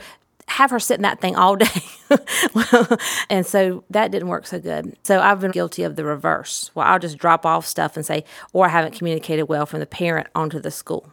have 0.53 0.71
her 0.71 0.79
sit 0.79 0.97
in 0.97 1.03
that 1.03 1.21
thing 1.21 1.35
all 1.35 1.57
day. 1.57 1.83
and 3.31 3.47
so 3.47 3.85
that 3.91 4.11
didn't 4.11 4.29
work 4.29 4.47
so 4.47 4.61
good. 4.61 4.97
So 5.03 5.21
I've 5.21 5.41
been 5.41 5.51
guilty 5.51 5.83
of 5.83 5.97
the 5.97 6.05
reverse. 6.05 6.71
Well, 6.75 6.87
I'll 6.87 6.99
just 6.99 7.19
drop 7.19 7.47
off 7.47 7.67
stuff 7.67 7.97
and 7.97 8.05
say, 8.05 8.25
or 8.53 8.67
I 8.67 8.69
haven't 8.69 8.95
communicated 8.95 9.45
well 9.45 9.67
from 9.67 9.81
the 9.81 9.87
parent 9.87 10.29
onto 10.35 10.61
the 10.61 10.71
school. 10.71 11.11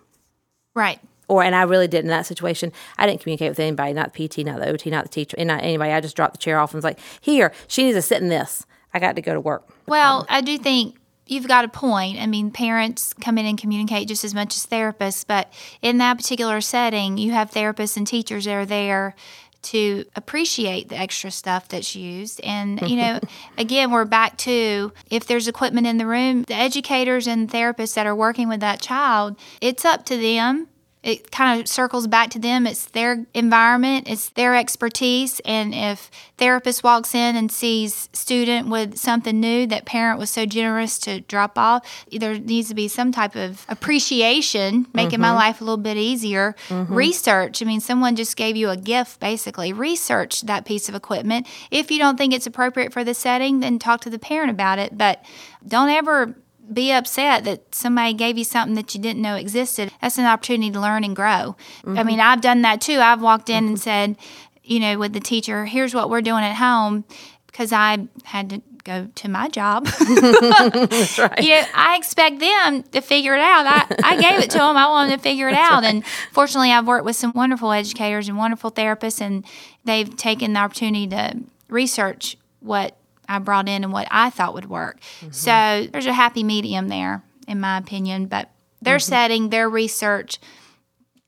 Right. 0.75 0.99
Or, 1.27 1.43
and 1.43 1.55
I 1.55 1.61
really 1.63 1.87
did 1.87 2.03
in 2.03 2.09
that 2.09 2.25
situation. 2.25 2.73
I 2.97 3.05
didn't 3.05 3.21
communicate 3.21 3.49
with 3.51 3.59
anybody, 3.59 3.93
not 3.93 4.13
the 4.13 4.27
PT, 4.27 4.39
not 4.39 4.59
the 4.59 4.67
OT, 4.67 4.89
not 4.89 5.05
the 5.05 5.09
teacher, 5.09 5.35
and 5.37 5.47
not 5.47 5.63
anybody. 5.63 5.91
I 5.91 6.01
just 6.01 6.15
dropped 6.15 6.33
the 6.33 6.39
chair 6.39 6.59
off 6.59 6.73
and 6.73 6.79
was 6.79 6.83
like, 6.83 6.99
here, 7.21 7.53
she 7.67 7.83
needs 7.83 7.95
to 7.95 8.01
sit 8.01 8.21
in 8.21 8.29
this. 8.29 8.65
I 8.93 8.99
got 8.99 9.15
to 9.15 9.21
go 9.21 9.33
to 9.33 9.39
work. 9.39 9.67
Well, 9.87 10.25
I 10.27 10.41
do 10.41 10.57
think 10.57 10.98
you've 11.29 11.47
got 11.47 11.65
a 11.65 11.69
point. 11.69 12.19
I 12.19 12.25
mean, 12.25 12.51
parents 12.51 13.13
come 13.21 13.37
in 13.37 13.45
and 13.45 13.57
communicate 13.57 14.07
just 14.07 14.23
as 14.23 14.33
much 14.33 14.55
as 14.55 14.65
therapists, 14.65 15.25
but 15.25 15.51
in 15.81 15.97
that 15.99 16.17
particular 16.17 16.61
setting, 16.61 17.17
you 17.17 17.31
have 17.31 17.51
therapists 17.51 17.97
and 17.97 18.07
teachers 18.07 18.45
that 18.45 18.53
are 18.53 18.65
there 18.65 19.15
to 19.61 20.05
appreciate 20.15 20.89
the 20.89 20.97
extra 20.97 21.29
stuff 21.29 21.67
that's 21.67 21.95
used. 21.95 22.39
And, 22.41 22.81
you 22.81 22.95
know, 22.95 23.19
again, 23.57 23.91
we're 23.91 24.05
back 24.05 24.37
to 24.39 24.93
if 25.11 25.27
there's 25.27 25.47
equipment 25.47 25.85
in 25.85 25.97
the 25.97 26.05
room, 26.05 26.43
the 26.43 26.55
educators 26.55 27.27
and 27.27 27.49
therapists 27.49 27.95
that 27.95 28.07
are 28.07 28.15
working 28.15 28.47
with 28.47 28.61
that 28.61 28.81
child, 28.81 29.37
it's 29.61 29.85
up 29.85 30.05
to 30.05 30.17
them 30.17 30.67
it 31.01 31.31
kind 31.31 31.61
of 31.61 31.67
circles 31.67 32.07
back 32.07 32.29
to 32.31 32.39
them. 32.39 32.67
It's 32.67 32.85
their 32.87 33.25
environment, 33.33 34.09
it's 34.09 34.29
their 34.29 34.55
expertise. 34.55 35.39
And 35.45 35.73
if 35.73 36.11
therapist 36.37 36.83
walks 36.83 37.15
in 37.15 37.37
and 37.37 37.49
sees 37.49 38.09
student 38.11 38.67
with 38.67 38.97
something 38.97 39.39
new 39.39 39.65
that 39.67 39.85
parent 39.85 40.19
was 40.19 40.29
so 40.29 40.45
generous 40.45 40.99
to 40.99 41.21
drop 41.21 41.57
off, 41.57 42.05
there 42.11 42.37
needs 42.37 42.67
to 42.67 42.75
be 42.75 42.89
some 42.89 43.13
type 43.13 43.35
of 43.35 43.65
appreciation, 43.69 44.87
making 44.93 45.13
mm-hmm. 45.13 45.21
my 45.21 45.33
life 45.33 45.61
a 45.61 45.63
little 45.63 45.77
bit 45.77 45.95
easier. 45.95 46.53
Mm-hmm. 46.67 46.93
Research. 46.93 47.61
I 47.61 47.65
mean, 47.65 47.79
someone 47.79 48.17
just 48.17 48.35
gave 48.35 48.57
you 48.57 48.69
a 48.69 48.77
gift, 48.77 49.21
basically. 49.21 49.71
Research 49.71 50.41
that 50.41 50.65
piece 50.65 50.89
of 50.89 50.95
equipment. 50.95 51.47
If 51.71 51.91
you 51.91 51.99
don't 51.99 52.17
think 52.17 52.33
it's 52.33 52.47
appropriate 52.47 52.91
for 52.91 53.05
the 53.05 53.13
setting, 53.13 53.61
then 53.61 53.79
talk 53.79 54.01
to 54.01 54.09
the 54.09 54.19
parent 54.19 54.51
about 54.51 54.79
it. 54.79 54.97
But 54.97 55.23
don't 55.65 55.89
ever 55.89 56.35
be 56.73 56.91
upset 56.91 57.43
that 57.45 57.73
somebody 57.73 58.13
gave 58.13 58.37
you 58.37 58.43
something 58.43 58.75
that 58.75 58.93
you 58.93 59.01
didn't 59.01 59.21
know 59.21 59.35
existed. 59.35 59.91
That's 60.01 60.17
an 60.17 60.25
opportunity 60.25 60.71
to 60.71 60.79
learn 60.79 61.03
and 61.03 61.15
grow. 61.15 61.55
Mm-hmm. 61.83 61.97
I 61.97 62.03
mean, 62.03 62.19
I've 62.19 62.41
done 62.41 62.61
that 62.61 62.81
too. 62.81 62.99
I've 62.99 63.21
walked 63.21 63.49
in 63.49 63.63
mm-hmm. 63.63 63.67
and 63.69 63.79
said, 63.79 64.17
you 64.63 64.79
know, 64.79 64.97
with 64.97 65.13
the 65.13 65.19
teacher, 65.19 65.65
here's 65.65 65.93
what 65.95 66.09
we're 66.09 66.21
doing 66.21 66.43
at 66.43 66.55
home 66.55 67.05
because 67.47 67.73
I 67.73 68.07
had 68.23 68.49
to 68.51 68.61
go 68.83 69.07
to 69.15 69.27
my 69.27 69.49
job. 69.49 69.85
That's 69.99 71.19
right. 71.19 71.43
You 71.43 71.49
know, 71.49 71.63
I 71.73 71.97
expect 71.97 72.39
them 72.39 72.83
to 72.83 73.01
figure 73.01 73.33
it 73.33 73.41
out. 73.41 73.65
I, 73.67 73.95
I 74.03 74.21
gave 74.21 74.39
it 74.39 74.49
to 74.51 74.59
them. 74.59 74.77
I 74.77 74.87
want 74.87 75.09
them 75.09 75.17
to 75.17 75.23
figure 75.23 75.49
it 75.49 75.53
That's 75.53 75.71
out. 75.71 75.83
Right. 75.83 75.95
And 75.95 76.05
fortunately, 76.31 76.71
I've 76.71 76.87
worked 76.87 77.05
with 77.05 77.15
some 77.15 77.31
wonderful 77.33 77.71
educators 77.71 78.29
and 78.29 78.37
wonderful 78.37 78.71
therapists, 78.71 79.21
and 79.21 79.45
they've 79.85 80.15
taken 80.15 80.53
the 80.53 80.59
opportunity 80.59 81.07
to 81.07 81.39
research 81.69 82.37
what 82.59 82.95
I 83.29 83.39
brought 83.39 83.69
in 83.69 83.83
and 83.83 83.93
what 83.93 84.07
I 84.09 84.31
thought 84.31 84.55
would 84.55 84.69
work. 84.69 84.99
Mm-hmm. 85.21 85.31
So 85.31 85.87
there's 85.91 86.07
a 86.07 86.13
happy 86.13 86.43
medium 86.43 86.89
there, 86.89 87.23
in 87.47 87.59
my 87.59 87.77
opinion. 87.77 88.25
But 88.25 88.49
their 88.81 88.97
mm-hmm. 88.97 89.09
setting, 89.09 89.49
their 89.49 89.69
research, 89.69 90.39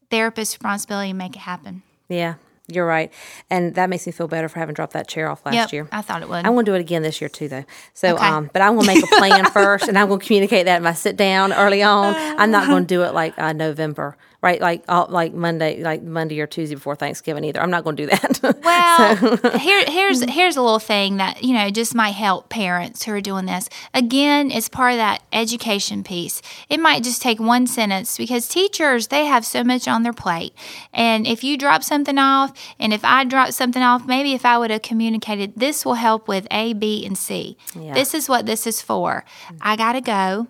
therapist 0.10 0.56
responsibility 0.56 1.12
to 1.12 1.14
make 1.14 1.36
it 1.36 1.40
happen. 1.40 1.84
Yeah, 2.10 2.36
you're 2.68 2.88
right. 2.88 3.14
And 3.50 3.76
that 3.76 3.90
makes 3.90 4.06
me 4.08 4.12
feel 4.12 4.28
better 4.28 4.50
for 4.50 4.58
having 4.58 4.74
dropped 4.74 4.94
that 4.94 5.08
chair 5.08 5.30
off 5.30 5.46
last 5.46 5.54
yep, 5.54 5.72
year. 5.72 5.88
I 5.92 6.02
thought 6.02 6.24
it 6.24 6.30
would. 6.30 6.46
I'm 6.46 6.54
going 6.54 6.66
to 6.66 6.72
do 6.72 6.76
it 6.76 6.82
again 6.82 7.04
this 7.04 7.22
year 7.22 7.30
too, 7.30 7.48
though. 7.48 7.66
So, 7.94 8.16
okay. 8.16 8.26
um, 8.26 8.50
but 8.52 8.64
I'm 8.64 8.74
going 8.74 8.88
to 8.88 8.94
make 8.96 9.04
a 9.04 9.16
plan 9.16 9.46
first, 9.52 9.88
and 9.88 9.98
I'm 9.98 10.08
going 10.08 10.20
to 10.20 10.26
communicate 10.26 10.66
that 10.66 10.82
if 10.82 10.88
I 10.88 10.94
sit 10.94 11.16
down 11.16 11.54
early 11.54 11.84
on. 11.84 12.16
I'm 12.18 12.50
not 12.50 12.68
going 12.68 12.84
to 12.84 12.88
do 12.88 13.04
it 13.04 13.14
like 13.14 13.38
uh, 13.38 13.54
November 13.54 14.18
right? 14.42 14.60
Like 14.60 14.84
all, 14.90 15.08
like 15.10 15.34
Monday, 15.34 15.84
like 15.84 16.02
Monday 16.02 16.40
or 16.42 16.48
Tuesday 16.48 16.76
before 16.76 16.96
Thanksgiving 16.96 17.44
either. 17.44 17.62
I'm 17.62 17.70
not 17.70 17.84
going 17.84 17.96
to 17.96 18.04
do 18.04 18.10
that. 18.10 18.60
well, 18.64 19.60
here 19.60 19.84
here's 19.86 20.22
here's 20.24 20.58
a 20.58 20.62
little 20.62 20.80
thing 20.80 21.18
that 21.18 21.44
you 21.44 21.54
know 21.54 21.70
just 21.70 21.94
might 21.94 22.12
help 22.12 22.50
parents 22.50 23.04
who 23.04 23.12
are 23.14 23.22
doing 23.22 23.46
this. 23.46 23.70
Again, 23.94 24.50
it's 24.52 24.68
part 24.68 24.94
of 24.94 24.98
that 24.98 25.22
education 25.32 26.04
piece. 26.04 26.42
It 26.70 26.80
might 26.80 27.04
just 27.04 27.22
take 27.22 27.40
one 27.40 27.68
sentence 27.68 28.18
because 28.18 28.48
teachers 28.48 29.08
they 29.08 29.26
have 29.26 29.46
so 29.46 29.64
much 29.64 29.88
on 29.88 30.04
their 30.04 30.14
plate, 30.14 30.54
and 30.94 31.28
if 31.28 31.44
you 31.44 31.58
drop 31.58 31.84
something 31.84 32.18
off, 32.18 32.54
and 32.80 32.94
if 32.94 33.06
I 33.06 33.24
drop 33.24 33.52
something 33.52 33.84
off, 33.84 34.06
maybe 34.06 34.34
if 34.34 34.46
I 34.46 34.58
would 34.58 34.72
have 34.72 34.82
communicated, 34.82 35.54
this 35.56 35.86
will 35.86 35.96
help 35.96 36.28
with 36.28 36.48
A, 36.50 36.74
B, 36.74 37.06
and 37.06 37.18
C. 37.18 37.58
Yeah. 37.76 37.94
This 37.94 38.14
is 38.14 38.28
what 38.28 38.46
this 38.46 38.66
is 38.66 38.82
for. 38.82 39.24
I 39.62 39.76
gotta 39.76 40.02
go 40.02 40.48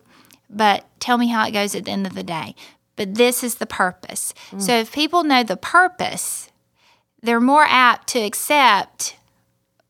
but 0.53 0.85
tell 0.99 1.17
me 1.17 1.27
how 1.27 1.47
it 1.47 1.51
goes 1.51 1.73
at 1.75 1.85
the 1.85 1.91
end 1.91 2.05
of 2.05 2.13
the 2.13 2.23
day 2.23 2.55
but 3.01 3.15
this 3.15 3.43
is 3.43 3.55
the 3.55 3.65
purpose. 3.65 4.31
Mm. 4.51 4.61
So 4.61 4.77
if 4.77 4.91
people 4.91 5.23
know 5.23 5.41
the 5.41 5.57
purpose, 5.57 6.51
they're 7.23 7.41
more 7.41 7.65
apt 7.67 8.09
to 8.09 8.19
accept 8.19 9.17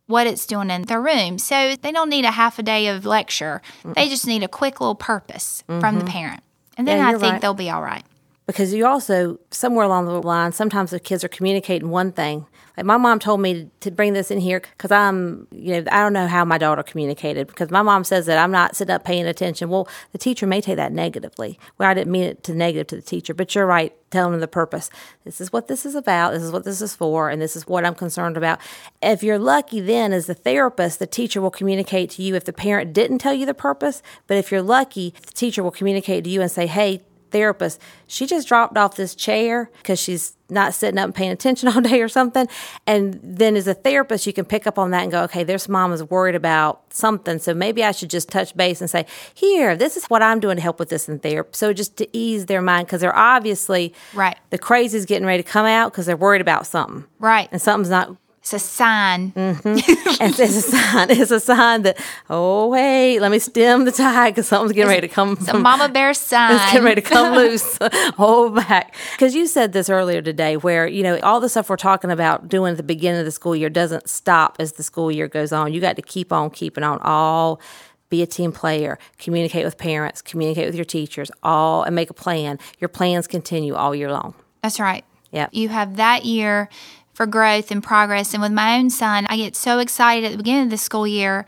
what 0.07 0.27
it's 0.27 0.45
doing 0.45 0.69
in 0.69 0.83
their 0.83 1.01
room. 1.01 1.37
So 1.37 1.75
they 1.75 1.91
don't 1.91 2.07
need 2.07 2.23
a 2.23 2.31
half 2.31 2.57
a 2.57 2.63
day 2.63 2.87
of 2.87 3.05
lecture. 3.05 3.61
Mm. 3.83 3.95
They 3.95 4.07
just 4.07 4.25
need 4.25 4.43
a 4.43 4.47
quick 4.47 4.79
little 4.79 4.95
purpose 4.95 5.65
mm-hmm. 5.67 5.81
from 5.81 5.95
the 5.95 6.05
mm-hmm. 6.05 6.13
parent. 6.13 6.43
And 6.77 6.87
then 6.87 6.99
yeah, 6.99 7.09
I 7.09 7.11
think 7.11 7.23
right. 7.23 7.41
they'll 7.41 7.53
be 7.53 7.69
all 7.69 7.81
right. 7.81 8.05
Because 8.51 8.73
you 8.73 8.85
also, 8.85 9.39
somewhere 9.49 9.85
along 9.85 10.07
the 10.07 10.21
line, 10.21 10.51
sometimes 10.51 10.91
the 10.91 10.99
kids 10.99 11.23
are 11.23 11.29
communicating 11.29 11.89
one 11.89 12.11
thing 12.11 12.47
like 12.77 12.85
my 12.85 12.97
mom 12.97 13.19
told 13.19 13.41
me 13.41 13.69
to 13.81 13.91
bring 13.91 14.13
this 14.13 14.31
in 14.31 14.39
here 14.39 14.61
because 14.61 14.91
I'm, 14.91 15.47
you 15.51 15.73
know, 15.73 15.91
I 15.91 16.01
don't 16.01 16.13
know 16.13 16.27
how 16.27 16.45
my 16.45 16.57
daughter 16.57 16.83
communicated 16.83 17.47
because 17.47 17.69
my 17.69 17.81
mom 17.81 18.03
says 18.03 18.25
that 18.27 18.37
I'm 18.37 18.51
not 18.51 18.75
sitting 18.75 18.95
up 18.95 19.03
paying 19.03 19.25
attention. 19.25 19.69
Well, 19.69 19.87
the 20.13 20.17
teacher 20.17 20.47
may 20.47 20.61
take 20.61 20.77
that 20.77 20.93
negatively. 20.93 21.59
Well, 21.77 21.89
I 21.89 21.93
didn't 21.93 22.11
mean 22.11 22.23
it 22.23 22.43
to 22.45 22.55
negative 22.55 22.87
to 22.87 22.95
the 22.95 23.01
teacher, 23.01 23.33
but 23.33 23.53
you're 23.53 23.65
right, 23.65 23.93
telling 24.09 24.31
them 24.31 24.41
the 24.41 24.47
purpose. 24.47 24.89
This 25.25 25.41
is 25.41 25.51
what 25.51 25.67
this 25.67 25.85
is 25.85 25.95
about. 25.95 26.31
This 26.31 26.43
is 26.43 26.51
what 26.51 26.63
this 26.63 26.81
is 26.81 26.95
for, 26.95 27.29
and 27.29 27.41
this 27.41 27.55
is 27.55 27.67
what 27.67 27.85
I'm 27.85 27.95
concerned 27.95 28.37
about. 28.37 28.59
If 29.01 29.21
you're 29.21 29.39
lucky, 29.39 29.81
then 29.81 30.13
as 30.13 30.27
the 30.27 30.33
therapist, 30.33 30.99
the 30.99 31.07
teacher 31.07 31.41
will 31.41 31.51
communicate 31.51 32.11
to 32.11 32.23
you 32.23 32.35
if 32.35 32.45
the 32.45 32.53
parent 32.53 32.93
didn't 32.93 33.19
tell 33.19 33.33
you 33.33 33.45
the 33.45 33.53
purpose. 33.53 34.01
But 34.27 34.37
if 34.37 34.51
you're 34.51 34.61
lucky, 34.61 35.13
the 35.25 35.33
teacher 35.33 35.61
will 35.61 35.71
communicate 35.71 36.23
to 36.23 36.29
you 36.29 36.41
and 36.41 36.49
say, 36.49 36.67
"Hey, 36.67 37.01
therapist, 37.31 37.81
she 38.07 38.25
just 38.25 38.47
dropped 38.47 38.77
off 38.77 38.95
this 38.95 39.15
chair 39.15 39.69
because 39.77 39.99
she's 39.99 40.35
not 40.51 40.73
sitting 40.73 40.97
up 40.97 41.05
and 41.05 41.15
paying 41.15 41.31
attention 41.31 41.69
all 41.73 41.81
day 41.81 42.01
or 42.01 42.09
something. 42.09 42.47
And 42.85 43.19
then 43.23 43.55
as 43.55 43.67
a 43.67 43.73
therapist, 43.73 44.27
you 44.27 44.33
can 44.33 44.45
pick 44.45 44.67
up 44.67 44.77
on 44.77 44.91
that 44.91 45.03
and 45.03 45.11
go, 45.11 45.23
okay, 45.23 45.43
this 45.43 45.67
mom 45.67 45.93
is 45.93 46.03
worried 46.03 46.35
about 46.35 46.93
something. 46.93 47.39
So 47.39 47.53
maybe 47.53 47.83
I 47.83 47.91
should 47.91 48.09
just 48.09 48.29
touch 48.29 48.55
base 48.55 48.81
and 48.81 48.89
say, 48.89 49.05
here, 49.33 49.75
this 49.75 49.97
is 49.97 50.05
what 50.05 50.21
I'm 50.21 50.39
doing 50.39 50.57
to 50.57 50.61
help 50.61 50.77
with 50.77 50.89
this 50.89 51.07
in 51.07 51.19
therapy. 51.19 51.49
So 51.53 51.73
just 51.73 51.97
to 51.97 52.17
ease 52.17 52.45
their 52.45 52.61
mind 52.61 52.87
because 52.87 53.01
they're 53.01 53.15
obviously, 53.15 53.93
right. 54.13 54.37
the 54.49 54.57
crazy 54.57 54.97
is 54.97 55.05
getting 55.05 55.25
ready 55.25 55.41
to 55.41 55.49
come 55.49 55.65
out 55.65 55.91
because 55.91 56.05
they're 56.05 56.17
worried 56.17 56.41
about 56.41 56.67
something. 56.67 57.05
Right. 57.19 57.47
And 57.51 57.61
something's 57.61 57.89
not 57.89 58.15
it's 58.41 58.53
a 58.53 58.59
sign. 58.59 59.33
Mm-hmm. 59.33 59.75
it's, 59.77 60.39
it's, 60.39 60.55
a 60.55 60.61
sign. 60.61 61.11
It's 61.11 61.29
a 61.29 61.39
sign 61.39 61.83
that, 61.83 61.99
oh, 62.27 62.69
wait, 62.69 63.19
let 63.19 63.29
me 63.29 63.37
stem 63.37 63.85
the 63.85 63.91
tide 63.91 64.31
because 64.31 64.47
something's 64.47 64.73
getting 64.73 64.89
ready 64.89 65.07
to 65.07 65.13
come. 65.13 65.37
It's 65.39 65.47
a 65.47 65.59
mama 65.59 65.89
bear 65.89 66.11
sign. 66.15 66.55
It's 66.55 66.71
getting 66.71 66.83
ready 66.83 67.01
to 67.01 67.07
come 67.07 67.35
loose. 67.35 67.77
Hold 68.17 68.55
back. 68.55 68.95
Because 69.11 69.35
you 69.35 69.45
said 69.45 69.73
this 69.73 69.91
earlier 69.91 70.23
today 70.23 70.57
where, 70.57 70.87
you 70.87 71.03
know, 71.03 71.19
all 71.19 71.39
the 71.39 71.49
stuff 71.49 71.69
we're 71.69 71.77
talking 71.77 72.09
about 72.09 72.49
doing 72.49 72.71
at 72.71 72.77
the 72.77 72.83
beginning 72.83 73.19
of 73.19 73.25
the 73.25 73.31
school 73.31 73.55
year 73.55 73.69
doesn't 73.69 74.09
stop 74.09 74.55
as 74.57 74.73
the 74.73 74.83
school 74.83 75.11
year 75.11 75.27
goes 75.27 75.51
on. 75.51 75.71
You 75.71 75.79
got 75.79 75.95
to 75.97 76.01
keep 76.01 76.33
on 76.33 76.49
keeping 76.49 76.83
on 76.83 76.97
all 77.03 77.61
be 78.09 78.23
a 78.23 78.27
team 78.27 78.51
player, 78.51 78.97
communicate 79.19 79.65
with 79.65 79.77
parents, 79.77 80.21
communicate 80.21 80.65
with 80.65 80.75
your 80.75 80.83
teachers, 80.83 81.29
all 81.43 81.83
and 81.83 81.95
make 81.95 82.09
a 82.09 82.13
plan. 82.13 82.57
Your 82.79 82.89
plans 82.89 83.27
continue 83.27 83.75
all 83.75 83.93
year 83.93 84.11
long. 84.11 84.33
That's 84.63 84.79
right. 84.79 85.05
Yeah. 85.31 85.47
You 85.51 85.69
have 85.69 85.95
that 85.95 86.25
year 86.25 86.69
for 87.13 87.25
growth 87.25 87.71
and 87.71 87.83
progress. 87.83 88.33
And 88.33 88.41
with 88.41 88.51
my 88.51 88.77
own 88.77 88.89
son, 88.89 89.25
I 89.29 89.37
get 89.37 89.55
so 89.55 89.79
excited 89.79 90.25
at 90.25 90.31
the 90.31 90.37
beginning 90.37 90.65
of 90.65 90.69
the 90.69 90.77
school 90.77 91.07
year. 91.07 91.45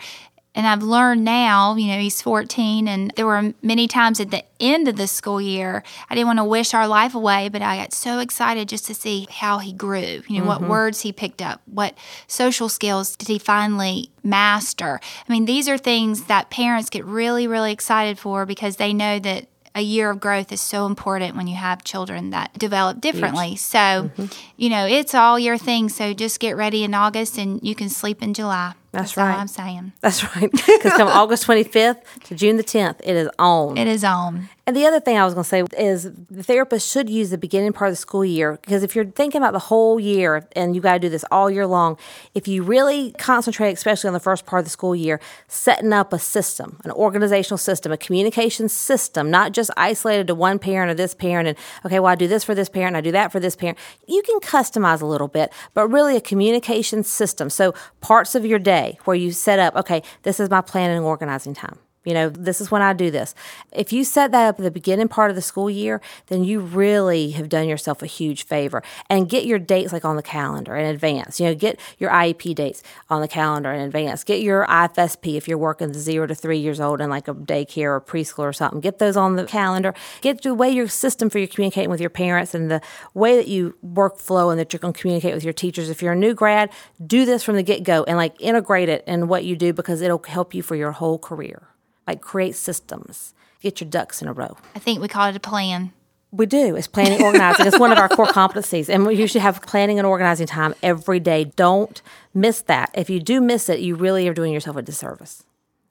And 0.56 0.68
I've 0.68 0.84
learned 0.84 1.24
now, 1.26 1.76
you 1.76 1.88
know, 1.88 2.00
he's 2.00 2.22
14, 2.22 2.88
and 2.88 3.12
there 3.16 3.26
were 3.26 3.54
many 3.64 3.88
times 3.88 4.20
at 4.20 4.30
the 4.30 4.44
end 4.60 4.88
of 4.88 4.98
the 4.98 5.08
school 5.08 5.42
year, 5.42 5.84
I 6.10 6.14
didn't 6.14 6.28
want 6.28 6.38
to 6.38 6.44
wish 6.44 6.76
our 6.76 6.88
life 6.88 7.16
away, 7.16 7.50
but 7.50 7.64
I 7.64 7.78
got 7.78 7.92
so 7.92 8.20
excited 8.20 8.70
just 8.70 8.86
to 8.86 8.94
see 8.94 9.26
how 9.32 9.58
he 9.58 9.74
grew, 9.74 10.22
you 10.28 10.38
know, 10.38 10.42
mm-hmm. 10.42 10.48
what 10.48 10.62
words 10.62 11.02
he 11.02 11.12
picked 11.12 11.42
up, 11.42 11.62
what 11.66 11.98
social 12.28 12.70
skills 12.70 13.16
did 13.16 13.30
he 13.30 13.40
finally 13.40 14.12
master. 14.22 15.00
I 15.28 15.32
mean, 15.32 15.46
these 15.46 15.68
are 15.68 15.78
things 15.78 16.26
that 16.26 16.52
parents 16.52 16.92
get 16.92 17.04
really, 17.04 17.48
really 17.48 17.72
excited 17.72 18.20
for 18.20 18.46
because 18.46 18.76
they 18.76 18.94
know 18.94 19.18
that 19.18 19.48
a 19.76 19.82
year 19.82 20.12
of 20.12 20.20
growth 20.20 20.52
is 20.52 20.62
so 20.62 20.86
important 20.86 21.36
when 21.36 21.48
you 21.48 21.56
have 21.56 21.84
children 21.84 22.30
that 22.30 22.54
develop 22.58 23.02
differently. 23.02 23.50
Huge. 23.50 23.60
So, 23.60 23.78
mm-hmm. 23.78 24.26
you 24.56 24.70
know, 24.70 24.86
it's 24.86 25.16
all 25.16 25.40
your 25.40 25.58
thing. 25.58 25.90
So 25.90 26.14
just 26.14 26.40
get 26.40 26.56
ready 26.56 26.84
in 26.84 26.94
August 26.94 27.38
and 27.38 27.60
you 27.64 27.74
can 27.74 27.90
sleep 27.90 28.22
in 28.22 28.34
July. 28.34 28.74
That's, 28.92 29.16
That's 29.16 29.18
right. 29.18 29.40
I'm 29.40 29.48
saying. 29.48 29.94
That's 30.02 30.24
right. 30.36 30.52
Because 30.74 30.94
from 30.94 31.08
August 31.08 31.48
25th 31.48 32.02
to 32.26 32.36
June 32.36 32.58
the 32.58 32.64
10th, 32.64 33.00
it 33.04 33.16
is 33.16 33.30
on. 33.40 33.78
It 33.78 33.88
is 33.88 34.04
on. 34.04 34.50
And 34.66 34.78
the 34.78 34.86
other 34.86 35.02
thing 35.02 35.18
I 35.18 35.26
was 35.26 35.34
going 35.34 35.44
to 35.44 35.50
say 35.50 35.64
is 35.78 36.10
the 36.32 36.42
therapist 36.42 36.90
should 36.90 37.10
use 37.10 37.32
the 37.32 37.38
beginning 37.38 37.74
part 37.74 37.90
of 37.90 37.92
the 37.92 37.98
school 37.98 38.24
year 38.24 38.58
because 38.62 38.82
if 38.82 38.96
you're 38.96 39.04
thinking 39.04 39.40
about 39.40 39.52
the 39.52 39.60
whole 39.60 40.00
year 40.00 40.48
and 40.56 40.74
you 40.74 40.80
got 40.80 40.94
to 40.94 41.00
do 41.00 41.10
this 41.10 41.26
all 41.32 41.52
year 41.52 41.68
long, 41.68 41.98
if 42.34 42.48
you 42.48 42.64
really 42.64 43.12
concentrate, 43.18 43.74
especially 43.74 44.08
on 44.08 44.14
the 44.14 44.22
first 44.22 44.46
part 44.46 44.62
of 44.62 44.66
the 44.66 44.70
school 44.70 44.96
year, 44.96 45.20
setting 45.50 45.92
up 45.92 46.14
a 46.14 46.20
system, 46.20 46.80
an 46.86 46.92
organizational 46.92 47.58
system, 47.58 47.92
a 47.92 47.98
communication 47.98 48.70
system, 48.70 49.30
not 49.30 49.52
just 49.52 49.70
isolated 49.76 50.28
to 50.28 50.36
one 50.36 50.60
parent 50.60 50.90
or 50.90 50.94
this 50.94 51.14
parent 51.14 51.50
and, 51.50 51.58
okay, 51.86 52.00
well, 52.00 52.14
I 52.14 52.16
do 52.16 52.30
this 52.30 52.46
for 52.46 52.56
this 52.56 52.70
parent, 52.70 52.96
I 52.96 53.02
do 53.02 53.12
that 53.12 53.34
for 53.34 53.42
this 53.42 53.58
parent. 53.58 53.78
You 54.08 54.22
can 54.22 54.40
customize 54.40 55.02
a 55.02 55.06
little 55.06 55.28
bit, 55.28 55.52
but 55.74 55.90
really 55.90 56.16
a 56.16 56.22
communication 56.22 57.04
system. 57.04 57.50
So 57.50 57.74
parts 58.00 58.34
of 58.34 58.46
your 58.46 58.60
day 58.60 58.98
where 59.04 59.18
you 59.18 59.34
set 59.34 59.60
up, 59.60 59.76
okay, 59.76 60.04
this 60.22 60.40
is 60.40 60.50
my 60.50 60.62
planning 60.62 60.96
and 60.96 61.06
organizing 61.06 61.54
time. 61.54 61.80
You 62.06 62.14
know, 62.14 62.30
this 62.30 62.60
is 62.60 62.70
when 62.70 62.82
I 62.82 62.94
do 62.94 63.10
this. 63.10 63.34
If 63.72 63.94
you 63.94 64.04
set 64.04 64.32
that 64.32 64.48
up 64.48 64.60
at 64.60 64.64
the 64.64 64.72
beginning 64.72 65.08
part 65.08 65.30
of 65.30 65.36
the 65.36 65.42
school 65.42 65.70
year, 65.70 66.02
then 66.28 66.44
you 66.44 66.60
really 66.60 67.32
have 67.32 67.48
done 67.50 67.68
yourself 67.68 68.02
a 68.02 68.06
huge 68.06 68.46
favor. 68.46 68.84
And 69.10 69.30
get 69.30 69.46
your 69.46 69.60
dates 69.60 69.94
like 69.94 70.04
on 70.04 70.18
the 70.18 70.24
calendar 70.24 70.76
in 70.76 70.86
advance. 70.86 71.40
You 71.40 71.48
know, 71.48 71.56
get 71.56 71.80
your 72.00 72.10
IEP 72.10 72.56
dates 72.56 72.84
on 73.10 73.22
the 73.22 73.28
calendar 73.28 73.72
in 73.72 73.82
advance. 73.82 74.24
Get 74.24 74.42
your 74.42 74.66
IFSP 74.68 75.38
if 75.38 75.48
you're 75.48 75.58
working 75.58 75.94
zero 75.94 76.28
to 76.28 76.36
three 76.36 76.58
years 76.58 76.80
old 76.80 77.00
in 77.00 77.10
like 77.10 77.28
a 77.28 77.34
daycare 77.34 77.92
or 77.92 78.02
preschool 78.02 78.40
or 78.40 78.54
something. 78.54 78.82
Get 78.82 79.00
those 79.00 79.16
on 79.16 79.36
the 79.36 79.46
calendar. 79.46 79.94
Get 80.22 80.42
the 80.42 80.54
way 80.54 80.70
your 80.70 80.90
system 80.90 81.30
for 81.30 81.40
you 81.40 81.48
communicating 81.48 81.90
with 81.90 82.02
your 82.02 82.10
parents 82.10 82.54
and 82.54 82.70
the 82.70 82.82
way 83.14 83.38
that 83.38 83.48
you 83.48 83.76
workflow 83.86 84.52
and 84.52 84.60
that 84.60 84.74
you're 84.74 84.80
going 84.80 84.94
to 84.94 85.00
communicate 85.00 85.34
with 85.34 85.44
your 85.44 85.54
teachers. 85.54 85.90
If 85.90 86.02
you're 86.02 86.14
a 86.14 86.18
new 86.18 86.34
grad, 86.34 86.70
do 87.06 87.26
this 87.26 87.44
from 87.44 87.56
the 87.56 87.64
get 87.64 87.84
go 87.84 88.04
and 88.04 88.18
like 88.18 88.40
integrate 88.42 88.90
it 88.90 89.04
in 89.08 89.28
what 89.28 89.46
you 89.46 89.56
do 89.56 89.72
because 89.72 90.02
it'll 90.02 90.24
help 90.28 90.54
you 90.54 90.62
for 90.62 90.76
your 90.76 90.92
whole 90.92 91.18
career 91.18 91.68
like 92.08 92.22
create 92.22 92.56
systems, 92.56 93.34
get 93.62 93.82
your 93.82 93.90
ducks 93.90 94.22
in 94.22 94.28
a 94.28 94.34
row. 94.34 94.58
I 94.76 94.80
think 94.80 95.02
we 95.02 95.08
call 95.08 95.30
it 95.30 95.36
a 95.36 95.40
plan. 95.40 95.94
We 96.32 96.48
do. 96.48 96.76
It's 96.76 96.88
planning, 96.88 97.22
organizing. 97.22 97.68
it's 97.68 97.80
one 97.80 97.92
of 97.92 98.00
our 98.00 98.10
core 98.10 98.26
competencies. 98.26 98.90
And 98.90 99.06
we 99.06 99.16
usually 99.16 99.42
have 99.42 99.62
planning 99.62 100.00
and 100.00 100.08
organizing 100.08 100.48
time 100.48 100.74
every 100.82 101.20
day. 101.20 101.44
Don't 101.44 102.02
miss 102.34 102.62
that. 102.64 102.90
If 102.96 103.08
you 103.10 103.20
do 103.20 103.40
miss 103.40 103.70
it, 103.70 103.80
you 103.80 103.96
really 103.96 104.28
are 104.28 104.34
doing 104.34 104.52
yourself 104.52 104.76
a 104.76 104.82
disservice. 104.82 105.44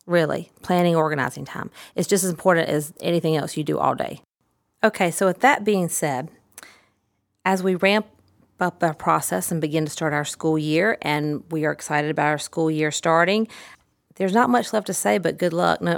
Really. 0.04 0.50
Planning, 0.62 0.96
organizing 0.96 1.44
time. 1.44 1.70
It's 1.94 2.08
just 2.08 2.24
as 2.24 2.30
important 2.30 2.68
as 2.68 2.92
anything 3.00 3.36
else 3.36 3.56
you 3.56 3.62
do 3.62 3.78
all 3.78 3.94
day. 3.94 4.20
Okay, 4.82 5.12
so 5.12 5.26
with 5.26 5.40
that 5.40 5.64
being 5.64 5.88
said, 5.88 6.28
as 7.44 7.62
we 7.62 7.76
ramp 7.76 8.06
up 8.58 8.82
our 8.82 8.94
process 8.94 9.52
and 9.52 9.60
begin 9.60 9.84
to 9.84 9.90
start 9.90 10.12
our 10.12 10.24
school 10.24 10.58
year, 10.58 10.98
and 11.02 11.44
we 11.50 11.64
are 11.64 11.70
excited 11.70 12.10
about 12.10 12.26
our 12.26 12.38
school 12.38 12.68
year 12.68 12.90
starting, 12.90 13.46
there's 14.16 14.34
not 14.34 14.50
much 14.50 14.72
left 14.72 14.86
to 14.88 14.94
say, 14.94 15.18
but 15.18 15.38
good 15.38 15.52
luck. 15.52 15.80
No, 15.80 15.92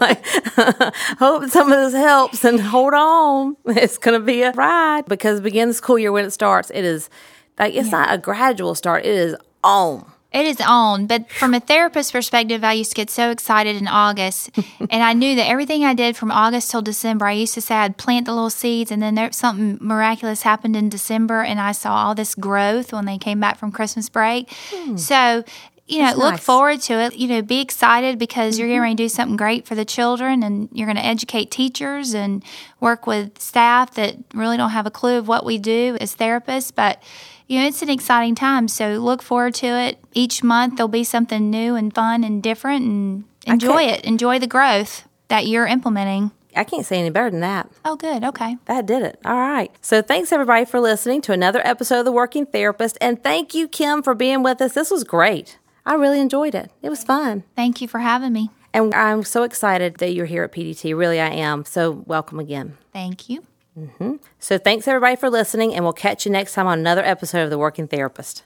like, 0.00 0.24
hope 1.18 1.48
some 1.50 1.70
of 1.70 1.78
this 1.78 1.94
helps 1.94 2.44
and 2.44 2.60
hold 2.60 2.94
on. 2.94 3.56
It's 3.66 3.98
going 3.98 4.18
to 4.18 4.24
be 4.24 4.42
a 4.42 4.52
ride 4.52 5.06
because 5.06 5.40
begin 5.40 5.68
the 5.68 5.74
school 5.74 5.98
year 5.98 6.12
when 6.12 6.24
it 6.24 6.30
starts. 6.30 6.70
It 6.70 6.84
is 6.84 7.10
like 7.58 7.74
it's 7.74 7.90
yeah. 7.90 7.98
not 7.98 8.14
a 8.14 8.18
gradual 8.18 8.74
start. 8.74 9.04
It 9.04 9.14
is 9.14 9.36
on. 9.64 10.04
It 10.32 10.46
is 10.46 10.60
on. 10.66 11.06
But 11.06 11.30
from 11.30 11.52
a 11.52 11.60
therapist 11.60 12.12
perspective, 12.12 12.64
I 12.64 12.72
used 12.72 12.90
to 12.92 12.96
get 12.96 13.10
so 13.10 13.30
excited 13.30 13.76
in 13.76 13.86
August. 13.86 14.50
and 14.90 15.02
I 15.02 15.12
knew 15.12 15.36
that 15.36 15.46
everything 15.46 15.84
I 15.84 15.92
did 15.94 16.16
from 16.16 16.30
August 16.30 16.70
till 16.70 16.80
December, 16.80 17.26
I 17.26 17.32
used 17.32 17.54
to 17.54 17.60
say 17.60 17.74
I'd 17.74 17.98
plant 17.98 18.26
the 18.26 18.32
little 18.32 18.48
seeds 18.50 18.90
and 18.90 19.02
then 19.02 19.14
there, 19.14 19.30
something 19.32 19.78
miraculous 19.80 20.42
happened 20.42 20.74
in 20.74 20.88
December 20.88 21.42
and 21.42 21.60
I 21.60 21.72
saw 21.72 22.06
all 22.06 22.14
this 22.14 22.34
growth 22.34 22.92
when 22.92 23.04
they 23.04 23.18
came 23.18 23.40
back 23.40 23.58
from 23.58 23.72
Christmas 23.72 24.08
break. 24.08 24.50
Hmm. 24.70 24.96
So 24.96 25.44
you 25.86 25.98
know, 25.98 26.06
That's 26.06 26.18
look 26.18 26.30
nice. 26.34 26.44
forward 26.44 26.80
to 26.82 26.94
it. 26.94 27.16
You 27.16 27.28
know, 27.28 27.42
be 27.42 27.60
excited 27.60 28.18
because 28.18 28.54
mm-hmm. 28.54 28.68
you're 28.68 28.78
going 28.78 28.96
to 28.96 29.02
do 29.02 29.08
something 29.08 29.36
great 29.36 29.66
for 29.66 29.74
the 29.74 29.84
children 29.84 30.42
and 30.42 30.68
you're 30.72 30.86
going 30.86 30.96
to 30.96 31.04
educate 31.04 31.50
teachers 31.50 32.14
and 32.14 32.44
work 32.80 33.06
with 33.06 33.38
staff 33.40 33.94
that 33.94 34.16
really 34.32 34.56
don't 34.56 34.70
have 34.70 34.86
a 34.86 34.90
clue 34.90 35.18
of 35.18 35.28
what 35.28 35.44
we 35.44 35.58
do 35.58 35.96
as 36.00 36.14
therapists. 36.14 36.72
But, 36.74 37.02
you 37.48 37.60
know, 37.60 37.66
it's 37.66 37.82
an 37.82 37.90
exciting 37.90 38.34
time. 38.34 38.68
So 38.68 38.98
look 38.98 39.22
forward 39.22 39.54
to 39.56 39.66
it. 39.66 39.98
Each 40.12 40.42
month 40.42 40.76
there'll 40.76 40.88
be 40.88 41.04
something 41.04 41.50
new 41.50 41.74
and 41.74 41.92
fun 41.92 42.22
and 42.22 42.42
different 42.42 42.84
and 42.84 43.24
enjoy 43.46 43.82
it. 43.82 44.04
Enjoy 44.04 44.38
the 44.38 44.46
growth 44.46 45.08
that 45.28 45.46
you're 45.46 45.66
implementing. 45.66 46.30
I 46.54 46.64
can't 46.64 46.84
say 46.84 46.98
any 46.98 47.10
better 47.10 47.30
than 47.30 47.40
that. 47.40 47.70
Oh, 47.84 47.96
good. 47.96 48.22
Okay. 48.22 48.58
That 48.66 48.86
did 48.86 49.02
it. 49.02 49.18
All 49.24 49.38
right. 49.38 49.70
So, 49.80 50.02
thanks 50.02 50.32
everybody 50.32 50.66
for 50.66 50.80
listening 50.80 51.22
to 51.22 51.32
another 51.32 51.62
episode 51.64 52.00
of 52.00 52.04
The 52.04 52.12
Working 52.12 52.44
Therapist. 52.44 52.98
And 53.00 53.22
thank 53.22 53.54
you, 53.54 53.66
Kim, 53.66 54.02
for 54.02 54.14
being 54.14 54.42
with 54.42 54.60
us. 54.60 54.74
This 54.74 54.90
was 54.90 55.02
great. 55.02 55.58
I 55.84 55.94
really 55.94 56.20
enjoyed 56.20 56.54
it. 56.54 56.70
It 56.80 56.90
was 56.90 57.02
fun. 57.02 57.44
Thank 57.56 57.80
you 57.80 57.88
for 57.88 57.98
having 57.98 58.32
me. 58.32 58.50
And 58.72 58.94
I'm 58.94 59.24
so 59.24 59.42
excited 59.42 59.96
that 59.96 60.14
you're 60.14 60.26
here 60.26 60.44
at 60.44 60.52
PDT. 60.52 60.96
Really, 60.96 61.20
I 61.20 61.28
am. 61.28 61.64
So, 61.64 61.90
welcome 62.06 62.38
again. 62.38 62.78
Thank 62.92 63.28
you. 63.28 63.44
Mm-hmm. 63.78 64.16
So, 64.38 64.58
thanks 64.58 64.88
everybody 64.88 65.16
for 65.16 65.28
listening, 65.28 65.74
and 65.74 65.84
we'll 65.84 65.92
catch 65.92 66.24
you 66.24 66.32
next 66.32 66.54
time 66.54 66.66
on 66.66 66.78
another 66.78 67.02
episode 67.04 67.42
of 67.42 67.50
The 67.50 67.58
Working 67.58 67.88
Therapist. 67.88 68.44